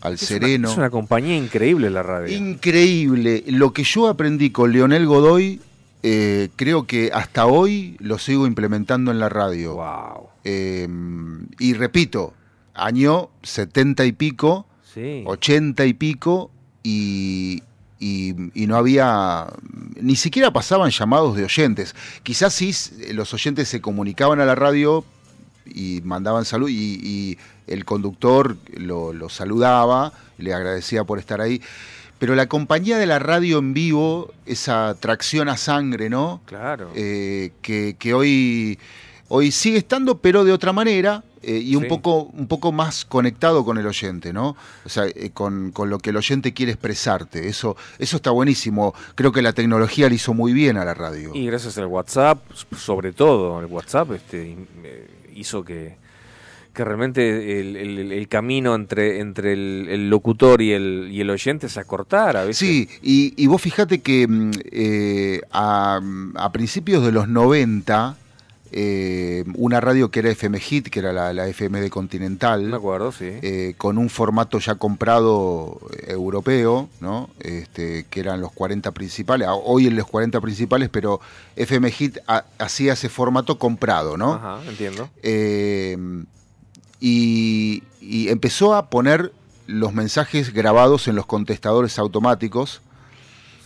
al 0.00 0.14
Es 0.14 0.22
una- 0.22 0.28
sereno. 0.28 0.70
es 0.70 0.76
una 0.76 0.90
compañía 0.90 1.36
increíble 1.36 1.90
la 1.90 2.02
radio. 2.02 2.36
Increíble. 2.36 3.44
Lo 3.48 3.72
que 3.72 3.84
yo 3.84 4.08
aprendí 4.08 4.50
con 4.50 4.72
Leonel 4.72 5.06
Godoy, 5.06 5.60
eh, 6.02 6.48
creo 6.56 6.86
que 6.86 7.10
hasta 7.12 7.46
hoy 7.46 7.96
lo 8.00 8.18
sigo 8.18 8.46
implementando 8.46 9.10
en 9.10 9.18
la 9.18 9.28
radio. 9.28 9.74
Wow. 9.74 10.28
Eh, 10.44 10.88
y 11.58 11.74
repito, 11.74 12.32
año 12.74 13.28
setenta 13.42 14.04
y 14.06 14.12
pico, 14.12 14.66
Sí. 14.94 15.22
ochenta 15.26 15.84
y 15.84 15.92
pico, 15.92 16.50
y, 16.82 17.62
y- 17.98 18.34
y 18.54 18.66
no 18.66 18.76
había, 18.76 19.46
ni 20.00 20.16
siquiera 20.16 20.50
pasaban 20.52 20.90
llamados 20.90 21.36
de 21.36 21.44
oyentes. 21.44 21.94
Quizás 22.22 22.54
sí 22.54 22.72
eh, 23.00 23.12
los 23.12 23.34
oyentes 23.34 23.68
se 23.68 23.80
comunicaban 23.82 24.40
a 24.40 24.46
la 24.46 24.54
radio 24.54 25.04
y 25.74 26.00
mandaban 26.04 26.44
salud 26.44 26.68
y, 26.68 27.00
y 27.02 27.38
el 27.66 27.84
conductor 27.84 28.56
lo, 28.74 29.12
lo 29.12 29.28
saludaba, 29.28 30.12
le 30.38 30.52
agradecía 30.52 31.04
por 31.04 31.18
estar 31.18 31.40
ahí. 31.40 31.60
Pero 32.18 32.34
la 32.34 32.48
compañía 32.48 32.98
de 32.98 33.06
la 33.06 33.18
radio 33.18 33.58
en 33.58 33.72
vivo, 33.72 34.34
esa 34.44 34.94
tracción 35.00 35.48
a 35.48 35.56
sangre, 35.56 36.10
¿no? 36.10 36.42
Claro. 36.44 36.90
Eh, 36.94 37.52
que, 37.62 37.96
que 37.98 38.12
hoy, 38.12 38.78
hoy 39.28 39.50
sigue 39.50 39.78
estando, 39.78 40.18
pero 40.18 40.44
de 40.44 40.52
otra 40.52 40.74
manera 40.74 41.24
eh, 41.42 41.56
y 41.56 41.76
un, 41.76 41.88
poco, 41.88 42.24
un 42.24 42.46
poco 42.46 42.72
más 42.72 43.06
conectado 43.06 43.64
con 43.64 43.78
el 43.78 43.86
oyente, 43.86 44.34
¿no? 44.34 44.54
O 44.84 44.88
sea, 44.90 45.06
eh, 45.06 45.30
con, 45.32 45.72
con 45.72 45.88
lo 45.88 45.98
que 45.98 46.10
el 46.10 46.18
oyente 46.18 46.52
quiere 46.52 46.72
expresarte. 46.72 47.48
Eso, 47.48 47.78
eso 47.98 48.16
está 48.16 48.30
buenísimo. 48.30 48.94
Creo 49.14 49.32
que 49.32 49.40
la 49.40 49.54
tecnología 49.54 50.10
le 50.10 50.16
hizo 50.16 50.34
muy 50.34 50.52
bien 50.52 50.76
a 50.76 50.84
la 50.84 50.92
radio. 50.92 51.34
Y 51.34 51.46
gracias 51.46 51.78
al 51.78 51.86
WhatsApp, 51.86 52.42
sobre 52.76 53.14
todo 53.14 53.60
el 53.60 53.66
WhatsApp, 53.66 54.12
este, 54.12 54.58
hizo 55.40 55.64
que, 55.64 55.96
que 56.72 56.84
realmente 56.84 57.60
el, 57.60 58.28
camino 58.28 58.74
entre, 58.74 59.20
entre 59.20 59.52
el, 59.52 59.86
el 59.90 60.10
locutor 60.10 60.62
y 60.62 60.72
el, 60.72 61.08
y 61.10 61.20
el 61.20 61.30
oyente 61.30 61.68
se 61.68 61.80
acortara. 61.80 62.44
¿viste? 62.44 62.64
Sí, 62.64 62.88
y, 63.02 63.34
y 63.36 63.46
vos 63.46 63.60
fijate 63.60 64.00
que 64.00 64.26
mm, 64.28 64.50
eh, 64.70 65.40
a, 65.50 66.00
a 66.36 66.52
principios 66.52 67.04
de 67.04 67.12
los 67.12 67.28
90, 67.28 68.16
eh, 68.72 69.44
una 69.56 69.80
radio 69.80 70.10
que 70.10 70.20
era 70.20 70.30
FM 70.30 70.60
Hit, 70.60 70.88
que 70.88 71.00
era 71.00 71.12
la, 71.12 71.32
la 71.32 71.46
FM 71.48 71.80
de 71.80 71.90
Continental, 71.90 72.62
Me 72.64 72.76
acuerdo, 72.76 73.10
sí. 73.12 73.24
eh, 73.42 73.74
con 73.76 73.98
un 73.98 74.08
formato 74.10 74.58
ya 74.58 74.76
comprado 74.76 75.80
eh, 75.96 76.12
europeo, 76.12 76.88
¿no? 77.00 77.30
Este, 77.40 78.04
que 78.10 78.20
eran 78.20 78.40
los 78.40 78.52
40 78.52 78.92
principales, 78.92 79.48
hoy 79.50 79.86
en 79.88 79.96
los 79.96 80.06
40 80.06 80.40
principales, 80.40 80.88
pero 80.88 81.20
FM 81.56 81.90
Hit 81.90 82.18
ha- 82.26 82.44
hacía 82.58 82.92
ese 82.92 83.08
formato 83.08 83.58
comprado, 83.58 84.16
¿no? 84.16 84.34
Ajá, 84.34 84.60
entiendo. 84.68 85.10
Eh, 85.22 85.96
y, 87.00 87.82
y 88.00 88.28
empezó 88.28 88.74
a 88.74 88.90
poner 88.90 89.32
los 89.66 89.94
mensajes 89.94 90.52
grabados 90.52 91.08
en 91.08 91.16
los 91.16 91.26
contestadores 91.26 91.98
automáticos. 91.98 92.82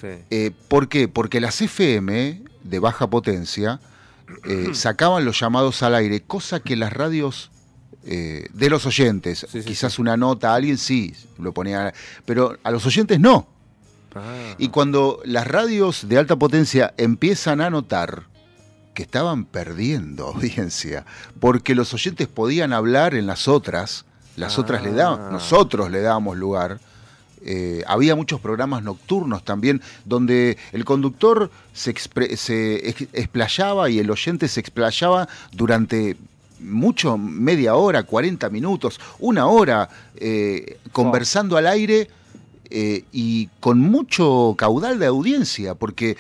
Sí. 0.01 0.09
Eh, 0.31 0.51
¿Por 0.69 0.89
qué? 0.89 1.09
Porque 1.09 1.41
las 1.41 1.61
FM 1.61 2.43
de 2.63 2.79
baja 2.79 3.09
potencia 3.09 3.81
eh, 4.45 4.71
sacaban 4.75 5.25
los 5.25 5.39
llamados 5.41 5.83
al 5.83 5.95
aire, 5.95 6.23
cosa 6.23 6.61
que 6.61 6.77
las 6.77 6.93
radios 6.93 7.51
eh, 8.07 8.49
de 8.53 8.71
los 8.71 8.85
oyentes, 8.87 9.47
Sí, 9.51 9.63
sí, 9.63 9.69
quizás 9.69 9.99
una 9.99 10.17
nota 10.17 10.53
a 10.53 10.57
alguien 10.57 10.77
sí 10.79 11.15
lo 11.39 11.53
ponía, 11.53 11.93
pero 12.27 12.59
a 12.63 12.71
los 12.71 12.85
oyentes 12.87 13.19
no. 13.21 13.49
Ah, 14.15 14.55
Y 14.59 14.69
cuando 14.69 15.21
las 15.25 15.47
radios 15.47 16.07
de 16.09 16.19
alta 16.19 16.37
potencia 16.37 16.95
empiezan 16.99 17.61
a 17.61 17.71
notar 17.71 18.25
que 18.95 19.03
estaban 19.03 19.45
perdiendo 19.45 20.27
audiencia, 20.35 21.05
porque 21.41 21.75
los 21.75 21.93
oyentes 21.95 22.29
podían 22.29 22.73
hablar 22.73 23.15
en 23.15 23.27
las 23.27 23.49
otras, 23.49 24.05
las 24.37 24.59
otras 24.59 24.83
le 24.83 24.91
Ah. 24.91 24.95
daban, 24.95 25.33
nosotros 25.33 25.91
le 25.91 26.01
dábamos 26.01 26.37
lugar. 26.37 26.79
Eh, 27.45 27.83
había 27.87 28.17
muchos 28.17 28.41
programas 28.41 28.83
nocturnos 28.83 29.45
también 29.45 29.81
donde 30.05 30.57
el 30.73 30.85
conductor 30.85 31.51
se, 31.73 31.95
expre- 31.95 32.35
se 32.37 32.89
ex- 32.89 33.09
explayaba 33.13 33.91
y 33.91 33.99
el 33.99 34.11
oyente 34.11 34.49
se 34.49 34.61
explayaba 34.61 35.29
durante 35.53 36.17
mucho, 36.61 37.19
media 37.19 37.75
hora, 37.75 38.05
40 38.05 38.49
minutos, 38.51 38.99
una 39.19 39.47
hora, 39.47 39.89
eh, 40.17 40.79
conversando 40.93 41.57
al 41.59 41.67
aire 41.67 42.09
eh, 42.71 43.05
y 43.13 43.49
con 43.61 43.79
mucho 43.79 44.55
caudal 44.57 44.99
de 44.99 45.07
audiencia, 45.07 45.75
porque 45.75 46.17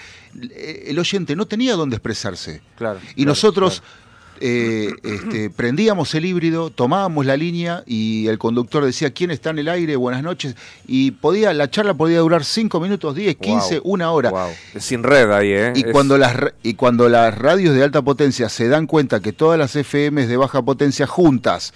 el 0.86 0.98
oyente 0.98 1.34
no 1.36 1.46
tenía 1.46 1.74
dónde 1.74 1.96
expresarse. 1.96 2.60
claro. 2.76 3.00
Y 3.12 3.14
claro, 3.14 3.28
nosotros 3.30 3.80
claro. 3.80 4.03
Eh, 4.40 4.90
este, 5.02 5.50
prendíamos 5.50 6.14
el 6.14 6.24
híbrido, 6.24 6.70
tomábamos 6.70 7.24
la 7.26 7.36
línea 7.36 7.82
y 7.86 8.26
el 8.26 8.38
conductor 8.38 8.84
decía 8.84 9.12
quién 9.12 9.30
está 9.30 9.50
en 9.50 9.58
el 9.60 9.68
aire, 9.68 9.96
buenas 9.96 10.22
noches, 10.22 10.56
y 10.86 11.12
podía, 11.12 11.52
la 11.52 11.70
charla 11.70 11.94
podía 11.94 12.18
durar 12.20 12.44
5 12.44 12.80
minutos, 12.80 13.14
10, 13.14 13.36
15, 13.36 13.78
Wow, 13.80 13.92
una 13.92 14.10
hora. 14.12 14.30
wow. 14.30 14.48
Es 14.74 14.84
Sin 14.84 15.02
red 15.02 15.30
ahí, 15.30 15.50
¿eh? 15.52 15.72
Y 15.76 15.80
Es- 15.86 15.92
cuando, 15.92 16.18
las, 16.18 16.36
y 16.62 16.74
cuando 16.74 17.08
las 17.08 17.36
radios 17.36 17.74
de 17.74 17.82
alta 17.84 18.02
potencia 18.02 18.48
se 18.48 18.68
dan 18.68 18.86
cuenta 18.86 19.20
que 19.20 19.32
todas 19.32 19.58
las 19.58 19.74
FMs 19.76 20.28
de 20.28 20.36
baja 20.36 20.62
potencia 20.62 21.06
juntas 21.06 21.72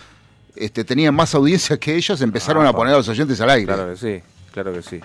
este, 0.57 0.85
tenían 0.85 1.15
más 1.15 1.35
audiencia 1.35 1.77
que 1.79 1.95
ellos, 1.95 2.21
empezaron 2.21 2.67
Ah, 2.67 2.71
a 2.71 2.73
poner 2.73 2.95
a 2.95 2.97
los 2.97 3.09
oyentes 3.09 3.41
al 3.41 3.51
aire. 3.51 3.67
Claro 3.73 3.91
que 3.93 3.97
sí, 3.97 4.23
claro 4.53 4.73
que 4.73 4.83
sí. 4.83 5.01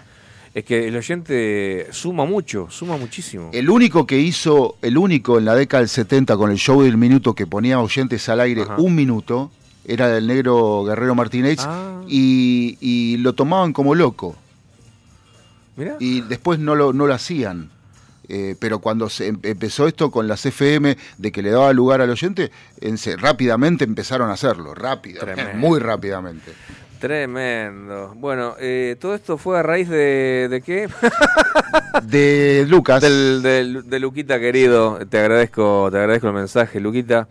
Es 0.54 0.64
que 0.66 0.88
el 0.88 0.96
oyente 0.96 1.88
suma 1.92 2.26
mucho, 2.26 2.68
suma 2.70 2.96
muchísimo. 2.98 3.50
El 3.54 3.70
único 3.72 4.06
que 4.06 4.20
hizo, 4.20 4.76
el 4.84 4.98
único 5.00 5.40
en 5.40 5.46
la 5.46 5.56
década 5.56 5.82
del 5.82 5.90
70 5.90 6.38
con 6.38 6.52
el 6.52 6.58
show 6.58 6.84
del 6.84 6.96
minuto 6.98 7.34
que 7.34 7.48
ponía 7.48 7.80
oyentes 7.80 8.30
al 8.30 8.40
aire 8.40 8.62
Ajá. 8.62 8.76
un 8.78 8.94
minuto, 8.94 9.52
era 9.86 10.16
el 10.16 10.28
negro 10.28 10.84
Guerrero 10.86 11.16
Martínez, 11.16 11.60
Ah. 11.62 12.02
y, 12.08 12.78
y 12.82 13.18
lo 13.18 13.34
tomaban 13.34 13.74
como 13.74 13.96
loco. 13.96 14.36
Mirá. 15.76 15.96
Y 16.00 16.22
después 16.22 16.60
no 16.60 16.76
lo, 16.76 16.94
no 16.94 17.08
lo 17.08 17.14
hacían. 17.16 17.72
Eh, 18.30 18.56
pero 18.60 18.80
cuando 18.80 19.10
se 19.10 19.28
em- 19.28 19.40
empezó 19.44 19.86
esto 19.88 20.10
con 20.10 20.28
las 20.30 20.46
FM 20.46 20.98
de 21.18 21.32
que 21.32 21.42
le 21.42 21.50
daba 21.50 21.74
lugar 21.74 22.00
al 22.00 22.10
oyente, 22.10 22.52
en- 22.80 22.98
se- 22.98 23.18
rápidamente 23.18 23.84
empezaron 23.84 24.30
a 24.30 24.34
hacerlo, 24.34 24.74
rápidamente, 24.74 25.34
Tremendo. 25.44 25.68
muy 25.68 25.80
rápidamente. 25.80 26.54
Tremendo. 27.08 28.14
Bueno, 28.16 28.56
eh, 28.60 28.96
todo 28.98 29.14
esto 29.14 29.38
fue 29.38 29.60
a 29.60 29.62
raíz 29.62 29.90
de, 29.90 30.48
¿de 30.50 30.62
qué? 30.62 30.88
De 32.04 32.66
Lucas. 32.70 33.02
Del, 33.02 33.42
del- 33.42 33.90
de 33.90 34.00
Luquita 34.00 34.40
querido. 34.40 35.00
Te 35.10 35.20
agradezco, 35.20 35.90
te 35.92 35.98
agradezco 35.98 36.28
el 36.28 36.34
mensaje, 36.34 36.80
Luquita. 36.80 37.28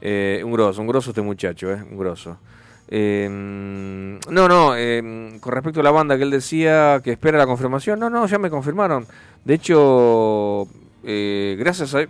Eh, 0.00 0.40
un 0.42 0.52
grosso, 0.52 0.80
un 0.80 0.86
grosso 0.86 1.10
este 1.10 1.20
muchacho, 1.20 1.70
eh, 1.70 1.82
un 1.90 1.98
grosso. 1.98 2.38
Eh, 2.88 3.28
no, 3.30 4.48
no, 4.48 4.72
eh, 4.76 5.36
con 5.40 5.52
respecto 5.52 5.80
a 5.80 5.82
la 5.82 5.90
banda 5.90 6.16
que 6.16 6.22
él 6.22 6.30
decía 6.30 7.00
que 7.04 7.12
espera 7.12 7.36
la 7.36 7.46
confirmación, 7.46 8.00
no, 8.00 8.08
no, 8.08 8.26
ya 8.26 8.38
me 8.38 8.48
confirmaron. 8.48 9.06
De 9.44 9.54
hecho, 9.54 10.66
eh, 11.04 11.54
gracias 11.58 11.94
a... 11.94 11.98
Me 11.98 12.06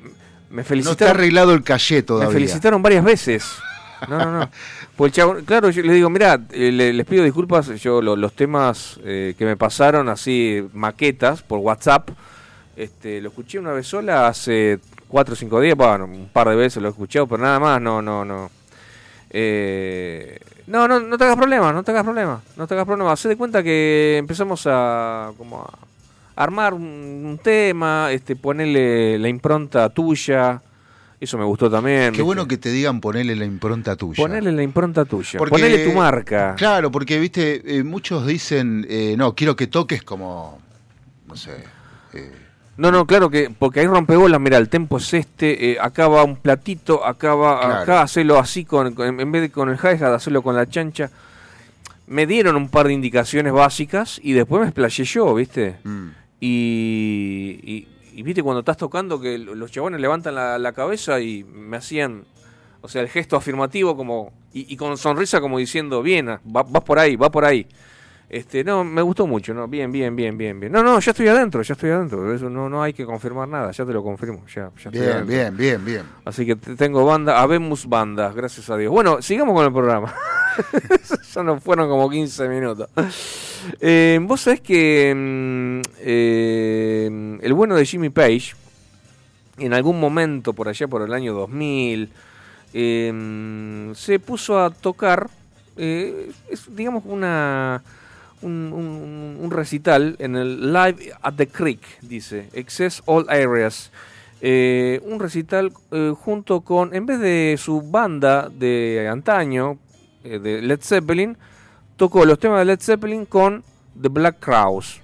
No 0.50 0.60
está 0.60 0.64
felicitaron. 0.64 1.16
arreglado 1.16 1.52
el 1.52 1.64
calle 1.64 1.96
Me 1.96 2.02
todavía. 2.02 2.32
felicitaron 2.32 2.80
varias 2.80 3.02
veces. 3.04 3.44
No, 4.08 4.18
no, 4.18 4.30
no. 4.40 4.50
Pues 4.96 5.10
el 5.10 5.14
chabón- 5.14 5.44
claro, 5.44 5.70
yo 5.70 5.82
le 5.82 5.94
digo, 5.94 6.10
mira, 6.10 6.36
les 6.50 7.06
pido 7.06 7.24
disculpas, 7.24 7.68
yo 7.80 8.02
lo- 8.02 8.14
los 8.14 8.34
temas 8.34 9.00
eh, 9.04 9.34
que 9.38 9.44
me 9.44 9.56
pasaron 9.56 10.08
así, 10.08 10.62
maquetas, 10.74 11.42
por 11.42 11.58
WhatsApp, 11.60 12.10
este, 12.76 13.20
lo 13.20 13.30
escuché 13.30 13.58
una 13.58 13.72
vez 13.72 13.86
sola 13.86 14.26
hace 14.28 14.78
cuatro 15.08 15.32
o 15.32 15.36
cinco 15.36 15.60
días, 15.60 15.76
bueno, 15.76 16.04
un 16.04 16.28
par 16.32 16.48
de 16.48 16.56
veces 16.56 16.82
lo 16.82 16.88
he 16.88 16.90
escuchado, 16.90 17.26
pero 17.26 17.42
nada 17.42 17.58
más, 17.58 17.80
no, 17.80 18.02
no, 18.02 18.24
no. 18.24 18.50
Eh, 19.30 20.38
no, 20.66 20.86
no, 20.86 21.00
no 21.00 21.16
te 21.18 21.24
hagas 21.24 21.36
problema, 21.36 21.72
no 21.72 21.82
te 21.82 21.90
hagas 21.90 22.04
problema, 22.04 22.40
no 22.56 22.66
te 22.66 22.74
hagas 22.74 22.86
problema. 22.86 23.12
Hacé 23.12 23.28
de 23.30 23.36
cuenta 23.36 23.62
que 23.62 24.16
empezamos 24.18 24.66
a, 24.66 25.32
como 25.38 25.62
a 25.62 25.70
armar 26.42 26.74
un, 26.74 26.82
un 26.82 27.38
tema, 27.42 28.12
este, 28.12 28.36
ponerle 28.36 29.18
la 29.18 29.28
impronta 29.28 29.88
tuya, 29.88 30.60
eso 31.24 31.38
me 31.38 31.44
gustó 31.44 31.70
también. 31.70 32.04
Qué 32.06 32.10
¿viste? 32.10 32.22
bueno 32.22 32.46
que 32.48 32.56
te 32.58 32.70
digan 32.70 33.00
ponerle 33.00 33.36
la 33.36 33.44
impronta 33.44 33.96
tuya. 33.96 34.16
Ponerle 34.16 34.52
la 34.52 34.62
impronta 34.62 35.04
tuya, 35.04 35.38
Porque- 35.38 35.50
ponerle 35.50 35.84
tu 35.84 35.92
marca. 35.92 36.54
Claro, 36.56 36.90
porque, 36.90 37.18
viste, 37.18 37.78
eh, 37.78 37.84
muchos 37.84 38.26
dicen, 38.26 38.86
eh, 38.88 39.14
no, 39.16 39.34
quiero 39.34 39.54
que 39.56 39.66
toques 39.68 40.02
como, 40.02 40.60
no 41.28 41.36
sé, 41.36 41.52
eh, 42.14 42.32
No, 42.76 42.90
no, 42.90 43.06
claro 43.06 43.28
que, 43.30 43.50
porque 43.56 43.80
hay 43.80 43.86
rompebolas, 43.86 44.40
mira, 44.40 44.56
el 44.58 44.68
tempo 44.68 44.96
es 44.96 45.12
este, 45.14 45.72
eh, 45.72 45.78
acá 45.80 46.08
va 46.08 46.24
un 46.24 46.36
platito, 46.36 47.04
acá 47.06 47.34
va, 47.34 47.60
Claro. 47.60 47.74
acá 47.82 48.02
hacelo 48.02 48.38
así, 48.38 48.64
con, 48.64 48.94
con- 48.94 49.20
en 49.20 49.30
vez 49.30 49.42
de 49.42 49.50
con 49.50 49.68
el 49.68 49.76
hi-hat, 49.76 50.02
hacerlo 50.14 50.42
con 50.42 50.56
la 50.56 50.66
chancha. 50.68 51.10
Me 52.06 52.26
dieron 52.26 52.56
un 52.56 52.68
par 52.68 52.86
de 52.88 52.94
indicaciones 52.94 53.52
básicas 53.52 54.18
y 54.22 54.32
después 54.32 54.60
me 54.62 54.68
explayé 54.68 55.04
yo, 55.04 55.34
¿viste? 55.34 55.76
mm. 55.84 56.08
Y, 56.40 57.60
y, 57.62 57.88
y 58.14 58.22
viste 58.22 58.42
cuando 58.42 58.60
estás 58.60 58.76
tocando 58.76 59.20
que 59.20 59.38
los 59.38 59.70
chabones 59.70 60.00
levantan 60.00 60.34
la, 60.34 60.58
la 60.58 60.72
cabeza 60.72 61.20
y 61.20 61.44
me 61.44 61.76
hacían, 61.76 62.24
o 62.80 62.88
sea, 62.88 63.02
el 63.02 63.08
gesto 63.08 63.36
afirmativo 63.36 63.96
como 63.96 64.32
y, 64.52 64.76
con 64.76 64.98
sonrisa 64.98 65.40
como 65.40 65.58
diciendo, 65.58 66.02
bien, 66.02 66.28
ah, 66.28 66.40
va- 66.54 66.62
vas 66.62 66.82
por 66.84 66.98
ahí, 66.98 67.16
va 67.16 67.30
por 67.30 67.44
ahí. 67.44 67.66
Este, 68.32 68.64
no, 68.64 68.82
me 68.82 69.02
gustó 69.02 69.26
mucho, 69.26 69.52
no, 69.52 69.68
bien, 69.68 69.92
bien, 69.92 70.16
bien, 70.16 70.38
bien, 70.38 70.58
bien. 70.58 70.72
No, 70.72 70.82
no, 70.82 70.98
ya 71.00 71.10
estoy 71.10 71.28
adentro, 71.28 71.60
ya 71.60 71.74
estoy 71.74 71.90
adentro. 71.90 72.34
Eso 72.34 72.48
no, 72.48 72.66
no 72.70 72.82
hay 72.82 72.94
que 72.94 73.04
confirmar 73.04 73.46
nada, 73.46 73.70
ya 73.72 73.84
te 73.84 73.92
lo 73.92 74.02
confirmo, 74.02 74.42
ya, 74.46 74.70
ya 74.82 74.88
estoy 74.88 74.90
bien, 74.92 75.04
adentro. 75.12 75.26
bien, 75.34 75.56
bien, 75.58 75.84
bien. 75.84 76.02
Así 76.24 76.46
que 76.46 76.56
te- 76.56 76.74
tengo 76.74 77.04
banda, 77.04 77.42
habemos 77.42 77.86
bandas, 77.86 78.34
gracias 78.34 78.70
a 78.70 78.78
Dios. 78.78 78.90
Bueno, 78.90 79.20
sigamos 79.20 79.54
con 79.54 79.66
el 79.66 79.72
programa. 79.72 80.14
ya 81.34 81.42
nos 81.42 81.62
fueron 81.62 81.90
como 81.90 82.08
15 82.08 82.48
minutos. 82.48 82.88
Eh, 83.80 84.18
Vos 84.22 84.40
sabés 84.40 84.62
que 84.62 85.12
mm, 85.14 85.88
eh, 86.00 87.38
el 87.42 87.52
bueno 87.52 87.76
de 87.76 87.84
Jimmy 87.84 88.08
Page, 88.08 88.54
en 89.58 89.74
algún 89.74 90.00
momento 90.00 90.54
por 90.54 90.68
allá 90.68 90.88
por 90.88 91.02
el 91.02 91.12
año 91.12 91.34
2000, 91.34 92.08
eh, 92.72 93.92
se 93.94 94.18
puso 94.20 94.58
a 94.58 94.70
tocar, 94.70 95.28
eh, 95.76 96.32
es, 96.48 96.74
digamos, 96.74 97.04
una 97.06 97.82
un, 98.42 99.48
recital 99.50 100.16
en 100.18 100.36
el 100.36 100.72
Live 100.72 101.12
at 101.20 101.34
the 101.34 101.46
Creek, 101.46 101.80
dice, 102.00 102.48
Excess 102.52 103.02
All 103.06 103.26
Areas. 103.28 103.90
Eh, 104.40 105.00
un 105.04 105.20
recital 105.20 105.72
eh, 105.92 106.12
junto 106.18 106.62
con, 106.62 106.94
en 106.94 107.06
vez 107.06 107.20
de 107.20 107.56
su 107.58 107.80
banda 107.80 108.48
de 108.48 109.08
antaño, 109.08 109.78
eh, 110.24 110.38
de 110.38 110.60
Led 110.62 110.80
Zeppelin, 110.82 111.36
tocó 111.96 112.24
los 112.24 112.38
temas 112.38 112.58
de 112.58 112.64
Led 112.64 112.80
Zeppelin 112.80 113.24
con 113.26 113.62
The 114.00 114.08
Black 114.08 114.40
Crowes. 114.40 115.00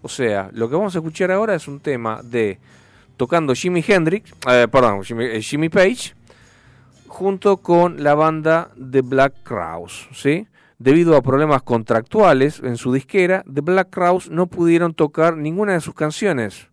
O 0.00 0.08
sea, 0.08 0.48
lo 0.52 0.68
que 0.68 0.76
vamos 0.76 0.94
a 0.94 0.98
escuchar 0.98 1.30
ahora 1.30 1.54
es 1.54 1.68
un 1.68 1.80
tema 1.80 2.20
de 2.22 2.58
tocando 3.16 3.54
Jimi 3.54 3.84
Hendrix, 3.86 4.32
perdón, 4.40 5.02
Jimmy 5.04 5.68
Page, 5.68 6.14
junto 7.06 7.58
con 7.58 8.02
la 8.02 8.14
banda 8.14 8.70
The 8.90 9.02
Black 9.02 9.34
Crowes, 9.44 10.08
¿sí? 10.12 10.46
Debido 10.82 11.16
a 11.16 11.22
problemas 11.22 11.62
contractuales 11.62 12.60
en 12.64 12.76
su 12.76 12.92
disquera, 12.92 13.44
The 13.52 13.60
Black 13.60 13.90
Crowes 13.90 14.28
no 14.30 14.48
pudieron 14.48 14.94
tocar 14.94 15.36
ninguna 15.36 15.74
de 15.74 15.80
sus 15.80 15.94
canciones 15.94 16.70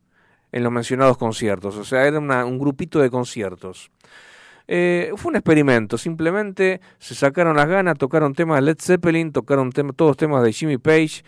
en 0.51 0.63
los 0.63 0.71
mencionados 0.71 1.15
conciertos, 1.19 1.75
o 1.77 1.83
sea, 1.83 2.07
era 2.07 2.17
una- 2.17 2.43
un 2.43 2.57
grupito 2.57 2.99
de 2.99 3.11
conciertos. 3.11 3.91
Eh, 4.67 5.11
fue 5.15 5.29
un 5.29 5.35
experimento, 5.35 5.95
simplemente 5.99 6.81
se 6.97 7.13
sacaron 7.13 7.55
las 7.55 7.67
ganas, 7.67 7.99
tocaron 7.99 8.33
temas 8.33 8.57
de 8.57 8.61
Led 8.63 8.77
Zeppelin, 8.81 9.31
tocaron 9.31 9.71
tema- 9.71 9.93
todos 9.93 10.17
temas 10.17 10.43
de 10.43 10.53
Jimmy 10.53 10.79
Page 10.79 11.23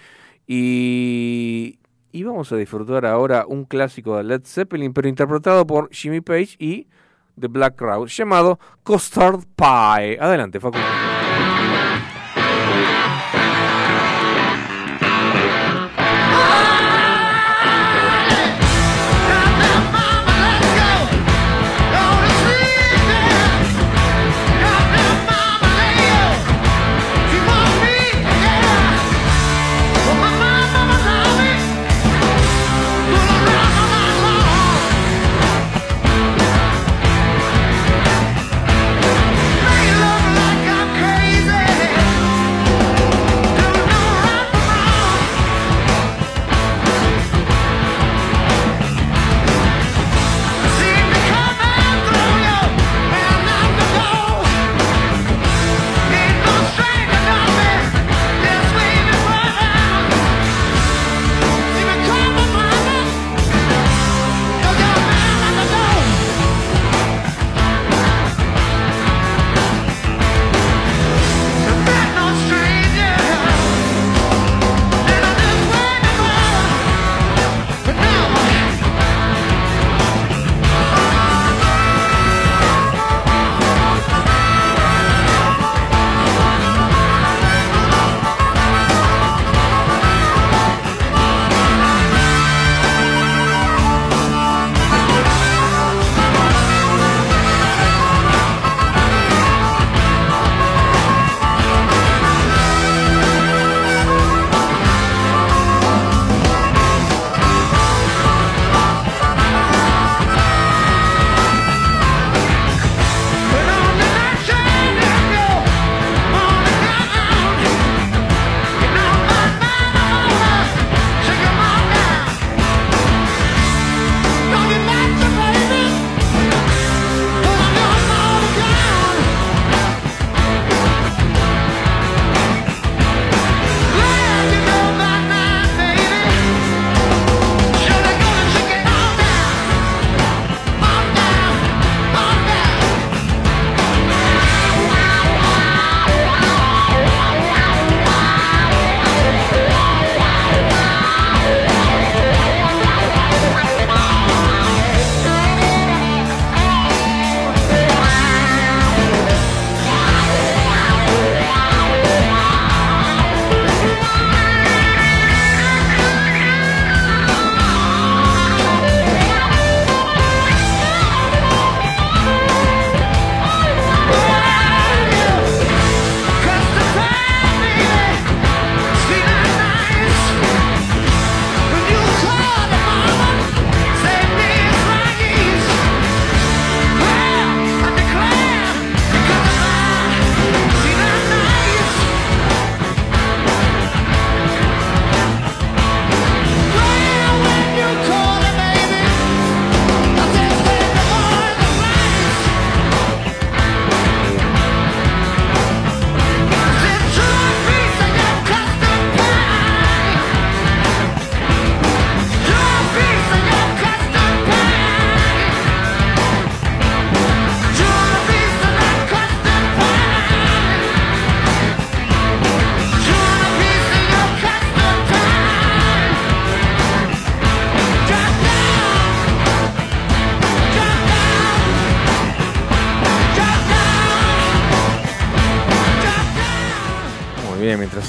y, 0.47 1.77
vamos 2.23 2.51
a 2.51 2.55
disfrutar 2.57 3.05
ahora 3.05 3.45
un 3.47 3.65
clásico 3.65 4.17
de 4.17 4.23
Led 4.23 4.41
Zeppelin, 4.43 4.91
pero 4.91 5.07
interpretado 5.07 5.67
por 5.67 5.93
Jimmy 5.93 6.21
Page 6.21 6.55
y 6.57 6.87
The 7.39 7.47
Black 7.47 7.75
Crowes, 7.75 8.17
llamado 8.17 8.59
Custard 8.81 9.41
Pie. 9.55 10.17
Adelante, 10.19 10.59
Facundo. 10.59 10.87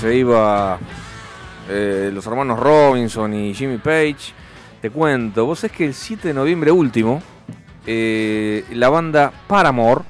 Se 0.02 0.16
iba 0.16 0.80
eh, 1.68 2.10
los 2.12 2.26
hermanos 2.26 2.58
Robinson 2.58 3.32
y 3.34 3.54
Jimmy 3.54 3.78
Page, 3.78 4.34
te 4.80 4.90
cuento, 4.90 5.46
vos 5.46 5.62
es 5.62 5.70
que 5.70 5.84
el 5.84 5.94
7 5.94 6.26
de 6.26 6.34
noviembre 6.34 6.72
último, 6.72 7.22
eh, 7.86 8.64
la 8.72 8.88
banda 8.88 9.32
Paramore, 9.46 10.00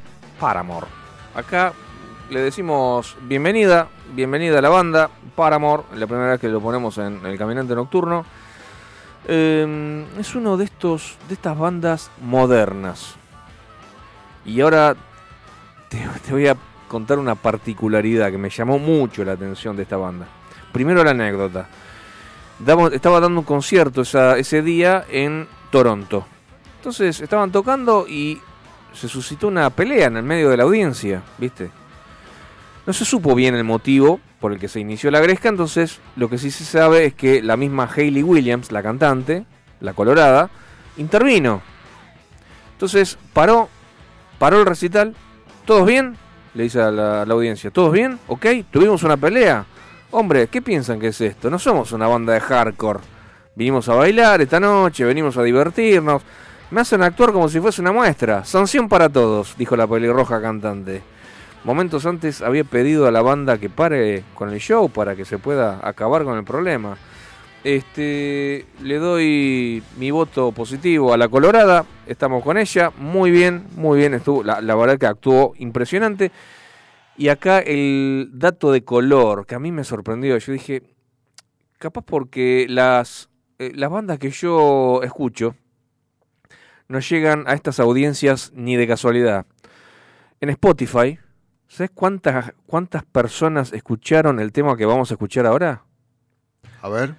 Paramore, 0.40 0.86
acá 1.34 1.74
le 2.30 2.40
decimos 2.40 3.18
bienvenida, 3.20 3.88
bienvenida 4.14 4.60
a 4.60 4.62
la 4.62 4.70
banda 4.70 5.10
Paramore, 5.36 5.82
la 5.94 6.06
primera 6.06 6.30
vez 6.30 6.40
que 6.40 6.48
lo 6.48 6.62
ponemos 6.62 6.96
en 6.96 7.26
El 7.26 7.36
Caminante 7.36 7.74
Nocturno. 7.74 8.24
Eh, 9.28 10.06
es 10.18 10.34
uno 10.34 10.56
de 10.56 10.64
estos 10.64 11.18
de 11.28 11.34
estas 11.34 11.58
bandas 11.58 12.10
modernas. 12.22 13.16
Y 14.46 14.58
ahora 14.62 14.96
te, 15.90 15.98
te 16.24 16.32
voy 16.32 16.46
a 16.46 16.56
contar 16.92 17.18
una 17.18 17.36
particularidad 17.36 18.30
que 18.30 18.36
me 18.36 18.50
llamó 18.50 18.78
mucho 18.78 19.24
la 19.24 19.32
atención 19.32 19.74
de 19.74 19.84
esta 19.84 19.96
banda. 19.96 20.26
Primero 20.72 21.02
la 21.02 21.12
anécdota. 21.12 21.66
Estaba 22.92 23.18
dando 23.18 23.40
un 23.40 23.46
concierto 23.46 24.02
ese 24.02 24.62
día 24.62 25.06
en 25.10 25.48
Toronto. 25.70 26.26
Entonces 26.76 27.18
estaban 27.22 27.50
tocando 27.50 28.06
y 28.06 28.38
se 28.92 29.08
suscitó 29.08 29.48
una 29.48 29.70
pelea 29.70 30.08
en 30.08 30.18
el 30.18 30.22
medio 30.22 30.50
de 30.50 30.58
la 30.58 30.64
audiencia, 30.64 31.22
¿viste? 31.38 31.70
No 32.86 32.92
se 32.92 33.06
supo 33.06 33.34
bien 33.34 33.54
el 33.54 33.64
motivo 33.64 34.20
por 34.38 34.52
el 34.52 34.58
que 34.58 34.68
se 34.68 34.80
inició 34.80 35.10
la 35.10 35.20
gresca, 35.20 35.48
entonces 35.48 35.98
lo 36.14 36.28
que 36.28 36.36
sí 36.36 36.50
se 36.50 36.64
sabe 36.64 37.06
es 37.06 37.14
que 37.14 37.40
la 37.40 37.56
misma 37.56 37.88
Hayley 37.90 38.22
Williams, 38.22 38.70
la 38.70 38.82
cantante, 38.82 39.46
la 39.80 39.94
colorada, 39.94 40.50
intervino. 40.98 41.62
Entonces 42.72 43.16
paró, 43.32 43.70
paró 44.38 44.60
el 44.60 44.66
recital, 44.66 45.14
¿todos 45.64 45.86
bien? 45.86 46.18
Le 46.54 46.64
dice 46.64 46.82
a 46.82 46.90
la, 46.90 47.22
audiencia, 47.22 47.70
¿todos 47.70 47.92
bien? 47.92 48.18
¿Ok? 48.26 48.46
¿Tuvimos 48.70 49.02
una 49.04 49.16
pelea? 49.16 49.64
Hombre, 50.10 50.48
¿qué 50.48 50.60
piensan 50.60 51.00
que 51.00 51.08
es 51.08 51.20
esto? 51.22 51.48
No 51.48 51.58
somos 51.58 51.92
una 51.92 52.06
banda 52.06 52.34
de 52.34 52.40
hardcore. 52.40 53.00
Vinimos 53.54 53.88
a 53.88 53.94
bailar 53.94 54.42
esta 54.42 54.60
noche, 54.60 55.04
venimos 55.04 55.38
a 55.38 55.42
divertirnos. 55.42 56.22
Me 56.70 56.82
hacen 56.82 57.02
actuar 57.02 57.32
como 57.32 57.48
si 57.48 57.58
fuese 57.58 57.80
una 57.80 57.92
muestra. 57.92 58.44
Sanción 58.44 58.88
para 58.88 59.08
todos, 59.08 59.54
dijo 59.56 59.76
la 59.76 59.86
pelirroja 59.86 60.42
cantante. 60.42 61.02
Momentos 61.64 62.04
antes 62.04 62.42
había 62.42 62.64
pedido 62.64 63.06
a 63.06 63.10
la 63.10 63.22
banda 63.22 63.56
que 63.56 63.70
pare 63.70 64.24
con 64.34 64.50
el 64.50 64.58
show 64.58 64.90
para 64.90 65.16
que 65.16 65.24
se 65.24 65.38
pueda 65.38 65.80
acabar 65.82 66.24
con 66.24 66.36
el 66.36 66.44
problema. 66.44 66.98
Este, 67.64 68.66
le 68.82 68.98
doy 68.98 69.82
mi 69.96 70.10
voto 70.10 70.50
positivo 70.52 71.12
a 71.12 71.16
la 71.16 71.28
Colorada. 71.28 71.84
Estamos 72.06 72.42
con 72.42 72.58
ella. 72.58 72.90
Muy 72.98 73.30
bien, 73.30 73.66
muy 73.76 73.98
bien. 73.98 74.14
Estuvo, 74.14 74.42
la, 74.42 74.60
la 74.60 74.74
verdad 74.74 74.98
que 74.98 75.06
actuó 75.06 75.54
impresionante. 75.58 76.32
Y 77.16 77.28
acá 77.28 77.60
el 77.60 78.30
dato 78.32 78.72
de 78.72 78.82
color 78.82 79.46
que 79.46 79.54
a 79.54 79.60
mí 79.60 79.70
me 79.70 79.84
sorprendió. 79.84 80.36
Yo 80.38 80.52
dije, 80.52 80.82
capaz 81.78 82.02
porque 82.02 82.66
las, 82.68 83.28
eh, 83.58 83.72
las 83.74 83.90
bandas 83.90 84.18
que 84.18 84.30
yo 84.30 85.00
escucho 85.04 85.54
no 86.88 86.98
llegan 86.98 87.44
a 87.46 87.54
estas 87.54 87.80
audiencias 87.80 88.52
ni 88.54 88.76
de 88.76 88.88
casualidad. 88.88 89.46
En 90.40 90.50
Spotify, 90.50 91.18
¿sabes 91.68 91.90
cuántas, 91.94 92.52
cuántas 92.66 93.04
personas 93.04 93.72
escucharon 93.72 94.40
el 94.40 94.50
tema 94.52 94.76
que 94.76 94.84
vamos 94.84 95.10
a 95.10 95.14
escuchar 95.14 95.46
ahora? 95.46 95.84
A 96.80 96.88
ver. 96.88 97.14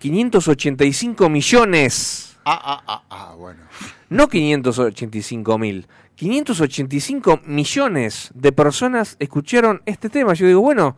585 0.00 1.28
millones. 1.28 2.36
Ah, 2.44 2.60
ah, 2.64 2.82
ah, 2.86 3.02
ah, 3.10 3.34
bueno. 3.36 3.60
No 4.08 4.28
585 4.28 5.56
mil. 5.58 5.86
585 6.16 7.42
millones 7.46 8.30
de 8.34 8.50
personas 8.50 9.14
escucharon 9.20 9.82
este 9.86 10.10
tema. 10.10 10.34
Yo 10.34 10.48
digo, 10.48 10.60
bueno, 10.60 10.96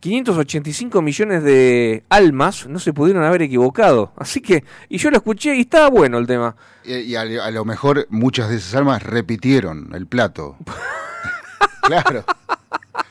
585 0.00 1.00
millones 1.00 1.44
de 1.44 2.02
almas 2.08 2.66
no 2.66 2.80
se 2.80 2.92
pudieron 2.92 3.22
haber 3.22 3.42
equivocado. 3.42 4.12
Así 4.16 4.40
que, 4.40 4.64
y 4.88 4.98
yo 4.98 5.12
lo 5.12 5.18
escuché 5.18 5.54
y 5.54 5.60
estaba 5.60 5.90
bueno 5.90 6.18
el 6.18 6.26
tema. 6.26 6.56
Y, 6.82 6.94
y 6.94 7.14
a, 7.14 7.20
a 7.20 7.50
lo 7.52 7.64
mejor 7.64 8.08
muchas 8.10 8.48
de 8.48 8.56
esas 8.56 8.74
almas 8.74 9.04
repitieron 9.04 9.90
el 9.94 10.08
plato. 10.08 10.56
claro. 11.82 12.24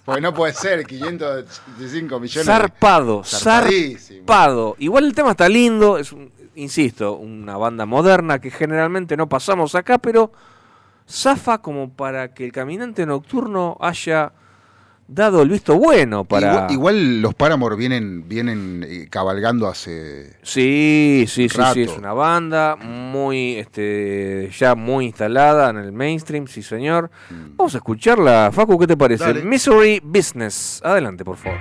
Porque 0.09 0.21
no 0.21 0.33
puede 0.33 0.53
ser 0.53 0.85
585 0.85 2.19
millones. 2.19 2.45
Zarpado, 2.45 3.23
Zarpadísimo. 3.23 4.19
zarpado. 4.19 4.75
Igual 4.79 5.05
el 5.05 5.13
tema 5.15 5.31
está 5.31 5.47
lindo, 5.49 5.97
es, 5.97 6.11
un- 6.11 6.31
insisto, 6.55 7.13
una 7.15 7.57
banda 7.57 7.85
moderna 7.85 8.39
que 8.39 8.51
generalmente 8.51 9.15
no 9.15 9.27
pasamos 9.29 9.75
acá, 9.75 9.97
pero 9.97 10.31
zafa 11.09 11.59
como 11.59 11.91
para 11.93 12.33
que 12.33 12.45
el 12.45 12.51
caminante 12.51 13.05
nocturno 13.05 13.77
haya 13.79 14.31
dado 15.09 15.41
el 15.41 15.49
visto 15.49 15.75
bueno 15.75 16.23
para... 16.23 16.51
Igual, 16.51 16.71
igual 16.71 17.21
los 17.21 17.33
Paramore 17.33 17.75
vienen, 17.75 18.27
vienen 18.27 18.85
eh, 18.87 19.07
cabalgando 19.09 19.67
hace. 19.67 20.37
Sí, 20.43 21.25
sí, 21.27 21.49
sí, 21.49 21.57
rato. 21.57 21.73
sí, 21.73 21.81
es 21.81 21.97
una 21.97 22.13
banda 22.13 22.75
muy, 22.75 23.55
este, 23.55 24.49
ya 24.57 24.75
muy 24.75 25.05
instalada 25.05 25.71
en 25.71 25.77
el 25.77 25.91
mainstream, 25.91 26.47
sí 26.47 26.61
señor. 26.61 27.09
Vamos 27.55 27.73
a 27.73 27.77
escucharla, 27.79 28.51
Facu, 28.53 28.77
¿qué 28.77 28.87
te 28.87 28.97
parece? 28.97 29.23
Mm. 29.23 29.27
Dale. 29.27 29.43
Misery 29.43 30.01
Business, 30.03 30.81
adelante 30.83 31.25
por 31.25 31.37
favor. 31.37 31.59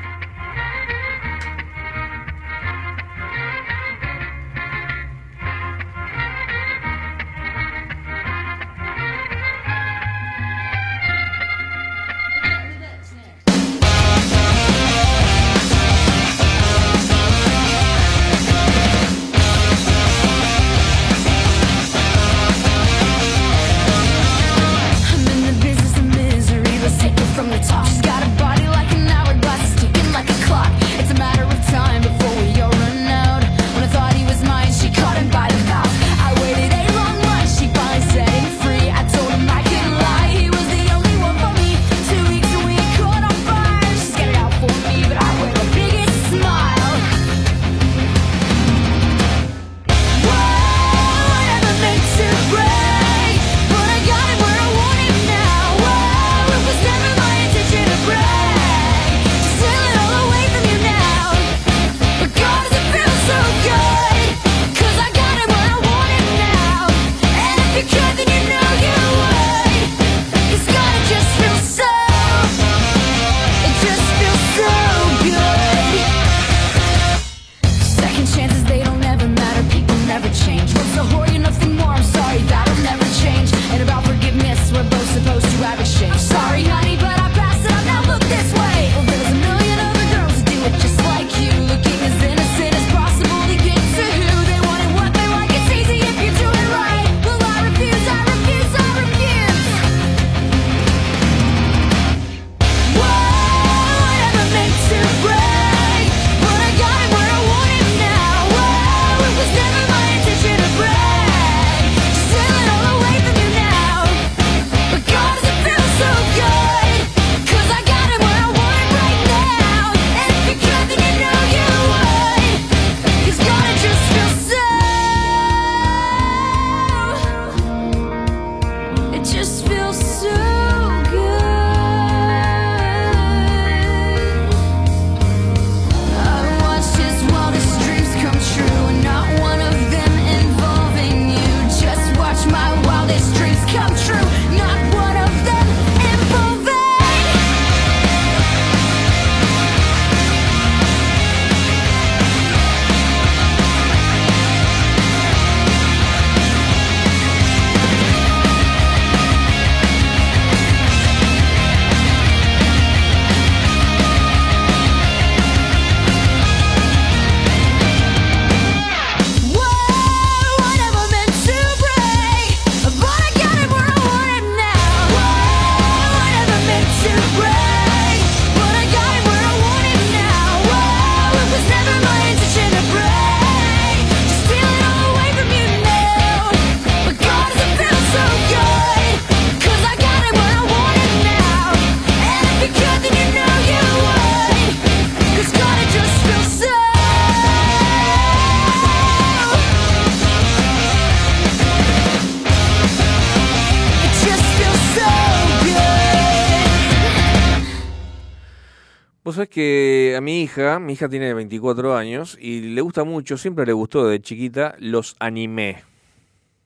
Hija, 210.62 210.78
mi 210.78 210.93
hija 210.94 211.09
tiene 211.09 211.32
24 211.35 211.97
años 211.97 212.36
y 212.40 212.60
le 212.60 212.80
gusta 212.80 213.05
mucho, 213.05 213.36
siempre 213.36 213.64
le 213.66 213.72
gustó 213.72 214.06
de 214.06 214.20
chiquita 214.20 214.74
los 214.78 215.16
anime. 215.18 215.82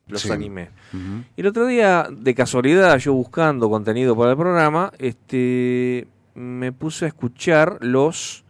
Los 0.09 0.23
Sí. 0.23 0.31
anime. 0.31 0.71
Y 1.37 1.41
el 1.41 1.47
otro 1.47 1.67
día, 1.67 2.09
de 2.11 2.35
casualidad, 2.35 2.99
yo 2.99 3.13
buscando 3.15 3.71
contenido 3.71 4.17
para 4.17 4.33
el 4.33 4.37
programa, 4.37 4.93
este, 4.99 6.07
me 6.35 6.73
puse 6.73 7.05
a 7.05 7.09
escuchar 7.09 7.79
los, 7.81 8.45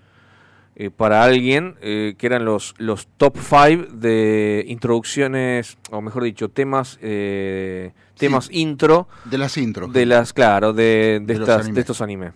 eh, 0.75 0.91
para 0.91 1.23
alguien, 1.23 1.77
eh, 1.83 2.15
que 2.17 2.27
eran 2.27 2.45
los, 2.47 2.75
los 2.79 3.07
top 3.19 3.37
5 3.39 3.93
de 3.93 4.65
introducciones, 4.67 5.77
o 5.91 6.01
mejor 6.01 6.25
dicho, 6.25 6.49
temas, 6.49 6.99
eh, 7.03 7.93
temas 8.17 8.49
intro. 8.51 9.07
De 9.27 9.37
las 9.39 9.57
intros. 9.59 9.93
De 9.93 10.07
las, 10.07 10.33
claro, 10.33 10.73
de, 10.73 11.21
de, 11.21 11.35
De 11.35 11.35
los 11.39 11.49
estas- 11.49 11.61
anime. 11.65 11.75
de 11.75 11.81
estos 11.81 12.01
animes. 12.01 12.33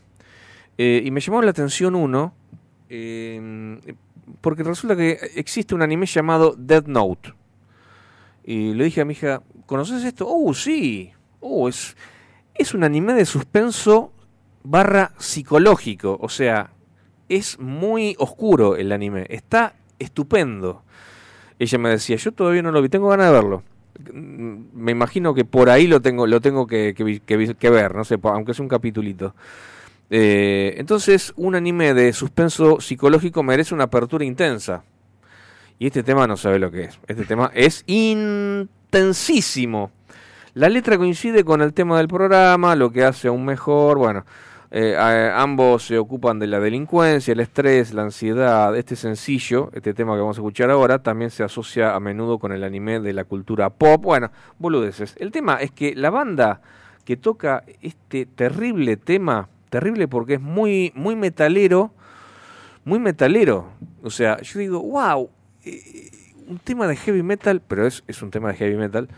Eh, 0.78 1.03
y 1.05 1.11
me 1.11 1.20
llamó 1.20 1.41
la 1.41 1.51
atención 1.53 1.95
uno, 1.95 2.35
eh, 2.89 3.79
porque 4.41 4.63
resulta 4.63 4.97
que 4.97 5.19
existe 5.35 5.75
un 5.75 5.83
anime 5.83 6.07
llamado 6.07 6.55
Death 6.57 6.87
Note. 6.87 7.35
Y 8.45 8.75
le 8.75 8.85
dije 8.85 9.01
a 9.01 9.05
mi 9.05 9.13
hija, 9.13 9.43
¿conoces 9.67 10.05
esto? 10.05 10.27
Oh, 10.29 10.55
sí. 10.55 11.13
Oh, 11.41 11.69
es, 11.69 11.97
es 12.55 12.75
un 12.75 12.85
anime 12.85 13.15
de 13.15 13.25
suspenso 13.25 14.13
barra 14.63 15.13
psicológico. 15.19 16.19
O 16.21 16.29
sea, 16.29 16.71
es 17.29 17.59
muy 17.59 18.15
oscuro 18.19 18.77
el 18.77 18.93
anime. 18.93 19.27
Está 19.31 19.75
estupendo. 19.99 20.83
Ella 21.59 21.79
me 21.79 21.89
decía, 21.91 22.17
yo 22.17 22.33
todavía 22.33 22.63
no 22.63 22.71
lo 22.71 22.83
vi, 22.83 22.89
tengo 22.89 23.09
ganas 23.09 23.27
de 23.29 23.33
verlo. 23.33 23.63
Mm, 24.13 24.57
Me 24.75 24.93
imagino 24.93 25.35
que 25.35 25.45
por 25.45 25.71
ahí 25.71 25.87
lo 25.87 26.01
tengo, 26.03 26.27
lo 26.27 26.41
tengo 26.41 26.67
que, 26.67 26.95
que 26.97 27.21
que 27.21 27.55
que 27.55 27.71
ver, 27.71 27.95
no 27.95 28.05
sé, 28.05 28.19
aunque 28.23 28.55
sea 28.55 28.63
un 28.63 28.69
capitulito. 28.69 29.35
Eh, 30.11 30.74
entonces, 30.78 31.33
un 31.37 31.55
anime 31.55 31.95
de 31.95 32.12
suspenso 32.12 32.81
psicológico 32.81 33.43
merece 33.43 33.74
una 33.74 33.85
apertura 33.85 34.24
intensa. 34.24 34.85
Y 35.78 35.87
este 35.87 36.03
tema 36.03 36.27
no 36.27 36.37
sabe 36.37 36.59
lo 36.59 36.70
que 36.70 36.85
es. 36.85 36.99
Este 37.07 37.24
tema 37.24 37.51
es 37.55 37.85
intensísimo. 37.87 39.91
La 40.55 40.70
letra 40.70 40.97
coincide 40.97 41.45
con 41.45 41.61
el 41.61 41.74
tema 41.74 41.99
del 41.99 42.09
programa, 42.09 42.74
lo 42.77 42.91
que 42.91 43.05
hace 43.05 43.28
aún 43.28 43.45
mejor. 43.45 43.99
Bueno, 43.99 44.24
eh, 44.70 44.97
ambos 45.35 45.87
se 45.87 45.99
ocupan 45.99 46.39
de 46.39 46.47
la 46.47 46.61
delincuencia, 46.61 47.33
el 47.33 47.41
estrés, 47.41 47.93
la 47.93 48.03
ansiedad. 48.03 48.74
Este 48.74 48.97
sencillo, 48.97 49.70
este 49.74 49.93
tema 49.93 50.15
que 50.15 50.20
vamos 50.20 50.39
a 50.39 50.41
escuchar 50.41 50.70
ahora, 50.70 51.03
también 51.03 51.31
se 51.31 51.45
asocia 51.45 51.95
a 51.95 52.01
menudo 52.01 52.39
con 52.39 52.53
el 52.53 52.65
anime 52.65 53.01
de 53.01 53.12
la 53.12 53.24
cultura 53.24 53.69
pop. 53.69 54.03
Bueno, 54.03 54.31
boludeces. 54.59 55.15
El 55.19 55.31
tema 55.31 55.57
es 55.57 55.73
que 55.73 55.95
la 55.95 56.09
banda 56.09 56.62
que 57.05 57.16
toca 57.16 57.62
este 57.83 58.27
terrible 58.27 58.97
tema, 58.97 59.49
terrible 59.68 60.09
porque 60.09 60.34
es 60.34 60.40
muy, 60.40 60.93
muy 60.94 61.16
metalero, 61.16 61.93
muy 62.84 62.98
metalero. 62.98 63.70
O 64.02 64.10
sea, 64.10 64.40
yo 64.43 64.59
digo, 64.59 64.80
wow, 64.80 65.30
un 66.48 66.59
tema 66.59 66.86
de 66.86 66.97
heavy 66.97 67.22
metal, 67.22 67.60
pero 67.66 67.86
es, 67.86 68.05
es 68.06 68.22
un 68.22 68.30
tema 68.30 68.48
de 68.48 68.56
heavy 68.56 68.76
metal, 68.76 69.09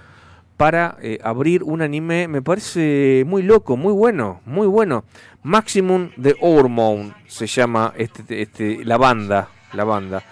para 0.58 0.96
eh, 1.00 1.18
abrir 1.22 1.62
un 1.62 1.82
anime, 1.82 2.26
me 2.26 2.42
parece 2.42 3.22
muy 3.26 3.42
loco, 3.42 3.76
muy 3.76 3.92
bueno, 3.92 4.40
muy 4.44 4.66
bueno. 4.66 5.04
Maximum 5.44 6.10
de 6.16 6.34
Hormone 6.40 7.14
se 7.28 7.46
llama 7.46 7.94
este, 7.96 8.42
este, 8.42 8.84
la 8.84 8.98
banda, 8.98 9.50
la 9.72 9.84
banda. 9.84 10.24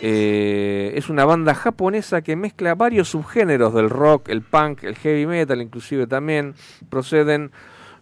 Eh, 0.00 0.92
es 0.96 1.08
una 1.08 1.24
banda 1.24 1.54
japonesa 1.54 2.22
que 2.22 2.34
mezcla 2.34 2.74
varios 2.74 3.10
subgéneros 3.10 3.72
del 3.72 3.88
rock, 3.88 4.28
el 4.30 4.42
punk, 4.42 4.82
el 4.82 4.96
heavy 4.96 5.26
metal, 5.26 5.62
inclusive 5.62 6.08
también 6.08 6.54
proceden 6.90 7.52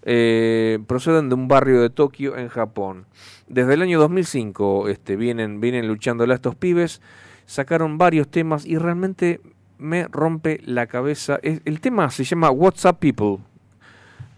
eh, 0.09 0.79
proceden 0.87 1.29
de 1.29 1.35
un 1.35 1.49
barrio 1.49 1.83
de 1.83 1.91
Tokio 1.91 2.37
en 2.39 2.49
Japón. 2.49 3.07
Desde 3.49 3.75
el 3.75 3.83
año 3.83 3.99
2005 3.99 4.89
este, 4.89 5.17
vienen, 5.17 5.61
vienen 5.61 5.89
luchándola 5.89 6.35
estos 6.35 6.55
pibes, 6.55 7.03
sacaron 7.45 7.99
varios 7.99 8.29
temas 8.29 8.65
y 8.65 8.79
realmente 8.79 9.41
me 9.79 10.07
rompe 10.07 10.61
la 10.65 10.87
cabeza. 10.87 11.41
El 11.43 11.81
tema 11.81 12.09
se 12.11 12.23
llama 12.23 12.51
What's 12.51 12.85
Up 12.85 12.99
People. 13.01 13.39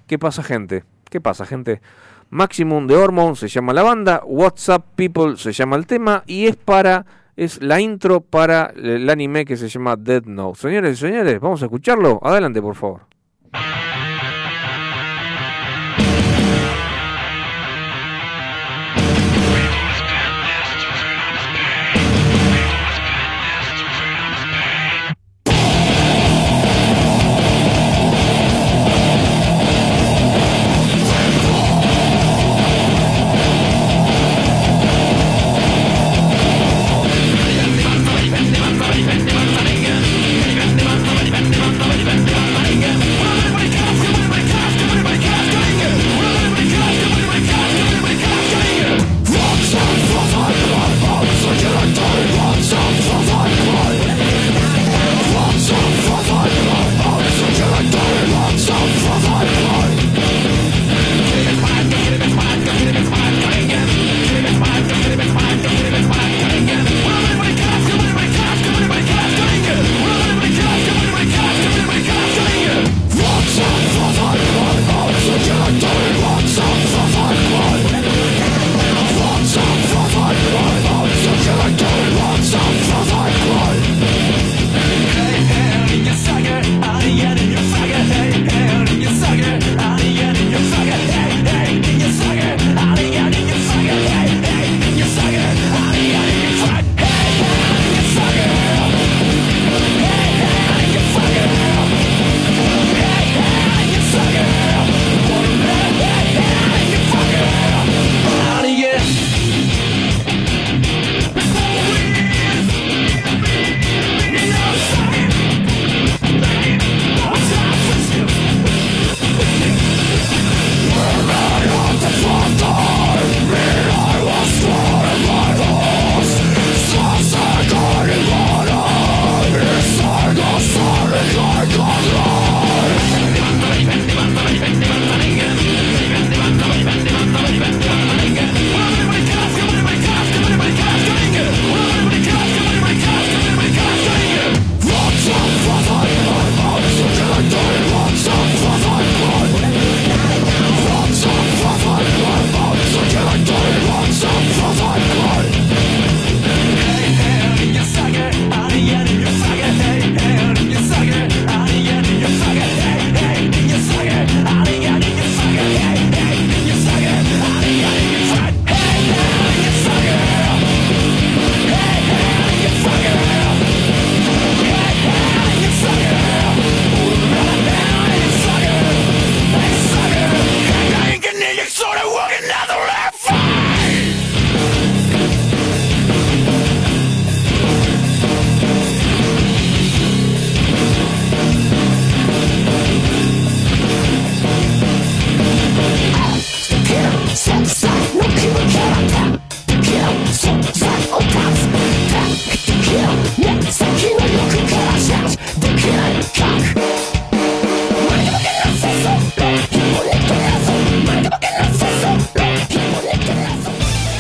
¿Qué 0.07 0.19
pasa 0.19 0.43
gente? 0.43 0.85
¿Qué 1.11 1.21
pasa 1.21 1.45
gente? 1.45 1.83
Maximum 2.31 2.87
de 2.87 2.97
Hormone 2.97 3.37
se 3.37 3.49
llama 3.49 3.75
la 3.75 3.83
banda, 3.83 4.23
What's 4.25 4.71
Up 4.71 4.85
People 4.97 5.37
se 5.37 5.53
llama 5.53 5.77
el 5.77 5.87
tema 5.87 6.25
y 6.27 6.47
es 6.47 6.57
para 6.57 7.05
es 7.37 7.63
la 7.63 7.79
intro 7.79 8.23
para 8.23 8.73
el 8.75 9.09
anime 9.09 9.45
que 9.45 9.59
se 9.59 9.69
llama 9.69 9.97
Dead 9.97 10.25
Note. 10.25 10.61
Señores 10.61 10.95
y 10.95 11.01
señores, 11.01 11.39
vamos 11.39 11.63
a 11.63 11.67
escucharlo. 11.67 12.21
Adelante, 12.23 12.61
por 12.61 12.75
favor. 12.75 13.18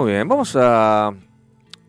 Muy 0.00 0.12
bien, 0.12 0.26
vamos 0.26 0.56
a... 0.58 1.12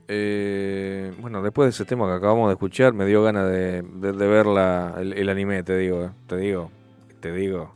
eh, 0.09 1.13
bueno, 1.21 1.41
después 1.41 1.67
de 1.67 1.69
ese 1.69 1.85
tema 1.85 2.07
que 2.07 2.15
acabamos 2.15 2.49
de 2.49 2.55
escuchar, 2.55 2.91
me 2.93 3.05
dio 3.05 3.23
ganas 3.23 3.49
de, 3.49 3.83
de- 3.83 4.11
ver 4.11 4.47
el, 4.99 5.13
el 5.13 5.29
anime, 5.29 5.63
te 5.63 5.77
digo, 5.77 6.03
eh, 6.03 6.09
te 6.27 6.35
digo, 6.35 6.71
te 7.21 7.31
digo. 7.31 7.73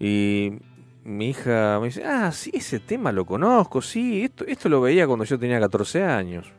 Y 0.00 0.58
mi 1.04 1.28
hija 1.28 1.78
me 1.78 1.86
dice, 1.86 2.02
ah, 2.04 2.32
sí, 2.32 2.50
ese 2.54 2.80
tema 2.80 3.12
lo 3.12 3.24
conozco, 3.24 3.80
sí, 3.80 4.24
esto, 4.24 4.44
esto 4.48 4.68
lo 4.68 4.80
veía 4.80 5.06
cuando 5.06 5.24
yo 5.24 5.38
tenía 5.38 5.60
14 5.60 6.02
años. 6.02 6.52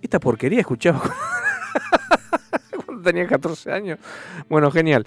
Esta 0.00 0.20
porquería 0.20 0.60
escuchaba 0.60 1.02
cuando 2.86 3.02
tenía 3.02 3.26
14 3.26 3.72
años. 3.72 3.98
Bueno, 4.48 4.70
genial. 4.70 5.04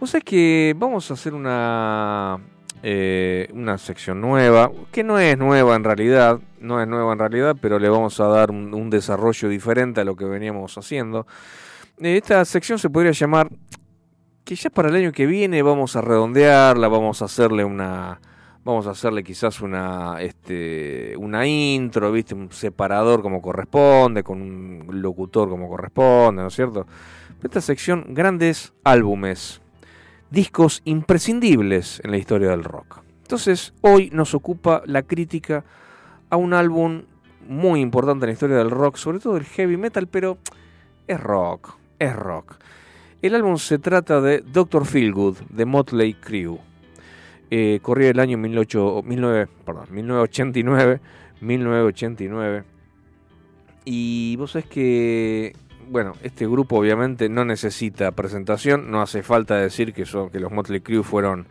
Vos 0.00 0.10
sabés 0.10 0.24
que 0.24 0.74
vamos 0.76 1.08
a 1.12 1.14
hacer 1.14 1.32
una, 1.32 2.40
eh, 2.88 3.48
una 3.52 3.78
sección 3.78 4.20
nueva, 4.20 4.70
que 4.92 5.02
no 5.02 5.18
es 5.18 5.36
nueva 5.36 5.74
en 5.74 5.82
realidad, 5.82 6.38
no 6.60 6.80
es 6.80 6.86
nueva 6.86 7.14
en 7.14 7.18
realidad, 7.18 7.56
pero 7.60 7.80
le 7.80 7.88
vamos 7.88 8.20
a 8.20 8.28
dar 8.28 8.52
un, 8.52 8.90
desarrollo 8.90 9.48
diferente 9.48 10.02
a 10.02 10.04
lo 10.04 10.14
que 10.14 10.24
veníamos 10.24 10.78
haciendo. 10.78 11.26
Eh, 11.98 12.16
Esta 12.16 12.44
sección 12.44 12.78
se 12.78 12.88
podría 12.88 13.10
llamar, 13.10 13.50
que 14.44 14.54
ya 14.54 14.70
para 14.70 14.88
el 14.88 14.94
año 14.94 15.10
que 15.10 15.26
viene 15.26 15.62
vamos 15.62 15.96
a 15.96 16.00
redondearla, 16.00 16.86
vamos 16.86 17.22
a 17.22 17.24
hacerle 17.24 17.64
una... 17.64 18.20
Vamos 18.62 18.88
a 18.88 18.90
hacerle 18.90 19.22
quizás 19.22 19.60
una, 19.60 20.20
este, 20.20 21.16
una 21.18 21.46
intro, 21.46 22.10
¿viste? 22.10 22.34
Un 22.34 22.50
separador 22.50 23.22
como 23.22 23.40
corresponde, 23.40 24.24
con 24.24 24.42
un 24.42 25.02
locutor 25.02 25.48
como 25.48 25.68
corresponde, 25.68 26.42
¿no 26.42 26.48
es 26.48 26.54
cierto? 26.54 26.84
Esta 27.44 27.60
sección, 27.60 28.06
grandes 28.08 28.72
álbumes, 28.82 29.60
discos 30.30 30.82
imprescindibles 30.84 32.00
en 32.04 32.10
la 32.10 32.18
historia 32.18 32.50
del 32.50 32.64
rock. 32.64 33.02
Entonces, 33.22 33.74
hoy 33.80 34.10
nos 34.12 34.34
ocupa 34.34 34.82
la 34.86 35.02
crítica 35.02 35.64
a 36.30 36.36
un 36.36 36.54
álbum 36.54 37.02
muy 37.48 37.80
importante 37.80 38.24
en 38.24 38.28
la 38.28 38.32
historia 38.32 38.56
del 38.56 38.70
rock, 38.70 38.96
sobre 38.96 39.18
todo 39.18 39.36
el 39.36 39.44
heavy 39.44 39.76
metal, 39.76 40.06
pero 40.08 40.38
es 41.06 41.20
rock, 41.20 41.76
es 41.98 42.14
rock. 42.14 42.56
El 43.22 43.34
álbum 43.34 43.56
se 43.56 43.78
trata 43.78 44.20
de 44.20 44.40
Dr. 44.40 44.86
Feelgood, 44.86 45.38
de 45.50 45.64
Motley 45.64 46.14
Crue. 46.14 46.58
Eh, 47.50 47.78
corría 47.80 48.10
el 48.10 48.20
año 48.20 48.36
18 48.38 49.02
19 49.02 49.46
perdón, 49.64 49.86
1989, 49.90 51.00
1989. 51.40 52.64
Y 53.84 54.36
vos 54.36 54.52
sabés 54.52 54.66
que, 54.66 55.54
bueno, 55.88 56.14
este 56.22 56.46
grupo 56.46 56.78
obviamente 56.78 57.28
no 57.28 57.44
necesita 57.44 58.10
presentación, 58.12 58.90
no 58.90 59.02
hace 59.02 59.22
falta 59.22 59.56
decir 59.56 59.92
que, 59.92 60.04
son, 60.04 60.30
que 60.30 60.40
los 60.40 60.52
Motley 60.52 60.80
Crue 60.80 61.02
fueron 61.02 61.46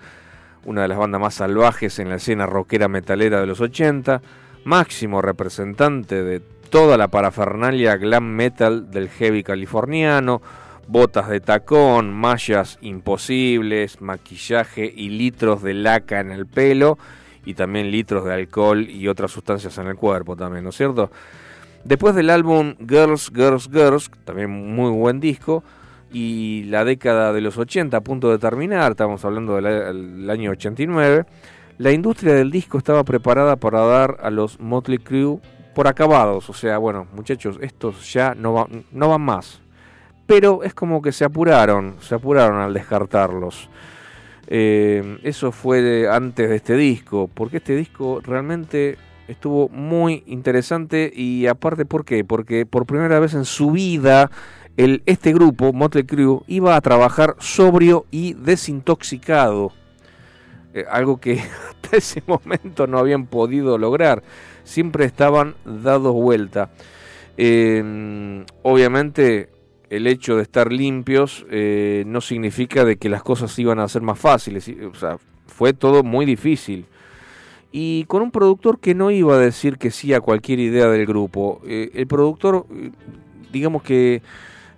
una 0.66 0.82
de 0.82 0.88
las 0.88 0.98
bandas 0.98 1.22
más 1.22 1.36
salvajes 1.36 2.00
en 2.00 2.10
la 2.10 2.16
escena 2.16 2.46
rockera 2.46 2.88
metalera 2.88 3.40
de 3.40 3.46
los 3.46 3.62
80, 3.62 4.22
máximo 4.64 5.22
representante 5.22 6.24
de 6.24 6.42
toda 6.70 6.98
la 6.98 7.08
parafernalia 7.08 7.98
glam 7.98 8.26
metal 8.26 8.92
del 8.92 9.10
heavy 9.10 9.44
californiano, 9.44 10.42
botas 10.88 11.30
de 11.30 11.40
tacón, 11.40 12.14
mallas 12.14 12.78
imposibles, 12.82 14.02
maquillaje 14.02 14.92
y 14.96 15.10
litros 15.10 15.62
de 15.62 15.74
laca 15.74 16.20
en 16.20 16.32
el 16.32 16.46
pelo 16.46 16.98
y 17.46 17.54
también 17.54 17.92
litros 17.92 18.26
de 18.26 18.34
alcohol 18.34 18.90
y 18.90 19.08
otras 19.08 19.32
sustancias 19.32 19.78
en 19.78 19.88
el 19.88 19.96
cuerpo 19.96 20.36
también, 20.36 20.64
¿no 20.64 20.72
es 20.72 20.78
cierto? 20.78 21.12
Después 21.86 22.16
del 22.16 22.30
álbum 22.32 22.74
Girls, 22.80 23.32
Girls, 23.34 23.70
Girls, 23.72 24.10
también 24.26 24.50
muy 24.50 24.90
buen 24.92 25.20
disco, 25.20 25.64
y 26.12 26.64
la 26.66 26.84
década 26.84 27.32
de 27.32 27.42
los 27.42 27.58
80 27.58 27.96
a 27.98 28.02
punto 28.02 28.32
de 28.32 28.38
terminar, 28.40 28.92
estamos 28.92 29.24
hablando 29.24 29.56
del 29.56 30.30
año 30.30 30.52
89, 30.52 31.26
la 31.78 31.92
industria 31.92 32.34
del 32.34 32.50
disco 32.52 32.78
estaba 32.78 33.04
preparada 33.04 33.56
para 33.58 33.82
dar 33.82 34.18
a 34.22 34.32
los 34.32 34.60
Motley 34.60 34.98
Crue 34.98 35.40
por 35.76 35.88
acabados, 35.88 36.50
o 36.50 36.54
sea, 36.54 36.78
bueno, 36.80 37.06
muchachos, 37.14 37.58
estos 37.62 38.12
ya 38.14 38.34
no, 38.34 38.54
va- 38.54 38.68
no 38.92 39.10
van 39.10 39.22
más. 39.22 39.62
Pero 40.26 40.64
es 40.64 40.74
como 40.74 41.02
que 41.04 41.12
se 41.12 41.24
apuraron, 41.26 41.96
se 42.00 42.16
apuraron 42.16 42.60
al 42.62 42.74
descartarlos. 42.74 43.70
Eh, 44.48 45.20
eso 45.24 45.52
fue 45.52 46.08
antes 46.10 46.50
de 46.50 46.56
este 46.56 46.76
disco, 46.76 47.30
porque 47.32 47.58
este 47.58 47.76
disco 47.76 48.22
realmente 48.24 48.98
estuvo 49.28 49.70
muy 49.70 50.24
interesante 50.26 51.12
y 51.14 51.48
aparte, 51.48 51.86
¿por 51.86 52.06
qué? 52.06 52.24
Porque 52.24 52.66
por 52.66 52.86
primera 52.86 53.20
vez 53.20 53.34
en 53.34 53.46
su 53.46 53.72
vida 53.72 54.30
el, 54.78 55.04
este 55.06 55.34
grupo, 55.34 55.74
Motley 55.74 56.04
Crue, 56.04 56.42
iba 56.48 56.76
a 56.76 56.82
trabajar 56.82 57.36
sobrio 57.40 58.06
y 58.12 58.34
desintoxicado. 58.34 59.72
Eh, 60.74 60.86
algo 60.90 61.18
que 61.20 61.40
hasta 61.70 61.98
ese 61.98 62.22
momento 62.28 62.86
no 62.88 62.98
habían 62.98 63.26
podido 63.26 63.78
lograr. 63.78 64.24
Siempre 64.64 65.06
estaban 65.06 65.56
dados 65.66 66.14
vuelta. 66.14 66.72
Eh, 67.38 68.44
obviamente 68.64 69.50
el 69.90 70.08
hecho 70.08 70.36
de 70.36 70.44
estar 70.44 70.72
limpios 70.72 71.46
eh, 71.50 72.04
no 72.08 72.22
significa 72.22 72.86
de 72.86 72.98
que 72.98 73.10
las 73.10 73.24
cosas 73.24 73.58
iban 73.60 73.80
a 73.80 73.88
ser 73.88 74.02
más 74.02 74.20
fáciles. 74.20 74.70
O 74.92 74.96
sea, 74.96 75.18
fue 75.48 75.74
todo 75.74 76.04
muy 76.04 76.26
difícil. 76.26 76.86
Y 77.72 78.06
con 78.06 78.22
un 78.22 78.32
productor 78.32 78.80
que 78.80 78.96
no 78.96 79.12
iba 79.12 79.36
a 79.36 79.40
decir 79.40 79.78
que 79.78 79.92
sí 79.92 80.14
a 80.14 80.22
cualquier 80.22 80.60
idea 80.60 80.88
del 80.88 81.06
grupo. 81.06 81.62
Eh, 81.68 81.92
el 81.94 82.08
productor, 82.08 82.66
eh, 82.72 82.92
digamos 83.52 83.84
que 83.84 84.22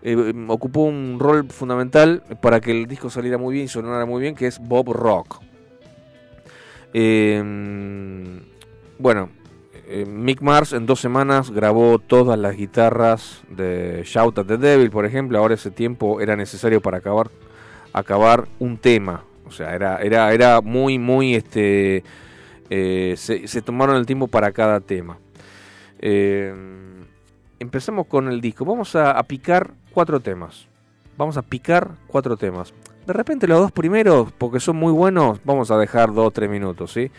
eh, 0.01 0.33
ocupó 0.47 0.81
un 0.81 1.17
rol 1.19 1.47
fundamental 1.49 2.23
para 2.41 2.59
que 2.59 2.71
el 2.71 2.87
disco 2.87 3.09
saliera 3.09 3.37
muy 3.37 3.53
bien 3.53 3.65
y 3.65 3.67
sonara 3.67 4.05
muy 4.05 4.21
bien, 4.21 4.35
que 4.35 4.47
es 4.47 4.59
Bob 4.59 4.93
Rock. 4.93 5.41
Eh, 6.93 7.43
bueno, 8.97 9.29
Mick 10.07 10.41
Mars 10.41 10.73
en 10.73 10.85
dos 10.85 10.99
semanas 10.99 11.51
grabó 11.51 11.99
todas 11.99 12.37
las 12.37 12.57
guitarras 12.57 13.41
de 13.49 14.01
Shout 14.05 14.39
at 14.39 14.45
the 14.45 14.57
Devil, 14.57 14.89
por 14.89 15.05
ejemplo. 15.05 15.37
Ahora 15.37 15.53
ese 15.53 15.71
tiempo 15.71 16.19
era 16.19 16.35
necesario 16.35 16.81
para 16.81 16.97
acabar, 16.97 17.29
acabar 17.93 18.47
un 18.59 18.77
tema. 18.77 19.23
O 19.47 19.51
sea, 19.51 19.73
era, 19.73 20.01
era, 20.01 20.33
era 20.33 20.61
muy, 20.61 20.99
muy, 20.99 21.35
este, 21.35 22.03
eh, 22.69 23.15
se, 23.17 23.61
tomaron 23.61 23.95
el 23.95 24.05
tiempo 24.05 24.27
para 24.27 24.51
cada 24.51 24.79
tema. 24.79 25.17
Eh, 25.99 26.53
empezamos 27.59 28.07
con 28.07 28.27
el 28.27 28.41
disco. 28.41 28.65
Vamos 28.65 28.95
a, 28.95 29.11
a 29.11 29.23
picar 29.23 29.71
cuatro 29.91 30.19
temas. 30.19 30.67
Vamos 31.17 31.37
a 31.37 31.41
picar 31.41 31.89
cuatro 32.07 32.37
temas. 32.37 32.73
De 33.07 33.13
repente 33.13 33.47
los 33.47 33.59
dos 33.59 33.71
primeros, 33.71 34.31
porque 34.33 34.59
son 34.59 34.75
muy 34.75 34.91
buenos, 34.91 35.39
vamos 35.45 35.71
a 35.71 35.77
dejar 35.77 36.13
dos 36.13 36.27
o 36.27 36.31
tres 36.31 36.49
minutos, 36.49 36.91
¿sí? 36.91 37.09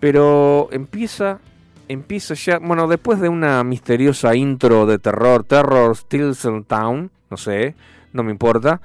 Pero 0.00 0.68
empieza, 0.70 1.40
empieza 1.88 2.34
ya, 2.34 2.58
bueno, 2.58 2.86
después 2.86 3.18
de 3.18 3.30
una 3.30 3.64
misteriosa 3.64 4.36
intro 4.36 4.84
de 4.84 4.98
terror, 4.98 5.44
Terror 5.44 5.96
Stilson 5.96 6.64
Town, 6.64 7.10
no 7.30 7.36
sé, 7.38 7.74
no 8.12 8.22
me 8.22 8.30
importa, 8.30 8.82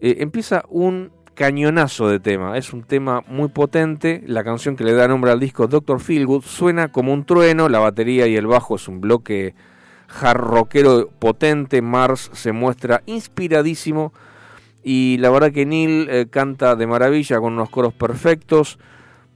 eh, 0.00 0.16
empieza 0.20 0.64
un 0.70 1.10
cañonazo 1.36 2.08
de 2.08 2.18
tema. 2.18 2.58
Es 2.58 2.72
un 2.72 2.82
tema 2.82 3.22
muy 3.28 3.48
potente. 3.48 4.24
La 4.26 4.42
canción 4.42 4.74
que 4.74 4.82
le 4.82 4.94
da 4.94 5.06
nombre 5.06 5.30
al 5.30 5.38
disco, 5.38 5.68
Doctor 5.68 6.00
Feelgood, 6.00 6.42
suena 6.42 6.88
como 6.88 7.12
un 7.12 7.24
trueno. 7.24 7.68
La 7.68 7.78
batería 7.78 8.26
y 8.26 8.34
el 8.34 8.48
bajo 8.48 8.74
es 8.74 8.88
un 8.88 9.00
bloque 9.00 9.54
hard 10.20 10.40
rockero 10.40 11.08
potente. 11.18 11.82
Mars 11.82 12.30
se 12.32 12.50
muestra 12.50 13.02
inspiradísimo. 13.06 14.12
Y 14.82 15.18
la 15.18 15.30
verdad 15.30 15.52
que 15.52 15.66
Neil 15.66 16.08
eh, 16.10 16.26
canta 16.28 16.74
de 16.74 16.86
maravilla 16.86 17.38
con 17.38 17.52
unos 17.52 17.70
coros 17.70 17.92
perfectos. 17.92 18.78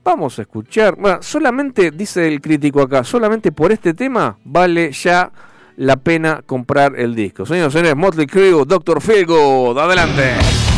Vamos 0.03 0.39
a 0.39 0.41
escuchar. 0.41 0.95
Bueno, 0.97 1.19
solamente, 1.21 1.91
dice 1.91 2.27
el 2.27 2.41
crítico 2.41 2.81
acá, 2.81 3.03
solamente 3.03 3.51
por 3.51 3.71
este 3.71 3.93
tema 3.93 4.37
vale 4.43 4.91
ya 4.91 5.31
la 5.77 5.97
pena 5.97 6.41
comprar 6.45 6.99
el 6.99 7.13
disco. 7.13 7.45
Señores, 7.45 7.73
señores, 7.73 7.95
Motley 7.95 8.25
Crue, 8.25 8.65
Doctor 8.65 9.01
Feelgood, 9.01 9.77
adelante. 9.77 10.70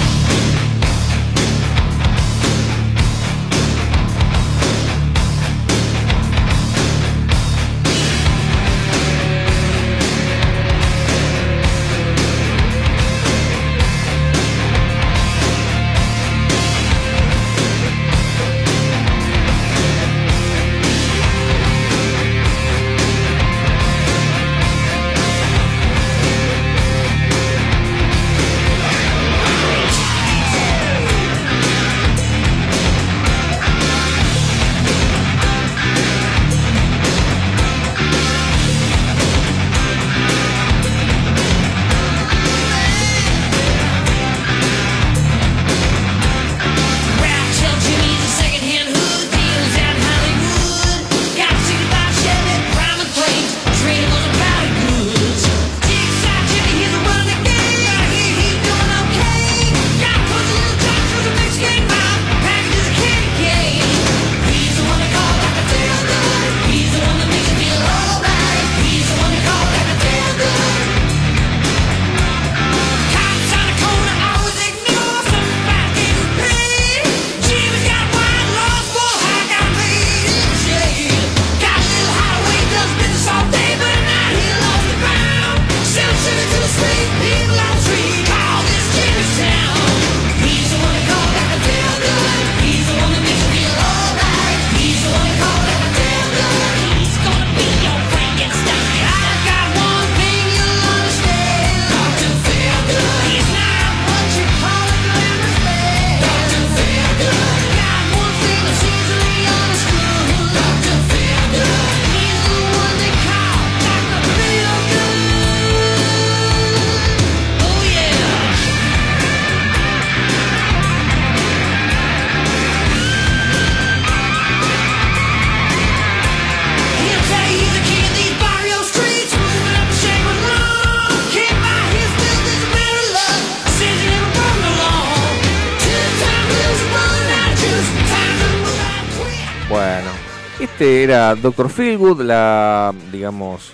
Era 141.03 141.35
Dr. 141.35 141.69
Feelgood, 141.69 142.21
la, 142.21 142.93
digamos, 143.11 143.73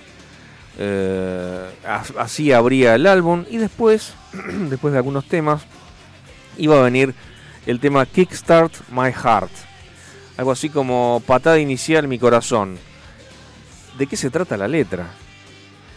eh, 0.77 1.69
así 2.17 2.51
abría 2.51 2.95
el 2.95 3.05
álbum 3.05 3.45
y 3.49 3.57
después, 3.57 4.13
después 4.69 4.91
de 4.91 4.97
algunos 4.97 5.25
temas, 5.25 5.63
iba 6.57 6.79
a 6.79 6.83
venir 6.83 7.13
el 7.65 7.79
tema 7.79 8.05
Kickstart 8.05 8.73
My 8.91 9.11
Heart, 9.11 9.51
algo 10.37 10.51
así 10.51 10.69
como 10.69 11.21
patada 11.25 11.59
inicial 11.59 12.07
mi 12.07 12.17
corazón. 12.17 12.77
¿De 13.97 14.07
qué 14.07 14.15
se 14.15 14.29
trata 14.29 14.57
la 14.57 14.67
letra? 14.67 15.07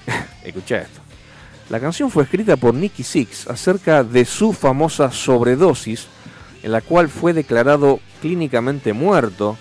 Escucha 0.44 0.78
esto. 0.78 1.00
La 1.70 1.80
canción 1.80 2.10
fue 2.10 2.24
escrita 2.24 2.56
por 2.56 2.74
Nicky 2.74 3.02
Six 3.02 3.46
acerca 3.48 4.04
de 4.04 4.24
su 4.24 4.52
famosa 4.52 5.10
sobredosis, 5.10 6.06
en 6.62 6.72
la 6.72 6.80
cual 6.80 7.09
fue 7.09 7.32
declarado 7.32 8.00
clínicamente 8.20 8.92
muerto 8.92 9.56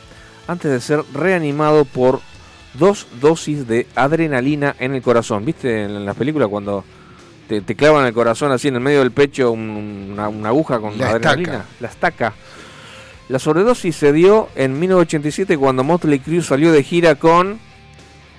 antes 0.51 0.69
de 0.69 0.81
ser 0.81 1.03
reanimado 1.13 1.85
por 1.85 2.19
dos 2.73 3.07
dosis 3.19 3.67
de 3.67 3.87
adrenalina 3.95 4.75
en 4.79 4.93
el 4.93 5.01
corazón. 5.01 5.45
¿Viste 5.45 5.85
en 5.85 6.05
la 6.05 6.13
película 6.13 6.47
cuando 6.47 6.83
te, 7.47 7.63
clavan 7.75 8.05
el 8.05 8.13
corazón 8.13 8.51
así 8.51 8.67
en 8.67 8.75
el 8.75 8.81
medio 8.81 8.99
del 8.99 9.11
pecho 9.11 9.51
una, 9.51 10.25
aguja 10.25 10.79
con 10.79 10.97
la 10.97 11.11
adrenalina? 11.11 11.65
La 11.79 11.87
estaca. 11.87 12.33
La 13.29 13.39
sobredosis 13.39 13.95
se 13.95 14.11
dio 14.11 14.49
en 14.55 14.77
1987 14.77 15.57
cuando 15.57 15.85
Motley 15.85 16.19
Crue 16.19 16.41
salió 16.41 16.73
de 16.73 16.83
gira 16.83 17.15
con 17.15 17.57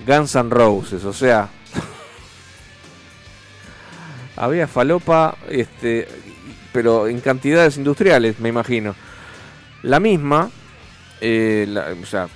Guns 0.07 0.35
N' 0.35 0.51
Roses. 0.51 1.05
O 1.05 1.15
sea, 1.15 1.49
había 4.37 4.69
falopa, 4.69 5.35
este, 5.49 6.07
pero 6.75 7.09
en 7.09 7.21
cantidades 7.21 7.79
industriales, 7.79 8.39
me 8.39 8.51
imagino. 8.51 8.95
La 9.83 9.99
misma, 9.99 10.51
eh, 11.23 11.97
o 12.03 12.05
sea, 12.05 12.29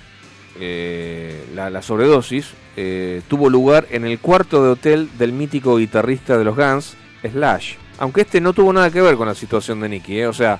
eh, 0.59 1.45
la, 1.53 1.81
sobredosis 1.81 2.53
eh, 2.77 3.21
tuvo 3.27 3.49
lugar 3.49 3.85
en 3.91 4.05
el 4.05 4.17
cuarto 4.19 4.63
de 4.63 4.69
hotel 4.69 5.09
del 5.17 5.33
mítico 5.33 5.77
guitarrista 5.77 6.37
de 6.37 6.45
los 6.45 6.55
Guns, 6.55 6.95
Slash. 7.21 7.75
Aunque 7.99 8.21
este 8.21 8.39
no 8.39 8.53
tuvo 8.53 8.71
nada 8.71 8.89
que 8.89 9.01
ver 9.01 9.15
con 9.17 9.27
la 9.27 9.35
situación 9.35 9.81
de 9.81 9.89
Nicky, 9.89 10.23
o 10.23 10.33
sea, 10.33 10.59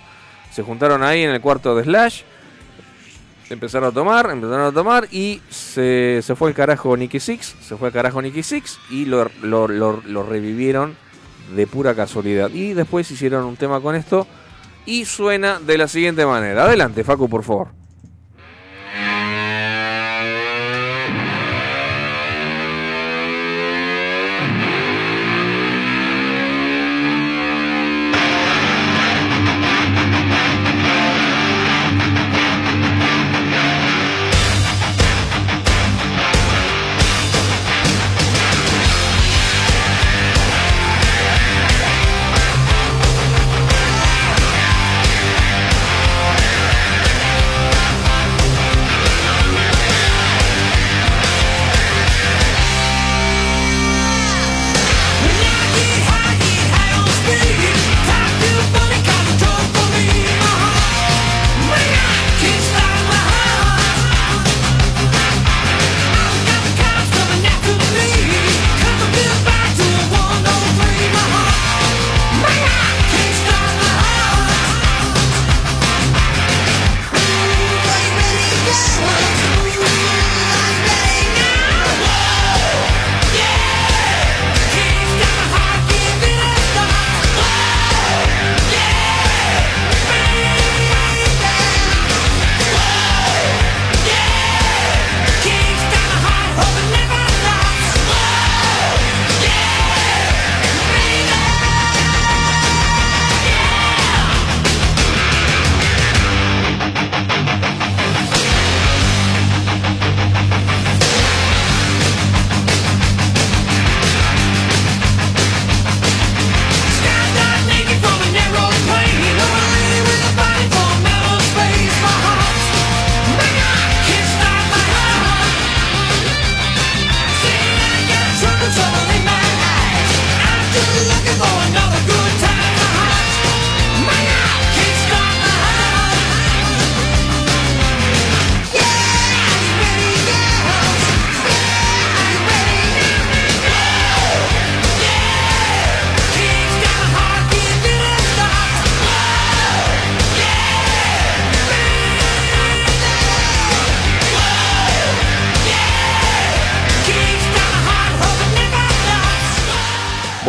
se 0.52 0.62
juntaron 0.62 1.04
ahí 1.04 1.24
en 1.24 1.30
el 1.30 1.40
cuarto 1.40 1.74
de 1.76 1.84
Slash, 1.84 2.24
empezaron 3.50 3.90
a 3.90 3.92
tomar, 3.94 4.30
empezaron 4.30 4.66
a 4.66 4.72
tomar 4.74 5.08
y 5.10 5.42
se, 5.50 6.22
fue 6.36 6.50
el 6.50 6.56
carajo 6.56 6.98
Nicky 6.98 7.22
Six, 7.22 7.56
se 7.62 7.78
fue 7.78 7.88
el 7.88 7.94
carajo 7.94 8.22
Nicky 8.22 8.44
Six 8.44 8.78
y 8.90 9.06
lo, 9.06 9.30
lo 9.42 10.24
revivieron 10.24 10.98
de 11.56 11.66
pura 11.66 11.96
casualidad. 11.96 12.50
Y 12.52 12.74
después 12.74 13.10
hicieron 13.10 13.46
un 13.46 13.56
tema 13.56 13.80
con 13.80 13.96
esto 13.96 14.28
y 14.86 15.06
suena 15.06 15.60
de 15.60 15.78
la 15.78 15.88
siguiente 15.88 16.26
manera. 16.26 16.66
Adelante, 16.66 17.04
Facu, 17.04 17.30
por 17.30 17.44
favor. 17.44 17.87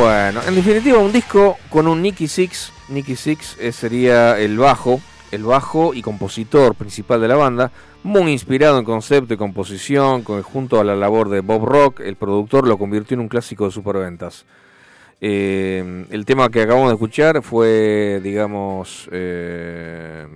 En 0.06 0.54
definitiva, 0.54 0.98
un 0.98 1.12
disco 1.12 1.58
con 1.70 1.88
un 1.88 2.02
Nicky 2.02 2.28
Six. 2.28 2.72
Nicky 2.88 3.16
Six 3.16 3.56
eh, 3.58 3.72
sería 3.72 4.38
el 4.38 4.56
bajo, 4.56 5.00
el 5.32 5.42
bajo 5.42 5.92
y 5.92 6.02
compositor 6.02 6.74
principal 6.74 7.20
de 7.20 7.28
la 7.28 7.36
banda, 7.36 7.72
muy 8.04 8.30
inspirado 8.30 8.78
en 8.78 8.84
concepto 8.84 9.34
y 9.34 9.36
composición, 9.36 10.22
junto 10.22 10.80
a 10.80 10.84
la 10.84 10.94
labor 10.94 11.28
de 11.30 11.40
Bob 11.40 11.64
Rock, 11.64 12.00
el 12.00 12.16
productor 12.16 12.66
lo 12.68 12.78
convirtió 12.78 13.14
en 13.14 13.20
un 13.20 13.28
clásico 13.28 13.64
de 13.66 13.72
superventas. 13.72 14.46
Eh, 15.20 16.06
el 16.10 16.24
tema 16.24 16.48
que 16.48 16.62
acabamos 16.62 16.90
de 16.90 16.94
escuchar 16.94 17.42
fue, 17.42 18.20
digamos, 18.22 19.08
eh, 19.10 20.28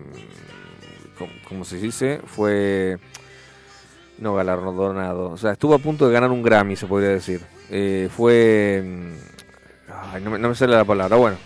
¿cómo 1.49 1.65
se 1.65 1.79
dice? 1.79 2.21
Fue 2.27 2.99
no 4.19 4.35
galardonado, 4.35 5.31
o 5.31 5.37
sea, 5.37 5.53
estuvo 5.53 5.75
a 5.75 5.79
punto 5.79 6.07
de 6.09 6.15
ganar 6.15 6.31
un 6.31 6.43
Grammy, 6.43 6.75
se 6.75 6.87
podría 6.87 7.11
decir. 7.11 7.41
fue 8.11 8.83
no, 10.21 10.49
me, 10.49 10.55
sale 10.55 10.75
la 10.75 10.85
palabra. 10.85 11.17
Bueno. 11.17 11.37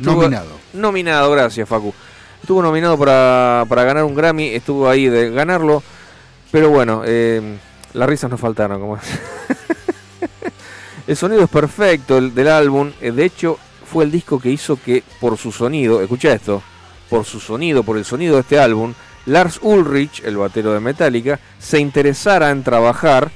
nominado. 0.00 0.50
Nominado, 0.72 1.30
gracias, 1.30 1.68
Facu. 1.68 1.94
Estuvo 2.40 2.62
nominado 2.62 2.98
para, 2.98 3.64
ganar 3.68 4.04
un 4.04 4.14
Grammy, 4.14 4.48
estuvo 4.48 4.88
ahí 4.88 5.06
de 5.06 5.30
ganarlo. 5.30 5.82
Pero 6.50 6.70
bueno, 6.70 7.02
eh, 7.06 7.56
las 7.94 8.08
risas 8.08 8.30
nos 8.30 8.40
faltaron. 8.40 8.80
Como 8.80 8.98
el 11.06 11.16
sonido 11.16 11.44
es 11.44 11.50
perfecto 11.50 12.18
el, 12.18 12.34
del 12.34 12.48
álbum. 12.48 12.90
Eh, 13.00 13.12
de 13.12 13.24
hecho, 13.24 13.58
fue 13.84 14.04
el 14.04 14.10
disco 14.10 14.40
que 14.40 14.50
hizo 14.50 14.78
que, 14.82 15.02
por 15.20 15.36
su 15.38 15.52
sonido, 15.52 16.02
escucha 16.02 16.32
esto, 16.32 16.62
por 17.08 17.24
su 17.24 17.40
sonido, 17.40 17.82
por 17.82 17.96
el 17.96 18.04
sonido 18.04 18.34
de 18.34 18.40
este 18.40 18.58
álbum, 18.58 18.94
Lars 19.26 19.60
Ulrich, 19.62 20.22
el 20.24 20.36
batero 20.36 20.72
de 20.72 20.80
Metallica, 20.80 21.38
se 21.58 21.78
interesara 21.78 22.50
en 22.50 22.64
trabajar 22.64 23.30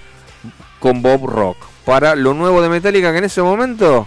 con 0.81 1.03
Bob 1.03 1.27
Rock 1.27 1.57
para 1.85 2.17
lo 2.17 2.35
nuevo 2.35 2.61
de 2.61 2.69
Metallica 2.69 3.13
que 3.13 3.19
en 3.19 3.25
ese 3.25 3.41
momento 3.43 4.07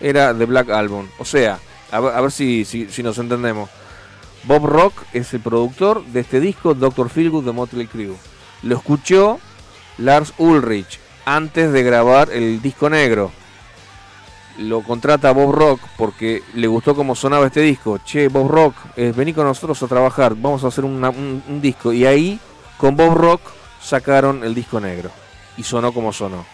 era 0.00 0.36
The 0.36 0.46
Black 0.46 0.70
Album. 0.70 1.08
O 1.18 1.24
sea, 1.24 1.58
a 1.90 2.00
ver, 2.00 2.30
si, 2.30 2.64
si, 2.64 3.02
nos 3.02 3.18
entendemos. 3.18 3.68
Bob 4.44 4.66
Rock 4.66 4.94
es 5.12 5.32
el 5.34 5.40
productor 5.40 6.04
de 6.06 6.20
este 6.20 6.40
disco, 6.40 6.74
Dr. 6.74 7.10
Feelgood 7.10 7.44
de 7.44 7.52
Motley 7.52 7.86
Crue. 7.86 8.16
lo 8.62 8.76
escuchó 8.76 9.38
Lars 9.98 10.32
Ulrich 10.38 10.98
antes 11.26 11.72
de 11.72 11.82
grabar 11.82 12.30
el 12.30 12.62
disco 12.62 12.88
negro. 12.88 13.32
Lo 14.58 14.82
contrata 14.82 15.32
Bob 15.32 15.52
Rock 15.52 15.80
porque 15.96 16.42
le 16.54 16.66
gustó 16.66 16.94
cómo 16.94 17.14
sonaba 17.14 17.46
este 17.46 17.60
disco. 17.60 17.98
Che, 18.04 18.28
Bob 18.28 18.50
Rock, 18.50 18.74
eh, 18.96 19.12
vení 19.14 19.32
con 19.32 19.44
nosotros 19.44 19.82
a 19.82 19.86
trabajar, 19.86 20.34
vamos 20.34 20.64
a 20.64 20.68
hacer 20.68 20.84
un 20.84 21.60
disco. 21.60 21.92
Y 21.92 22.06
ahí, 22.06 22.40
con 22.78 22.96
Bob 22.96 23.14
Rock, 23.14 23.40
sacaron 23.80 24.44
el 24.44 24.54
disco 24.54 24.80
negro. 24.80 25.10
Y 25.56 25.62
sonó 25.62 25.92
como 25.92 26.12
sonó. 26.12 26.44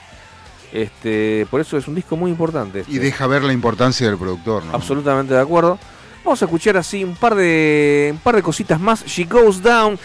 Este, 0.73 1.47
por 1.51 1.61
eso 1.61 1.77
es 1.77 1.87
un 1.89 1.95
disco 1.95 2.17
muy 2.17 2.31
importante. 2.31 2.81
este. 2.81 2.93
Y 2.93 2.99
deja 2.99 3.27
ver 3.27 3.43
la 3.43 3.53
importancia 3.53 4.07
del 4.09 4.19
productor, 4.19 4.65
¿no? 4.65 4.75
Absolutamente 4.75 5.35
de 5.35 5.41
acuerdo. 5.41 5.79
Vamos 6.25 6.43
a 6.43 6.45
escuchar 6.45 6.77
así 6.77 7.05
un 7.05 7.15
par 7.15 7.35
de 7.35 8.11
un 8.13 8.19
par 8.19 8.35
de 8.37 8.43
cositas 8.43 8.81
más. 8.81 9.05
She 9.05 9.25
Goes 9.25 9.63
Down. 9.63 9.99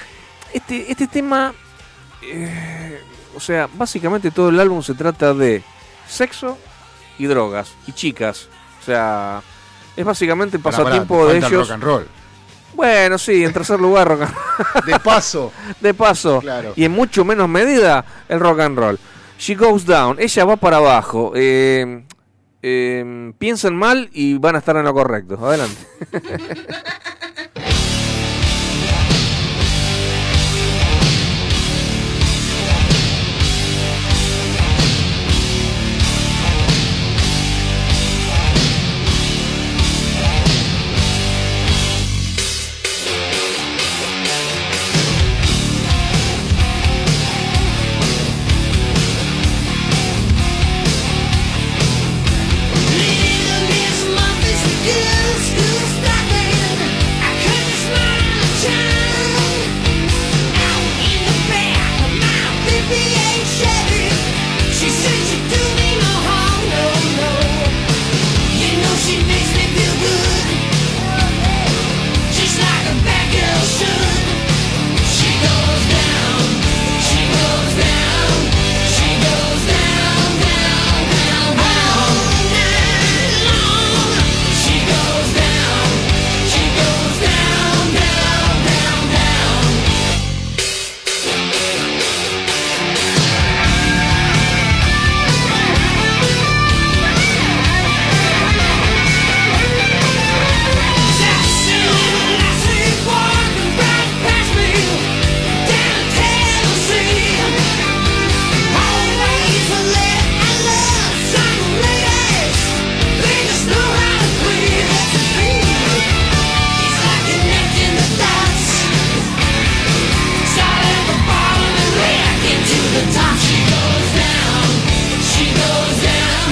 Este, 0.54 0.92
este 0.92 1.08
tema, 1.08 1.54
eh, 2.22 3.02
o 3.36 3.40
sea, 3.40 3.68
básicamente 3.74 4.30
todo 4.32 4.50
el 4.50 4.60
álbum 4.60 4.82
se 4.84 4.94
trata 4.94 5.34
de 5.34 5.64
sexo 6.08 6.58
y 7.18 7.26
drogas 7.26 7.74
y 7.88 7.94
chicas. 7.94 8.48
O 8.82 8.86
sea, 8.86 9.42
es 9.96 10.06
básicamente 10.06 10.58
el 10.58 10.64
Pará, 10.64 10.78
pará, 10.78 10.86
pasatiempo 10.90 11.26
de 11.28 11.38
el 11.38 11.44
ellos. 11.44 11.68
rock 11.68 11.72
and 11.72 11.84
roll. 11.84 12.08
Bueno, 12.74 13.18
sí, 13.18 13.44
en 13.44 13.52
tercer 13.52 13.80
lugar 13.80 14.08
rock 14.08 14.22
and 14.22 14.86
De 14.86 15.00
paso. 15.00 15.52
de 15.80 15.94
paso. 15.94 16.40
Claro. 16.40 16.74
Y 16.76 16.86
en 16.86 16.92
mucho 16.92 17.26
menos 17.26 17.50
medida 17.50 18.06
el 18.30 18.40
rock 18.40 18.60
and 18.60 18.78
roll. 18.78 19.00
She 19.42 19.56
goes 19.56 19.88
down, 19.88 20.18
ella 20.20 20.46
va 20.46 20.56
para 20.56 20.78
abajo. 20.78 21.32
Eh, 21.34 22.04
piensan 23.40 23.76
mal 23.76 24.08
y 24.14 24.38
van 24.38 24.54
a 24.56 24.60
estar 24.60 24.78
en 24.78 24.84
lo 24.84 24.94
correcto. 24.94 25.44
Adelante. 25.44 25.82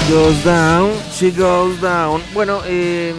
goes 0.10 0.44
down, 0.44 0.91
she 1.11 1.30
goes 1.30 1.80
down. 1.81 2.22
Bueno, 2.34 2.61
eh, 2.65 3.14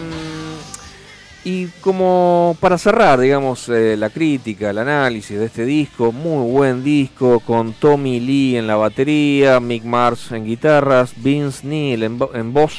y 1.45 1.67
como 1.79 2.57
para 2.59 2.77
cerrar, 2.77 3.19
digamos, 3.19 3.69
eh, 3.69 3.95
la 3.97 4.09
crítica, 4.09 4.71
el 4.71 4.77
análisis 4.77 5.39
de 5.39 5.45
este 5.45 5.63
disco, 5.63 6.11
muy 6.11 6.51
buen 6.51 6.83
disco, 6.83 7.39
con 7.39 7.73
Tommy 7.73 8.19
Lee 8.19 8.57
en 8.57 8.67
la 8.67 8.75
batería, 8.75 9.59
Mick 9.61 9.83
Mars 9.85 10.31
en 10.33 10.45
guitarras, 10.45 11.13
Vince 11.15 11.65
Neil 11.65 12.03
en, 12.03 12.19
en 12.33 12.53
voz 12.53 12.73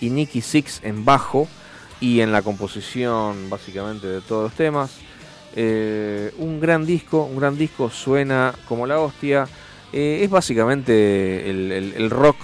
y 0.00 0.10
Nicky 0.10 0.42
Six 0.42 0.80
en 0.82 1.04
bajo 1.04 1.48
y 1.98 2.20
en 2.20 2.32
la 2.32 2.42
composición 2.42 3.48
básicamente 3.48 4.06
de 4.06 4.20
todos 4.20 4.44
los 4.44 4.52
temas. 4.52 4.90
Eh, 5.54 6.30
un 6.38 6.60
gran 6.60 6.84
disco, 6.84 7.24
un 7.24 7.36
gran 7.38 7.56
disco, 7.56 7.88
suena 7.88 8.52
como 8.68 8.86
la 8.86 9.00
hostia. 9.00 9.48
Eh, 9.92 10.20
es 10.22 10.28
básicamente 10.28 11.48
el 11.48 12.10
rock, 12.10 12.36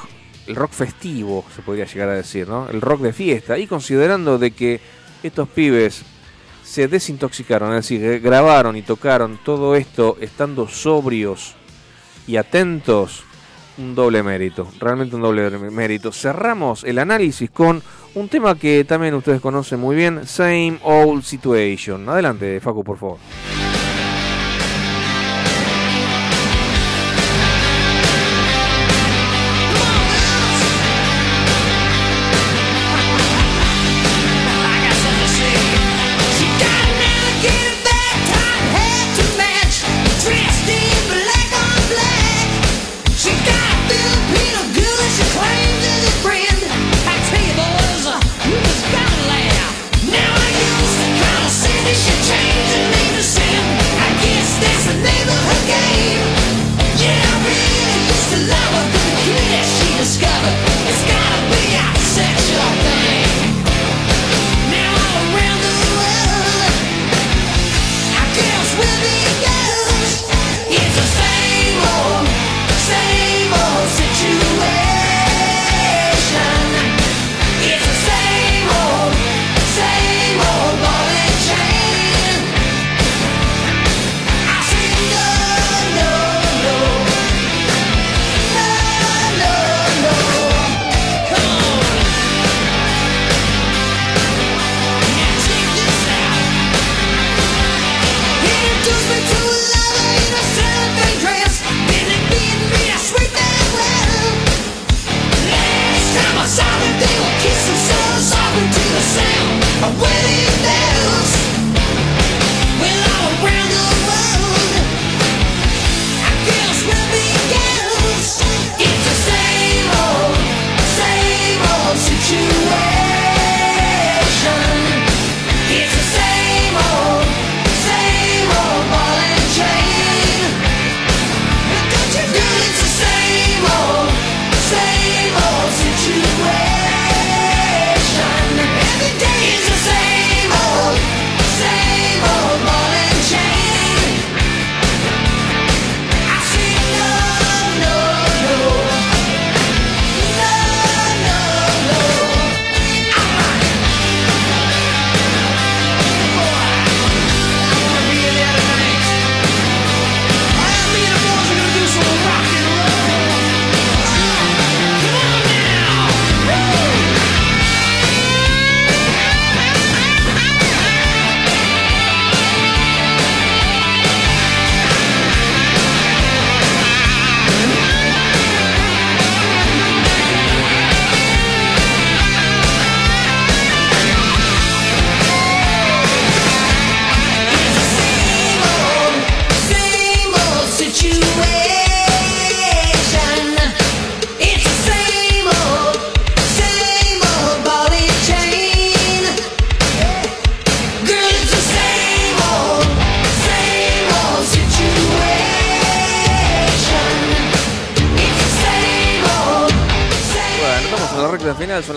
el 0.52 0.56
rock 0.56 0.72
festivo, 0.72 1.44
se 1.56 1.62
podría 1.62 1.86
llegar 1.86 2.10
a 2.10 2.14
decir, 2.14 2.46
¿no? 2.46 2.68
El 2.68 2.82
rock 2.82 3.00
de 3.00 3.12
fiesta. 3.14 3.58
Y 3.58 3.66
considerando 3.66 4.38
de 4.38 4.50
que 4.50 4.80
estos 5.22 5.48
pibes 5.48 6.02
se 6.62 6.88
desintoxicaron, 6.88 7.70
es 7.70 7.88
decir, 7.88 8.20
grabaron 8.20 8.76
y 8.76 8.82
tocaron 8.82 9.38
todo 9.42 9.74
esto 9.74 10.18
estando 10.20 10.68
sobrios 10.68 11.54
y 12.26 12.36
atentos, 12.36 13.24
un 13.78 13.94
doble 13.94 14.22
mérito, 14.22 14.68
realmente 14.78 15.16
un 15.16 15.22
doble 15.22 15.50
mérito. 15.70 16.12
Cerramos 16.12 16.84
el 16.84 16.98
análisis 16.98 17.50
con 17.50 17.82
un 18.14 18.28
tema 18.28 18.54
que 18.54 18.84
también 18.84 19.14
ustedes 19.14 19.40
conocen 19.40 19.80
muy 19.80 19.96
bien, 19.96 20.26
Same 20.26 20.78
Old 20.82 21.22
Situation. 21.22 22.06
Adelante, 22.10 22.60
Facu, 22.60 22.84
por 22.84 22.98
favor. 22.98 23.71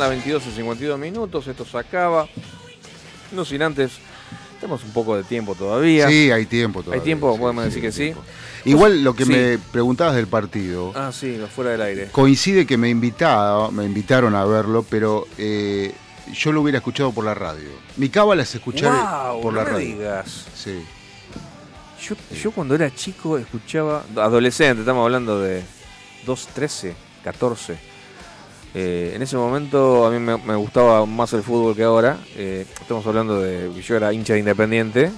Las 0.08 0.10
22 0.12 0.44
y 0.48 0.52
52 0.52 1.00
minutos, 1.00 1.48
esto 1.48 1.66
se 1.66 1.78
acaba. 1.78 2.28
No 3.32 3.44
sin 3.46 3.62
antes, 3.62 3.94
tenemos 4.60 4.84
un 4.84 4.92
poco 4.92 5.18
de 5.18 5.24
tiempo 5.24 5.56
todavía. 5.56 6.08
Sí, 6.08 6.32
hay 6.32 6.46
tiempo 6.46 6.82
todavía. 6.82 7.02
¿Hay 7.02 7.06
tiempo? 7.06 7.34
sí, 7.34 7.40
Podemos 7.40 7.64
sí, 7.64 7.70
decir 7.70 7.82
que 7.82 7.92
sí. 7.92 8.14
Igual 8.66 9.04
lo 9.04 9.16
que 9.16 9.26
Sí. 9.26 9.32
me 9.32 9.58
preguntabas 9.72 10.16
del 10.16 10.28
partido, 10.28 10.92
Ah, 10.96 11.12
sí, 11.14 11.40
fuera 11.54 11.72
del 11.72 11.82
aire. 11.82 12.08
coincide 12.12 12.66
que 12.66 12.78
me 12.78 12.90
invitaba, 12.90 13.70
me 13.72 13.84
invitaron 13.86 14.34
a 14.36 14.44
verlo, 14.46 14.84
pero 14.90 15.28
eh, 15.38 15.94
yo 16.34 16.52
lo 16.52 16.62
hubiera 16.62 16.80
escuchado 16.80 17.12
por 17.12 17.26
la 17.26 17.34
radio. 17.36 17.70
Mi 17.98 18.10
cábala 18.10 18.42
es 18.44 18.56
escuchar 18.56 18.92
Wow, 18.92 19.42
por 19.42 19.54
no 19.54 19.60
la 19.60 19.66
me 19.66 19.72
radio. 19.72 19.86
digas. 19.88 20.46
Sí. 20.56 20.84
Yo, 22.02 22.16
yo 22.36 22.52
cuando 22.52 22.76
era 22.76 22.94
chico 22.94 23.38
escuchaba, 23.38 24.04
adolescente, 24.16 24.82
estamos 24.82 25.04
hablando 25.06 25.40
de 25.40 25.64
2, 26.26 26.48
13, 26.54 26.96
14. 27.24 27.95
Eh, 28.76 29.14
en 29.16 29.22
ese 29.22 29.38
momento 29.38 30.06
a 30.06 30.12
mí 30.12 30.20
me, 30.20 30.38
me 30.38 30.56
gustaba 30.56 31.06
más 31.06 31.32
el 31.34 31.42
fútbol 31.44 31.76
que 31.76 31.84
ahora. 31.84 32.18
eh, 32.36 32.66
estamos 32.82 33.06
hablando 33.08 33.40
de 33.40 33.72
que 33.74 33.82
yo 33.82 33.96
era 33.96 34.12
hincha 34.12 34.34
de 34.34 34.40
Independiente 34.40 35.12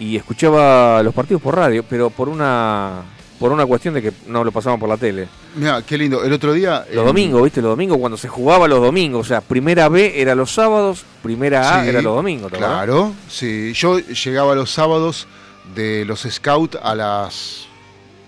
y 0.00 0.16
escuchaba 0.16 1.02
los 1.02 1.14
partidos 1.14 1.40
por 1.40 1.54
radio, 1.56 1.84
pero 1.88 2.10
por 2.10 2.28
una 2.28 3.02
por 3.38 3.52
una 3.52 3.64
cuestión 3.66 3.94
de 3.94 4.02
que 4.02 4.12
no 4.26 4.42
lo 4.42 4.50
pasaban 4.50 4.80
por 4.80 4.88
la 4.88 4.96
tele. 4.96 5.28
Mira, 5.54 5.82
qué 5.86 5.96
lindo. 5.96 6.24
El 6.24 6.32
otro 6.32 6.52
día. 6.52 6.84
Los 6.92 7.04
domingos, 7.06 7.40
¿viste? 7.44 7.62
Los 7.62 7.70
domingos 7.70 7.98
cuando 7.98 8.16
se 8.18 8.26
jugaba 8.26 8.66
los 8.66 8.80
domingos, 8.80 9.20
o 9.20 9.28
sea, 9.28 9.40
primera 9.40 9.88
B 9.88 10.20
era 10.20 10.34
los 10.34 10.50
sábados, 10.52 11.04
primera 11.22 11.78
A 11.78 11.82
Sí, 11.84 11.88
era 11.90 12.02
los 12.02 12.16
domingos. 12.16 12.50
Claro, 12.50 13.12
sí. 13.28 13.72
Yo 13.74 14.00
llegaba 14.00 14.56
los 14.56 14.72
sábados 14.72 15.28
de 15.76 16.04
los 16.04 16.22
scouts 16.28 16.76
a 16.82 16.96
las 16.96 17.68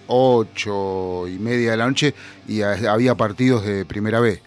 ocho 0.06 1.26
y 1.28 1.38
media 1.38 1.72
de 1.72 1.76
la 1.76 1.86
noche 1.86 2.14
y 2.50 2.62
había 2.62 3.14
partidos 3.14 3.64
de 3.64 3.84
primera 3.84 4.18
B. 4.18 4.42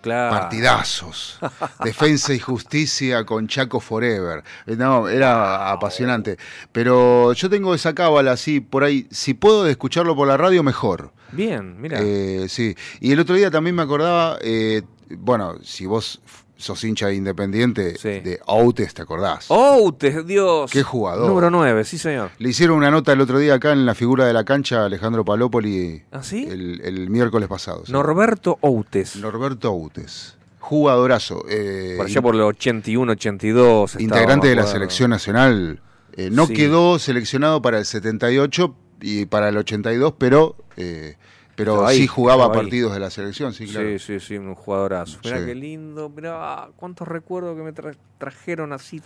Claro. 0.00 0.34
Partidazos. 0.38 1.38
Defensa 1.84 2.32
y 2.34 2.38
justicia 2.38 3.24
con 3.24 3.48
Chaco 3.48 3.80
Forever. 3.80 4.42
Eh, 4.66 4.76
No, 4.76 5.08
era 5.08 5.70
apasionante. 5.70 6.38
Pero 6.72 7.32
yo 7.32 7.48
tengo 7.50 7.74
esa 7.74 7.94
cábala 7.94 8.32
así 8.32 8.60
por 8.60 8.84
ahí. 8.84 9.06
Si 9.10 9.34
puedo 9.34 9.66
escucharlo 9.66 10.16
por 10.16 10.28
la 10.28 10.36
radio, 10.36 10.62
mejor. 10.62 11.12
Bien, 11.32 11.80
mira. 11.80 11.98
Eh, 12.02 12.46
sí. 12.48 12.74
Y 13.00 13.12
el 13.12 13.20
otro 13.20 13.34
día 13.34 13.50
también 13.50 13.76
me 13.76 13.82
acordaba, 13.82 14.38
eh, 14.42 14.82
bueno, 15.18 15.56
si 15.62 15.86
vos 15.86 16.20
sos 16.56 16.82
hincha 16.84 17.08
de 17.08 17.14
Independiente, 17.16 17.94
de 18.02 18.40
Outes, 18.46 18.94
¿te 18.94 19.02
acordás? 19.02 19.46
Outes, 19.48 20.26
Dios. 20.26 20.70
Qué 20.70 20.82
jugador. 20.82 21.26
Número 21.28 21.50
9, 21.50 21.84
sí, 21.84 21.98
señor. 21.98 22.30
Le 22.38 22.48
hicieron 22.50 22.76
una 22.78 22.90
nota 22.90 23.12
el 23.12 23.20
otro 23.20 23.38
día 23.38 23.54
acá 23.54 23.72
en 23.72 23.84
la 23.86 23.94
figura 23.94 24.24
de 24.26 24.32
la 24.32 24.44
cancha 24.44 24.82
a 24.82 24.86
Alejandro 24.86 25.24
Palópoli 25.24 26.02
¿Ah, 26.12 26.22
sí? 26.22 26.46
el, 26.48 26.80
el 26.84 27.10
miércoles 27.10 27.48
pasado. 27.48 27.84
sí. 27.86 27.92
Norberto 27.92 28.58
Outes. 28.60 29.16
Norberto 29.16 29.70
Outes. 29.72 30.36
Jugadorazo. 30.60 31.44
eh, 31.48 31.94
Por 31.98 32.06
allá 32.06 32.22
por 32.22 32.34
los 32.34 32.48
81, 32.50 33.12
82. 33.12 33.90
estaba, 33.90 34.02
integrante 34.02 34.48
de 34.48 34.56
la 34.56 34.66
selección 34.66 35.10
nacional. 35.10 35.80
Eh, 36.16 36.30
no 36.32 36.46
quedó 36.48 36.98
seleccionado 36.98 37.60
para 37.60 37.78
el 37.78 37.84
78 37.84 38.74
y 39.02 39.26
para 39.26 39.48
el 39.50 39.56
82, 39.58 40.14
pero, 40.16 40.56
eh, 40.76 41.16
pero 41.56 41.72
Estaba 41.72 41.88
ahí, 41.90 41.98
sí 41.98 42.06
jugaba 42.06 42.44
ahí. 42.46 42.50
partidos 42.52 42.92
de 42.94 43.00
la 43.00 43.10
selección, 43.10 43.52
sí, 43.52 43.66
claro. 43.66 43.88
Sí, 43.90 43.98
sí, 43.98 44.20
sí, 44.20 44.36
un 44.38 44.54
jugadorazo. 44.54 45.18
Mirá 45.24 45.38
Sí. 45.40 45.46
qué 45.46 45.54
lindo, 45.54 46.08
mirá 46.08 46.68
cuántos 46.76 47.06
recuerdos 47.08 47.56
que 47.56 47.62
me 47.62 47.72
tra- 47.74 47.96
trajeron 48.18 48.72
así. 48.72 49.00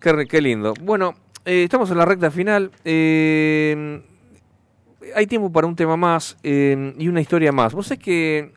Qué, 0.00 0.26
qué 0.28 0.40
lindo. 0.40 0.74
Bueno, 0.80 1.14
eh, 1.44 1.64
estamos 1.64 1.90
en 1.90 1.98
la 1.98 2.04
recta 2.04 2.30
final. 2.30 2.70
eh, 2.84 4.02
hay 5.14 5.26
tiempo 5.26 5.50
para 5.50 5.66
un 5.66 5.74
tema 5.74 5.96
más 5.96 6.36
eh, 6.42 6.94
y 6.98 7.08
una 7.08 7.20
historia 7.20 7.50
más. 7.50 7.72
Vos 7.72 7.86
sabés 7.86 8.02
que 8.02 8.52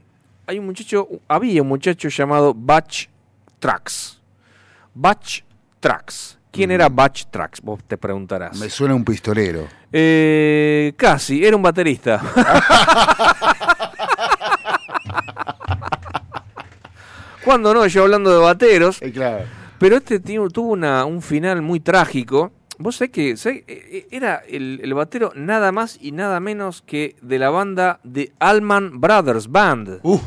hay 0.46 0.60
un 0.60 0.66
muchacho, 0.66 1.08
había 1.28 1.62
un 1.62 1.68
muchacho 1.70 2.10
llamado 2.10 2.54
Batch 2.54 3.08
Trax. 3.60 4.20
Batch 4.94 5.42
Trax. 5.80 6.38
¿Quién 6.52 6.72
era 6.72 6.90
Batch 6.90 7.26
Trax? 7.32 7.62
Vos 7.62 7.80
te 7.88 7.98
preguntarás. 7.98 8.60
Me 8.60 8.70
suena 8.70 8.94
un 8.94 9.06
pistolero. 9.06 9.68
Eh, 9.92 10.94
casi, 10.98 11.46
era 11.46 11.56
un 11.56 11.62
baterista. 11.62 12.22
Cuando 17.46 17.74
no, 17.74 17.88
yo 17.88 18.04
hablando 18.04 18.32
de 18.32 18.38
bateros. 18.38 19.00
Pero 19.80 19.98
este 19.98 20.20
tío 20.20 20.48
tuvo 20.50 20.74
una, 20.74 21.06
un 21.06 21.22
final 21.22 21.62
muy 21.62 21.80
trágico. 21.80 22.52
Vos 22.78 22.98
sabés 22.98 23.12
que 23.12 23.38
sabés, 23.38 23.60
eh, 23.60 23.66
eh, 23.68 24.08
era 24.12 24.44
el, 24.48 24.80
el 24.84 24.94
batero 24.94 25.32
nada 25.36 25.72
más 25.72 25.98
y 26.02 26.12
nada 26.12 26.40
menos 26.40 26.82
que 26.82 27.16
de 27.22 27.40
la 27.40 27.50
banda 27.50 28.00
de 28.04 28.32
Allman 28.40 29.00
Brothers 29.00 29.50
Band. 29.50 30.00
O 30.04 30.20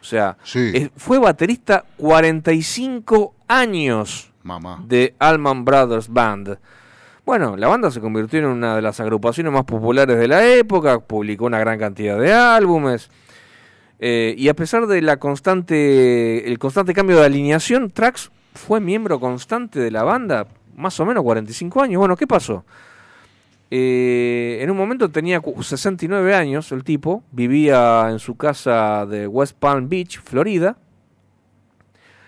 sea, 0.00 0.36
eh, 0.54 0.90
fue 0.96 1.18
baterista 1.18 1.84
45 1.96 3.34
años 3.48 4.33
De 4.86 5.14
Allman 5.18 5.64
Brothers 5.64 6.08
Band. 6.08 6.58
Bueno, 7.24 7.56
la 7.56 7.68
banda 7.68 7.90
se 7.90 8.00
convirtió 8.00 8.38
en 8.40 8.44
una 8.46 8.76
de 8.76 8.82
las 8.82 9.00
agrupaciones 9.00 9.50
más 9.52 9.64
populares 9.64 10.18
de 10.18 10.28
la 10.28 10.46
época, 10.46 11.00
publicó 11.00 11.46
una 11.46 11.58
gran 11.58 11.78
cantidad 11.78 12.18
de 12.20 12.32
álbumes. 12.32 13.10
eh, 13.98 14.34
y 14.36 14.48
a 14.48 14.54
pesar 14.54 14.86
de 14.86 15.00
la 15.00 15.16
constante, 15.18 16.46
el 16.46 16.58
constante 16.58 16.92
cambio 16.92 17.16
de 17.18 17.24
alineación, 17.24 17.90
Trax 17.90 18.30
fue 18.54 18.78
miembro 18.80 19.18
constante 19.18 19.80
de 19.80 19.90
la 19.90 20.02
banda, 20.02 20.46
más 20.76 20.98
o 21.00 21.06
menos 21.06 21.22
45 21.22 21.80
años. 21.82 21.98
Bueno, 22.00 22.14
¿qué 22.16 22.26
pasó? 22.26 22.64
Eh, 23.70 24.58
en 24.60 24.70
un 24.70 24.76
momento 24.76 25.08
tenía 25.10 25.40
cu- 25.40 25.62
69 25.62 26.34
años 26.34 26.70
el 26.72 26.84
tipo, 26.84 27.22
vivía 27.32 28.08
en 28.10 28.18
su 28.18 28.36
casa 28.36 29.06
de 29.06 29.26
West 29.26 29.56
Palm 29.58 29.88
Beach, 29.88 30.20
Florida, 30.20 30.76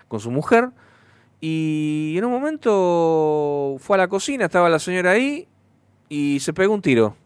con 0.08 0.18
su 0.20 0.30
mujer. 0.30 0.70
Y 1.40 2.14
en 2.16 2.24
un 2.24 2.32
momento 2.32 3.76
fue 3.78 3.96
a 3.96 3.98
la 3.98 4.08
cocina, 4.08 4.46
estaba 4.46 4.68
la 4.68 4.78
señora 4.78 5.12
ahí 5.12 5.46
y 6.08 6.40
se 6.40 6.52
pegó 6.52 6.74
un 6.74 6.82
tiro. 6.82 7.16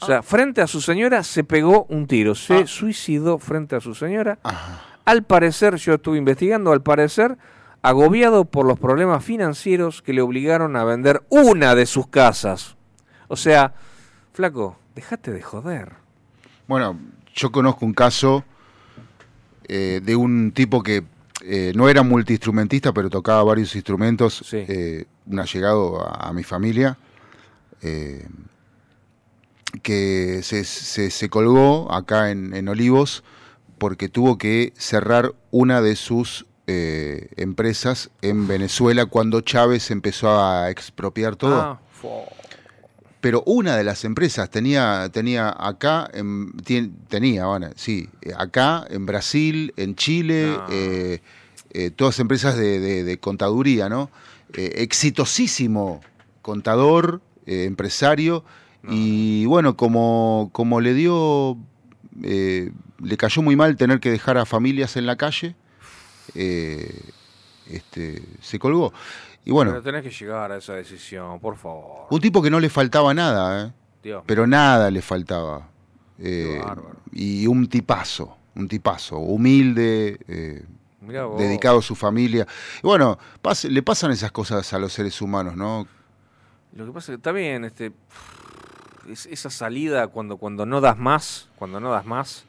O 0.00 0.06
sea, 0.06 0.22
frente 0.22 0.62
a 0.62 0.66
su 0.66 0.80
señora 0.80 1.22
se 1.22 1.44
pegó 1.44 1.84
un 1.90 2.06
tiro. 2.06 2.34
Se 2.34 2.66
suicidó 2.66 3.38
frente 3.38 3.76
a 3.76 3.80
su 3.80 3.94
señora. 3.94 4.38
Al 5.04 5.24
parecer, 5.24 5.76
yo 5.76 5.94
estuve 5.94 6.16
investigando, 6.16 6.72
al 6.72 6.82
parecer, 6.82 7.36
agobiado 7.82 8.46
por 8.46 8.64
los 8.64 8.78
problemas 8.78 9.22
financieros 9.22 10.00
que 10.00 10.14
le 10.14 10.22
obligaron 10.22 10.76
a 10.76 10.84
vender 10.84 11.22
una 11.28 11.74
de 11.74 11.84
sus 11.84 12.06
casas. 12.06 12.76
O 13.28 13.36
sea, 13.36 13.74
flaco, 14.32 14.78
déjate 14.94 15.32
de 15.32 15.42
joder. 15.42 15.92
Bueno, 16.66 16.98
yo 17.34 17.52
conozco 17.52 17.84
un 17.84 17.92
caso 17.92 18.44
eh, 19.68 20.00
de 20.02 20.16
un 20.16 20.52
tipo 20.52 20.82
que 20.82 21.04
eh, 21.42 21.72
no 21.74 21.88
era 21.88 22.02
multiinstrumentista, 22.02 22.92
pero 22.92 23.10
tocaba 23.10 23.42
varios 23.42 23.74
instrumentos, 23.74 24.42
eh, 24.68 25.04
un 25.26 25.38
allegado 25.40 26.00
a, 26.06 26.28
a 26.28 26.32
mi 26.32 26.42
familia, 26.42 26.96
eh, 27.82 28.26
que 29.82 30.40
se, 30.42 30.64
se- 30.64 31.10
se 31.10 31.28
colgó 31.28 31.92
acá 31.92 32.30
en, 32.30 32.54
en 32.54 32.68
Olivos 32.68 33.22
porque 33.78 34.08
tuvo 34.08 34.36
que 34.36 34.72
cerrar 34.76 35.32
una 35.50 35.80
de 35.80 35.96
sus 35.96 36.46
eh, 36.66 37.28
empresas 37.36 38.10
en 38.20 38.46
Venezuela 38.46 39.06
cuando 39.06 39.40
Chávez 39.40 39.90
empezó 39.90 40.38
a 40.40 40.70
expropiar 40.70 41.36
todo. 41.36 41.60
Ah, 41.60 41.80
pero 43.20 43.42
una 43.46 43.76
de 43.76 43.84
las 43.84 44.04
empresas 44.04 44.48
tenía, 44.50 45.08
tenía 45.12 45.54
acá, 45.58 46.08
en- 46.14 46.52
tenía, 47.08 47.46
bueno, 47.46 47.68
sí, 47.76 48.08
eh, 48.22 48.32
acá, 48.36 48.86
en 48.88 49.04
Brasil, 49.06 49.72
en 49.76 49.94
Chile, 49.94 50.56
eh, 50.70 51.20
eh, 51.72 51.90
todas 51.90 52.18
empresas 52.18 52.56
de, 52.56 52.80
de- 52.80 53.04
de 53.04 53.18
contaduría, 53.18 53.88
¿no? 53.88 54.10
Eh, 54.54 54.72
exitosísimo 54.76 56.00
contador, 56.42 57.20
empresario, 57.46 58.44
y 58.88 59.44
bueno, 59.44 59.76
como, 59.76 60.48
como 60.52 60.80
le 60.80 60.94
dio, 60.94 61.58
eh, 62.22 62.72
le 63.02 63.16
cayó 63.18 63.42
muy 63.42 63.54
mal 63.54 63.76
tener 63.76 64.00
que 64.00 64.10
dejar 64.10 64.38
a 64.38 64.46
familias 64.46 64.96
en 64.96 65.04
la 65.06 65.16
calle, 65.16 65.54
este, 67.70 68.22
se 68.40 68.58
colgó. 68.58 68.92
Y 69.44 69.50
bueno, 69.52 69.70
Pero 69.72 69.82
tenés 69.82 70.02
que 70.02 70.10
llegar 70.10 70.52
a 70.52 70.58
esa 70.58 70.74
decisión, 70.74 71.40
por 71.40 71.56
favor. 71.56 72.06
un 72.10 72.20
tipo 72.20 72.42
que 72.42 72.50
no 72.50 72.60
le 72.60 72.68
faltaba 72.68 73.12
nada, 73.14 73.66
¿eh? 73.66 73.72
Dios 74.02 74.22
pero 74.26 74.46
nada 74.46 74.90
le 74.90 75.02
faltaba. 75.02 75.68
Eh, 76.18 76.60
y 77.12 77.46
un 77.46 77.66
tipazo, 77.68 78.36
un 78.54 78.68
tipazo, 78.68 79.18
humilde, 79.18 80.18
eh, 80.28 80.64
dedicado 81.38 81.78
a 81.78 81.82
su 81.82 81.94
familia. 81.94 82.46
Y 82.82 82.86
bueno, 82.86 83.18
pas- 83.42 83.68
le 83.68 83.82
pasan 83.82 84.10
esas 84.10 84.30
cosas 84.32 84.72
a 84.74 84.78
los 84.78 84.92
seres 84.92 85.20
humanos, 85.22 85.56
¿no? 85.56 85.86
Lo 86.74 86.86
que 86.86 86.92
pasa 86.92 87.12
es 87.12 87.16
que 87.16 87.20
está 87.20 87.32
bien, 87.32 87.64
este, 87.64 87.92
es- 89.08 89.26
esa 89.26 89.50
salida 89.50 90.06
cuando, 90.08 90.36
cuando 90.36 90.66
no 90.66 90.80
das 90.80 90.98
más, 90.98 91.48
cuando 91.56 91.80
no 91.80 91.90
das 91.90 92.04
más, 92.06 92.44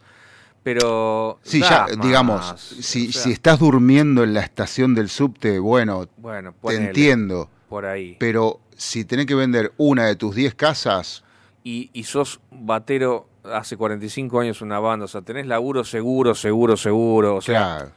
pero... 0.63 1.39
Sí, 1.43 1.59
ya, 1.61 1.87
más, 1.87 1.99
digamos, 2.01 2.59
si, 2.59 3.09
o 3.09 3.11
sea, 3.11 3.21
si 3.23 3.31
estás 3.31 3.59
durmiendo 3.59 4.23
en 4.23 4.33
la 4.33 4.41
estación 4.41 4.93
del 4.93 5.09
subte, 5.09 5.59
bueno, 5.59 6.07
Bueno, 6.17 6.53
te 6.61 6.75
entiendo. 6.75 7.49
Por 7.67 7.85
ahí. 7.85 8.15
Pero 8.19 8.59
si 8.75 9.05
tenés 9.05 9.25
que 9.25 9.35
vender 9.35 9.73
una 9.77 10.05
de 10.05 10.15
tus 10.15 10.35
10 10.35 10.55
casas, 10.55 11.23
Y, 11.63 11.89
y 11.93 12.03
sos 12.03 12.39
batero 12.49 13.27
hace 13.43 13.77
45 13.77 14.39
años 14.39 14.61
una 14.61 14.79
banda, 14.79 15.05
o 15.05 15.07
sea, 15.07 15.21
tenés 15.21 15.47
laburo 15.47 15.83
seguro, 15.83 16.35
seguro, 16.35 16.77
seguro, 16.77 17.35
o 17.35 17.41
sea, 17.41 17.91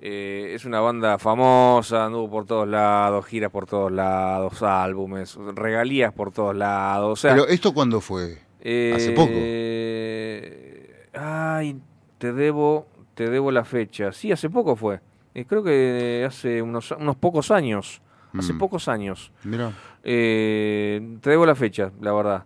eh, 0.00 0.52
es 0.54 0.64
una 0.64 0.80
banda 0.80 1.18
famosa, 1.18 2.06
anduvo 2.06 2.30
por 2.30 2.46
todos 2.46 2.68
lados, 2.68 3.24
giras 3.26 3.50
por 3.50 3.66
todos 3.66 3.92
lados, 3.92 4.62
álbumes, 4.62 5.36
regalías 5.54 6.12
por 6.12 6.32
todos 6.32 6.56
lados, 6.56 7.12
o 7.12 7.16
sea... 7.16 7.32
Pero 7.32 7.46
¿esto 7.48 7.72
cuándo 7.72 8.00
fue? 8.00 8.38
Hace 8.60 9.12
poco. 9.14 9.32
Eh, 9.34 11.08
ay, 11.14 11.76
te 12.22 12.32
debo, 12.32 12.86
te 13.14 13.28
debo 13.28 13.50
la 13.50 13.64
fecha. 13.64 14.12
Sí, 14.12 14.30
hace 14.30 14.48
poco 14.48 14.76
fue. 14.76 15.00
Eh, 15.34 15.44
creo 15.44 15.64
que 15.64 16.24
hace 16.24 16.62
unos, 16.62 16.92
unos 16.92 17.16
pocos 17.16 17.50
años. 17.50 18.00
Hace 18.38 18.52
Mm. 18.52 18.58
pocos 18.58 18.86
años. 18.86 19.32
Mira. 19.42 19.72
Eh, 20.04 21.16
te 21.20 21.30
debo 21.30 21.44
la 21.44 21.56
fecha, 21.56 21.90
la 22.00 22.12
verdad. 22.12 22.44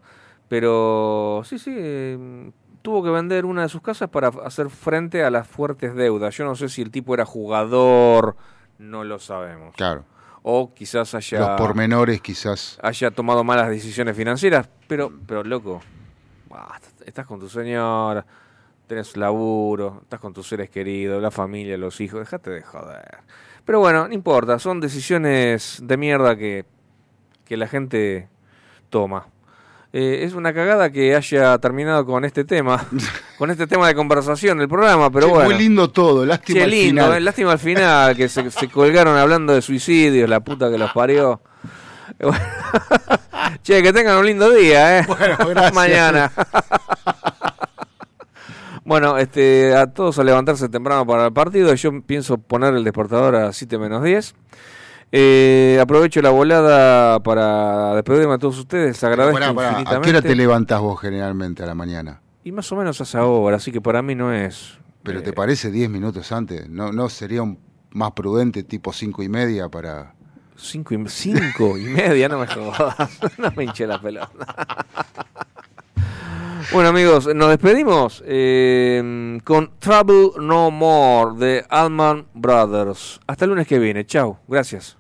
Pero 0.49 1.43
sí, 1.45 1.59
sí, 1.59 1.75
eh, 1.77 2.51
tuvo 2.81 3.05
que 3.05 3.11
vender 3.11 3.45
una 3.45 3.61
de 3.63 3.69
sus 3.69 3.83
casas 3.83 4.09
para 4.09 4.29
hacer 4.29 4.71
frente 4.71 5.23
a 5.23 5.31
las 5.31 5.47
fuertes 5.47 5.95
deudas. 5.95 6.35
Yo 6.35 6.47
no 6.47 6.55
sé 6.55 6.71
si 6.71 6.81
el 6.81 6.91
tipo 6.91 7.13
era 7.13 7.27
jugador, 7.27 8.35
no 8.79 9.05
lo 9.05 9.19
sabemos. 9.19 9.75
Claro. 9.75 10.05
O 10.43 10.73
quizás 10.73 11.15
haya, 11.15 11.39
Los 11.41 11.51
pormenores 11.61 12.23
quizás. 12.23 12.79
haya 12.83 13.11
tomado 13.11 13.45
malas 13.45 13.69
decisiones 13.69 14.17
financieras, 14.17 14.71
pero, 14.89 15.13
pero 15.27 15.45
loco, 15.45 15.83
estás 17.05 17.27
con 17.27 17.39
tu 17.41 17.49
señora, 17.49 18.25
tenés 18.87 19.17
laburo, 19.17 20.01
estás 20.03 20.21
con 20.21 20.33
tus 20.33 20.49
seres 20.49 20.71
queridos, 20.71 21.21
la 21.23 21.31
familia, 21.31 21.77
los 21.77 22.01
hijos, 22.01 22.21
dejate 22.21 22.51
de 22.51 22.63
joder. 22.63 23.19
Pero 23.65 23.81
bueno, 23.81 24.07
no 24.09 24.15
importa, 24.15 24.59
son 24.59 24.81
decisiones 24.81 25.81
de 25.83 25.97
mierda 25.97 26.37
que, 26.37 26.65
que 27.45 27.57
la 27.57 27.67
gente 27.67 28.29
toma. 28.91 29.27
Eh, 29.93 30.25
es 30.25 30.35
una 30.35 30.53
cagada 30.53 30.91
que 30.91 31.15
haya 31.17 31.57
terminado 31.59 32.05
con 32.05 32.25
este 32.25 32.45
tema, 32.45 32.85
con 33.39 33.51
este 33.51 33.67
tema 33.67 33.89
de 33.89 33.95
conversación 33.95 34.61
el 34.61 34.69
programa, 34.69 35.11
pero 35.11 35.27
Che, 35.29 35.33
bueno. 35.33 35.51
Muy 35.51 35.59
lindo 35.59 35.91
todo, 35.91 36.27
lástima 36.27 36.59
Che, 36.59 36.65
al 36.65 36.71
lindo, 36.71 37.03
final. 37.03 37.17
eh, 37.17 37.21
lástima 37.21 37.53
al 37.53 37.59
final, 37.59 38.17
que 38.17 38.29
se, 38.29 38.51
se 38.51 38.69
colgaron 38.69 39.17
hablando 39.17 39.55
de 39.55 39.63
suicidios, 39.63 40.29
la 40.29 40.41
puta 40.41 40.71
que 40.71 40.79
los 40.79 40.93
parió. 40.93 41.41
Che, 43.63 43.83
que 43.83 43.93
tengan 43.93 44.19
un 44.19 44.27
lindo 44.27 44.51
día, 44.51 44.99
¿eh? 45.01 45.05
Bueno, 45.07 45.37
gracias. 45.49 45.75
Mañana. 45.75 46.31
Bueno, 48.87 49.19
este, 49.19 49.75
a 49.75 49.89
todos 49.89 50.19
a 50.19 50.25
levantarse 50.25 50.69
temprano 50.69 51.05
para 51.07 51.27
el 51.27 51.33
partido. 51.33 51.75
Yo 51.75 52.01
pienso 52.03 52.39
poner 52.39 52.73
el 52.75 52.85
despertador 52.85 53.35
a 53.35 53.53
7 53.53 53.79
menos 53.79 54.03
10. 54.03 54.35
Eh, 55.13 55.79
aprovecho 55.81 56.23
la 56.23 56.31
volada 56.31 57.21
para 57.21 57.95
despedirme 57.95 58.35
a 58.35 58.39
todos 58.39 58.59
ustedes. 58.59 58.89
Les 58.89 59.05
agradezco 59.05 59.39
Pará, 59.39 59.55
pará, 59.55 59.69
¿A 59.69 59.75
qué 59.75 59.81
infinitamente. 59.81 60.11
hora 60.11 60.23
te 60.23 60.35
levantás 60.37 60.81
vos 60.81 61.01
generalmente 61.01 61.63
a 61.63 61.67
la 61.67 61.75
mañana? 61.75 62.21
Y 62.45 62.53
más 62.53 62.71
o 62.71 62.77
menos 62.77 63.01
a 63.01 63.05
esa 63.05 63.25
hora, 63.25 63.57
así 63.57 63.73
que 63.73 63.81
para 63.81 64.03
mí 64.03 64.15
no 64.15 64.33
es. 64.33 64.79
¿Pero 65.03 65.23
te 65.23 65.33
parece 65.33 65.71
10 65.71 65.91
minutos 65.91 66.31
antes? 66.33 66.69
¿No, 66.69 66.93
no 66.93 67.09
sería 67.09 67.43
un 67.43 67.59
más 67.91 68.13
prudente 68.13 68.63
tipo 68.63 68.93
5 68.93 69.23
y 69.23 69.29
media 69.29 69.69
para...? 69.69 70.15
Cinco 70.59 70.95
y, 70.95 71.09
cinco 71.09 71.77
y 71.77 71.85
media, 71.85 72.29
no 72.29 72.39
me 72.39 72.47
jodas. 72.47 72.97
No 73.39 73.53
me 73.55 73.65
hinché 73.65 73.87
la 73.87 74.01
pelota. 74.01 74.87
Bueno 76.73 76.89
amigos, 76.89 77.27
nos 77.35 77.49
despedimos 77.51 78.23
eh, 78.27 79.39
con 79.45 79.71
Trouble 79.79 80.31
No 80.41 80.71
More 80.71 81.37
de 81.39 81.65
Allman 81.69 82.27
Brothers. 82.35 83.21
Hasta 83.27 83.45
el 83.45 83.51
lunes 83.51 83.67
que 83.67 83.79
viene. 83.79 84.07
Chao. 84.07 84.39
Gracias. 84.49 84.97